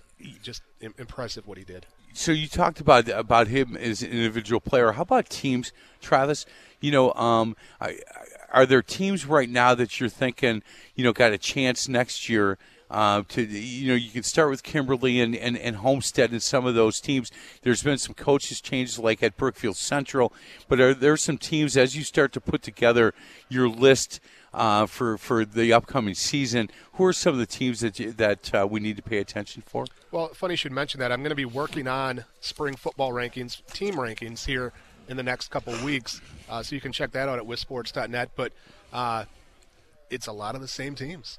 just 0.43 0.63
impressive 0.81 1.47
what 1.47 1.59
he 1.59 1.65
did. 1.65 1.87
So 2.15 2.33
you 2.33 2.49
talked 2.49 2.81
about 2.81 3.09
about 3.09 3.49
him 3.49 3.77
as 3.77 4.03
an 4.03 4.11
individual 4.11 4.61
player. 4.61 4.93
How 4.93 5.03
about 5.03 5.29
teams, 5.29 5.73
Travis? 6.01 6.47
You 6.81 6.93
know, 6.93 7.13
um, 7.15 7.57
I, 7.81 7.99
are 8.53 8.67
there 8.67 8.83
teams 8.83 9.27
right 9.27 9.49
now 9.49 9.75
that 9.75 9.99
you're 9.99 10.09
thinking, 10.09 10.63
you 10.95 11.05
know, 11.05 11.13
got 11.13 11.33
a 11.33 11.39
chance 11.39 11.89
next 11.89 12.29
year 12.29 12.57
uh, 12.91 13.23
to, 13.29 13.43
you 13.43 13.89
know, 13.89 13.95
you 13.95 14.11
can 14.11 14.23
start 14.23 14.51
with 14.51 14.63
Kimberly 14.63 15.21
and, 15.21 15.35
and, 15.35 15.59
and 15.59 15.77
Homestead 15.77 16.31
and 16.31 16.43
some 16.43 16.65
of 16.65 16.77
those 16.77 17.01
teams. 17.01 17.33
There's 17.63 17.83
been 17.83 17.99
some 17.99 18.15
coaches 18.15 18.61
changes, 18.61 18.99
like 18.99 19.23
at 19.23 19.37
Brookfield 19.37 19.77
Central, 19.77 20.33
but 20.69 20.81
are 20.81 20.95
there 20.95 21.17
some 21.17 21.37
teams 21.37 21.77
as 21.77 21.97
you 21.97 22.05
start 22.05 22.33
to 22.35 22.41
put 22.41 22.63
together 22.63 23.13
your 23.49 23.69
list? 23.69 24.21
Uh, 24.55 24.87
for 24.87 25.19
for 25.19 25.45
the 25.45 25.73
upcoming 25.73 26.15
season, 26.15 26.71
who 26.93 27.05
are 27.05 27.13
some 27.13 27.33
of 27.33 27.41
the 27.41 27.47
teams 27.47 27.81
that 27.81 27.99
you, 27.99 28.13
that 28.13 28.55
uh, 28.55 28.65
we 28.71 28.79
need 28.79 28.95
to 28.95 29.03
pay 29.03 29.19
attention 29.19 29.65
for? 29.67 29.85
Well, 30.13 30.29
funny 30.29 30.53
you 30.53 30.57
should 30.57 30.71
mention 30.71 31.01
that. 31.01 31.11
I'm 31.11 31.23
going 31.23 31.31
to 31.31 31.35
be 31.35 31.45
working 31.45 31.89
on 31.89 32.25
spring 32.41 32.77
football 32.77 33.11
rankings, 33.11 33.67
team 33.73 33.95
rankings 33.95 34.47
here 34.47 34.73
in 35.09 35.17
the 35.17 35.23
next 35.23 35.49
couple 35.49 35.75
weeks. 35.85 36.21
Uh, 36.49 36.63
so 36.63 36.75
you 36.75 36.81
can 36.81 36.93
check 36.93 37.11
that 37.13 37.29
out 37.29 37.39
at 37.39 37.45
WisSports.net. 37.45 38.31
But 38.37 38.53
uh, 38.93 39.25
it's 40.11 40.27
a 40.27 40.33
lot 40.33 40.55
of 40.55 40.61
the 40.61 40.69
same 40.69 40.95
teams. 40.95 41.39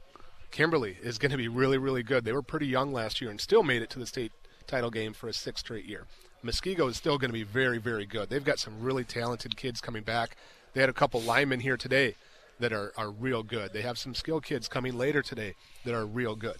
Kimberly 0.52 0.98
is 1.02 1.18
going 1.18 1.32
to 1.32 1.38
be 1.38 1.48
really, 1.48 1.78
really 1.78 2.04
good. 2.04 2.26
They 2.26 2.34
were 2.34 2.42
pretty 2.42 2.68
young 2.68 2.94
last 2.94 3.22
year 3.22 3.30
and 3.30 3.40
still 3.40 3.64
made 3.64 3.82
it 3.82 3.90
to 3.92 4.00
the 4.00 4.06
state 4.06 4.32
title 4.68 4.92
game 4.92 5.14
for 5.14 5.28
a 5.28 5.34
sixth 5.34 5.66
straight 5.66 5.86
year. 5.86 6.06
Muskego 6.44 6.90
is 6.90 6.98
still 6.98 7.18
going 7.18 7.30
to 7.30 7.34
be 7.34 7.44
very, 7.44 7.78
very 7.78 8.06
good. 8.06 8.30
They've 8.30 8.44
got 8.44 8.60
some 8.60 8.82
really 8.82 9.04
talented 9.04 9.58
kids 9.58 9.82
coming 9.82 10.04
back. 10.04 10.38
They 10.74 10.82
had 10.82 10.90
a 10.90 10.94
couple 10.94 11.22
linemen 11.22 11.62
here 11.62 11.78
today 11.78 12.16
that 12.60 12.72
are, 12.74 12.94
are 12.98 13.10
real 13.12 13.44
good. 13.44 13.74
They 13.74 13.82
have 13.82 13.98
some 13.98 14.14
skill 14.16 14.40
kids 14.42 14.68
coming 14.68 14.98
later 14.98 15.22
today 15.22 15.56
that 15.84 15.94
are 15.94 16.06
real 16.06 16.36
good. 16.36 16.58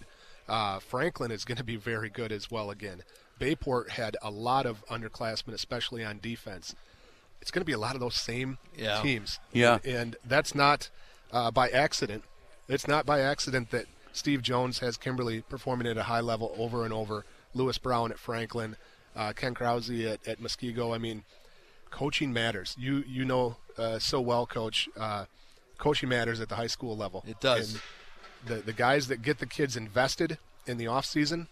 Uh, 0.48 0.78
Franklin 0.78 1.30
is 1.30 1.44
going 1.44 1.58
to 1.58 1.64
be 1.64 1.76
very 1.76 2.08
good 2.08 2.30
as 2.32 2.50
well 2.50 2.70
again. 2.70 3.02
Bay 3.38 3.54
Port 3.56 3.90
had 3.90 4.16
a 4.22 4.30
lot 4.30 4.64
of 4.66 4.84
underclassmen, 4.86 5.52
especially 5.54 6.04
on 6.04 6.18
defense. 6.20 6.74
It's 7.42 7.50
going 7.50 7.60
to 7.60 7.66
be 7.66 7.72
a 7.72 7.78
lot 7.78 7.94
of 7.94 8.00
those 8.00 8.14
same 8.14 8.58
Yeah. 8.76 9.02
teams. 9.02 9.38
Yeah. 9.52 9.78
And 9.84 10.16
that's 10.24 10.54
not 10.54 10.90
uh, 11.32 11.50
by 11.50 11.68
accident. 11.68 12.24
It's 12.68 12.86
not 12.88 13.04
by 13.06 13.20
accident 13.20 13.70
that 13.70 13.86
Steve 14.12 14.42
Jones 14.42 14.78
has 14.78 14.96
Kimberly 14.96 15.42
performing 15.42 15.86
at 15.86 15.98
a 15.98 16.04
high 16.04 16.20
level 16.20 16.54
over 16.56 16.84
and 16.84 16.92
over. 16.92 17.24
Lewis 17.54 17.78
Brown 17.78 18.10
at 18.10 18.18
Franklin, 18.18 18.76
uh, 19.14 19.32
Ken 19.34 19.54
Krause 19.54 19.90
at, 19.90 20.26
at 20.26 20.40
Muskego. 20.40 20.94
I 20.94 20.98
mean, 20.98 21.24
coaching 21.90 22.32
matters. 22.32 22.74
You 22.78 23.04
you 23.06 23.24
know 23.24 23.56
uh, 23.78 23.98
so 23.98 24.20
well, 24.20 24.46
Coach. 24.46 24.88
Uh, 24.96 25.26
coaching 25.78 26.08
matters 26.08 26.40
at 26.40 26.48
the 26.48 26.56
high 26.56 26.66
school 26.66 26.96
level. 26.96 27.24
It 27.26 27.40
does. 27.40 27.74
And 27.74 27.82
the 28.46 28.54
the 28.62 28.72
guys 28.72 29.08
that 29.08 29.22
get 29.22 29.38
the 29.38 29.46
kids 29.46 29.76
invested 29.76 30.38
in 30.66 30.76
the 30.78 30.86
off 30.86 31.04
season, 31.04 31.48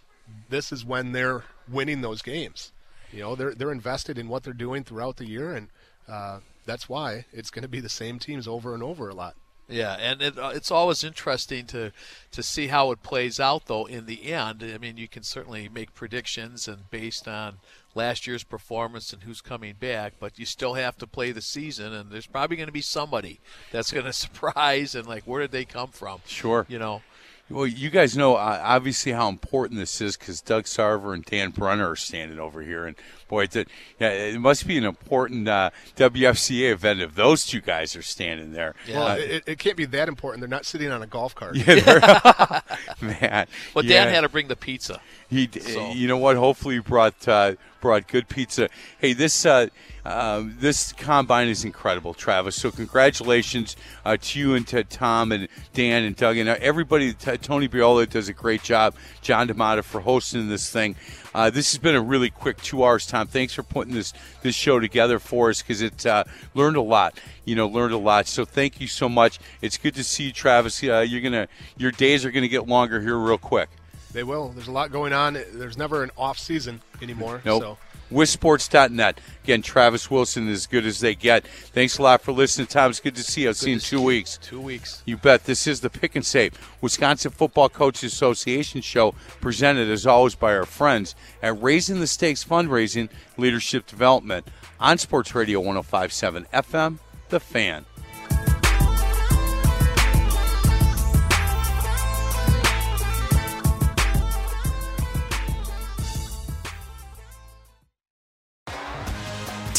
this 0.49 0.73
is 0.73 0.85
when 0.85 1.13
they're 1.13 1.45
winning 1.69 2.01
those 2.01 2.23
games. 2.23 2.73
You 3.13 3.21
know, 3.21 3.35
they're 3.35 3.55
they're 3.55 3.73
invested 3.73 4.19
in 4.19 4.29
what 4.29 4.43
they're 4.43 4.53
doing 4.53 4.85
throughout 4.85 5.17
the 5.17 5.27
year, 5.27 5.55
and 5.55 5.69
uh, 6.09 6.41
that's 6.67 6.89
why 6.89 7.27
it's 7.33 7.51
going 7.51 7.63
to 7.63 7.69
be 7.69 7.81
the 7.81 7.89
same 7.89 8.19
teams 8.19 8.49
over 8.49 8.75
and 8.75 8.83
over 8.83 9.09
a 9.09 9.15
lot. 9.15 9.35
Yeah, 9.69 9.97
and 9.99 10.21
it, 10.21 10.39
uh, 10.39 10.53
it's 10.55 10.71
always 10.71 11.03
interesting 11.03 11.67
to 11.67 11.93
to 12.33 12.43
see 12.43 12.67
how 12.67 12.91
it 12.91 13.03
plays 13.03 13.41
out, 13.41 13.67
though. 13.67 13.87
In 13.87 14.05
the 14.05 14.33
end, 14.33 14.63
I 14.63 14.77
mean, 14.77 14.99
you 14.99 15.09
can 15.09 15.23
certainly 15.23 15.69
make 15.69 15.95
predictions, 15.95 16.69
and 16.69 16.91
based 16.91 17.27
on 17.27 17.59
last 17.95 18.27
year's 18.27 18.45
performance 18.45 19.13
and 19.13 19.23
who's 19.23 19.41
coming 19.41 19.75
back, 19.79 20.15
but 20.19 20.39
you 20.39 20.45
still 20.45 20.75
have 20.75 20.99
to 20.99 21.07
play 21.07 21.33
the 21.33 21.41
season, 21.41 21.93
and 21.93 22.11
there's 22.11 22.27
probably 22.27 22.57
going 22.57 22.67
to 22.67 22.73
be 22.73 22.81
somebody 22.81 23.41
that's 23.73 23.93
going 23.93 24.05
to 24.05 24.13
surprise, 24.13 24.95
and 24.95 25.07
like, 25.07 25.25
where 25.25 25.41
did 25.41 25.53
they 25.53 25.65
come 25.65 25.89
from? 25.89 26.21
Sure. 26.27 26.67
You 26.69 26.79
know, 26.79 27.03
Well, 27.49 27.67
you 27.67 27.91
guys 27.91 28.17
know 28.17 28.37
uh, 28.37 28.61
obviously 28.63 29.13
how 29.13 29.29
important 29.29 29.79
this 29.79 30.01
is 30.01 30.17
because 30.17 30.41
Doug 30.41 30.65
Sarver 30.65 31.15
and 31.15 31.25
Dan 31.25 31.51
Brunner 31.51 31.91
are 31.91 31.97
standing 31.97 32.39
over 32.39 32.63
here, 32.63 32.85
and 32.85 32.97
boy, 33.29 33.45
it, 33.53 33.69
yeah, 33.99 34.09
it 34.11 34.41
must 34.41 34.67
be 34.67 34.77
an 34.79 34.85
important 34.85 35.49
uh, 35.49 35.71
WFCA 35.97 36.71
event 36.73 37.01
if 37.01 37.15
those 37.15 37.45
two 37.45 37.61
guys 37.61 37.97
are 37.97 38.03
standing 38.03 38.53
there. 38.53 38.75
Well, 38.89 39.09
Uh, 39.09 39.17
it, 39.17 39.45
it 39.47 39.59
can't 39.59 39.77
be 39.77 39.85
that 39.87 40.09
important. 40.09 40.41
They're 40.41 40.49
not 40.49 40.67
sitting 40.67 40.91
on 40.91 41.03
a 41.03 41.07
golf 41.07 41.35
cart. 41.35 41.57
yeah, 41.57 41.65
they're- 41.81 42.63
man. 43.01 43.47
but 43.75 43.85
yeah. 43.85 44.05
Dan 44.05 44.15
had 44.15 44.21
to 44.23 44.29
bring 44.29 44.49
the 44.49 44.57
pizza. 44.57 45.01
He, 45.31 45.49
So- 45.61 45.91
you 45.93 46.07
know 46.09 46.19
what? 46.19 46.37
Hopefully, 46.37 46.77
he 46.77 46.81
brought 46.81 47.27
uh, 47.27 47.55
brought 47.81 48.07
good 48.09 48.29
pizza. 48.29 48.69
Hey, 48.99 49.13
this 49.15 49.45
uh, 49.47 49.67
um, 50.05 50.57
this 50.61 50.93
combine 50.93 51.49
is 51.49 51.65
incredible, 51.65 52.15
Travis. 52.15 52.57
So 52.57 52.71
congratulations 52.71 53.75
uh, 54.05 54.17
to 54.21 54.39
you 54.39 54.55
and 54.55 54.67
to 54.69 54.85
Tom 54.85 55.33
and 55.33 55.49
Dan 55.73 56.05
and 56.05 56.15
Doug 56.15 56.37
and 56.37 56.49
uh, 56.49 56.57
everybody. 56.61 57.15
T- 57.15 57.37
Tony 57.39 57.69
Biola 57.69 58.09
does 58.09 58.29
a 58.29 58.33
great 58.33 58.63
job. 58.63 58.95
John 59.23 59.47
D'Amata 59.47 59.83
for 59.83 60.01
hosting 60.03 60.49
this 60.49 60.71
thing. 60.71 60.95
Uh, 61.35 61.51
this 61.51 61.73
has 61.73 61.79
been 61.79 61.97
a 61.97 62.01
really 62.01 62.31
quick 62.31 62.61
two 62.63 62.85
hours, 62.85 63.07
Tom. 63.15 63.29
Thanks 63.29 63.55
for 63.55 63.63
putting 63.63 63.95
this 63.95 64.13
this 64.43 64.57
show 64.57 64.81
together 64.81 65.21
for 65.21 65.51
us 65.51 65.63
because 65.63 65.83
it 65.83 66.05
uh, 66.05 66.25
learned 66.55 66.77
a 66.77 66.83
lot. 66.83 67.21
You 67.45 67.55
know, 67.55 67.69
learned 67.69 67.95
a 67.95 67.99
lot. 67.99 68.27
So 68.27 68.45
thank 68.45 68.81
you 68.81 68.89
so 68.89 69.09
much. 69.09 69.39
It's 69.63 69.79
good 69.79 69.95
to 69.95 70.05
see 70.05 70.25
you, 70.25 70.33
Travis. 70.33 70.83
Uh, 70.83 71.07
you're 71.09 71.21
gonna 71.21 71.47
your 71.77 71.93
days 71.93 72.25
are 72.25 72.33
gonna 72.33 72.49
get 72.49 72.67
longer 72.67 73.01
here 73.01 73.17
real 73.17 73.39
quick. 73.39 73.69
They 74.13 74.25
will. 74.25 74.49
There's 74.49 74.69
a 74.69 74.73
lot 74.73 74.91
going 74.91 75.13
on. 75.13 75.35
There's 75.35 75.79
never 75.79 76.03
an 76.03 76.11
off 76.17 76.39
season 76.39 76.81
anymore. 77.01 77.41
Nope. 77.45 77.63
So 77.63 77.79
WisSports.net. 78.13 79.21
Again, 79.43 79.63
Travis 79.63 80.11
Wilson, 80.11 80.49
is 80.49 80.61
as 80.61 80.67
good 80.67 80.87
as 80.87 81.01
they 81.01 81.15
get. 81.15 81.47
Thanks 81.47 81.99
a 81.99 82.03
lot 82.03 82.23
for 82.23 82.33
listening, 82.33 82.67
Tom. 82.67 82.91
It's 82.91 83.01
good 83.01 83.17
to 83.17 83.23
see 83.23 83.43
you. 83.43 83.49
I'll 83.49 83.55
see 83.55 83.71
you 83.71 83.77
in 83.77 83.81
two 83.81 83.99
you. 83.99 84.03
weeks. 84.03 84.39
Two 84.39 84.61
weeks. 84.61 85.03
You 85.05 85.17
bet. 85.17 85.45
This 85.45 85.67
is 85.67 85.81
the 85.81 85.91
Pick 85.91 86.17
and 86.17 86.25
Save 86.25 86.59
Wisconsin 86.81 87.31
Football 87.31 87.69
Coaches 87.69 88.13
Association 88.13 88.81
show, 88.81 89.15
presented 89.41 89.91
as 89.91 90.07
always 90.07 90.35
by 90.35 90.55
our 90.55 90.67
friends 90.67 91.15
at 91.43 91.61
Raising 91.63 92.01
the 92.01 92.07
Stakes 92.07 92.45
Fundraising 92.45 93.09
Leadership 93.37 93.87
Development 93.87 94.47
on 94.81 94.99
Sports 94.99 95.35
Radio 95.35 95.61
1057 95.61 96.47
FM, 96.53 96.99
The 97.29 97.41
Fan. 97.41 97.85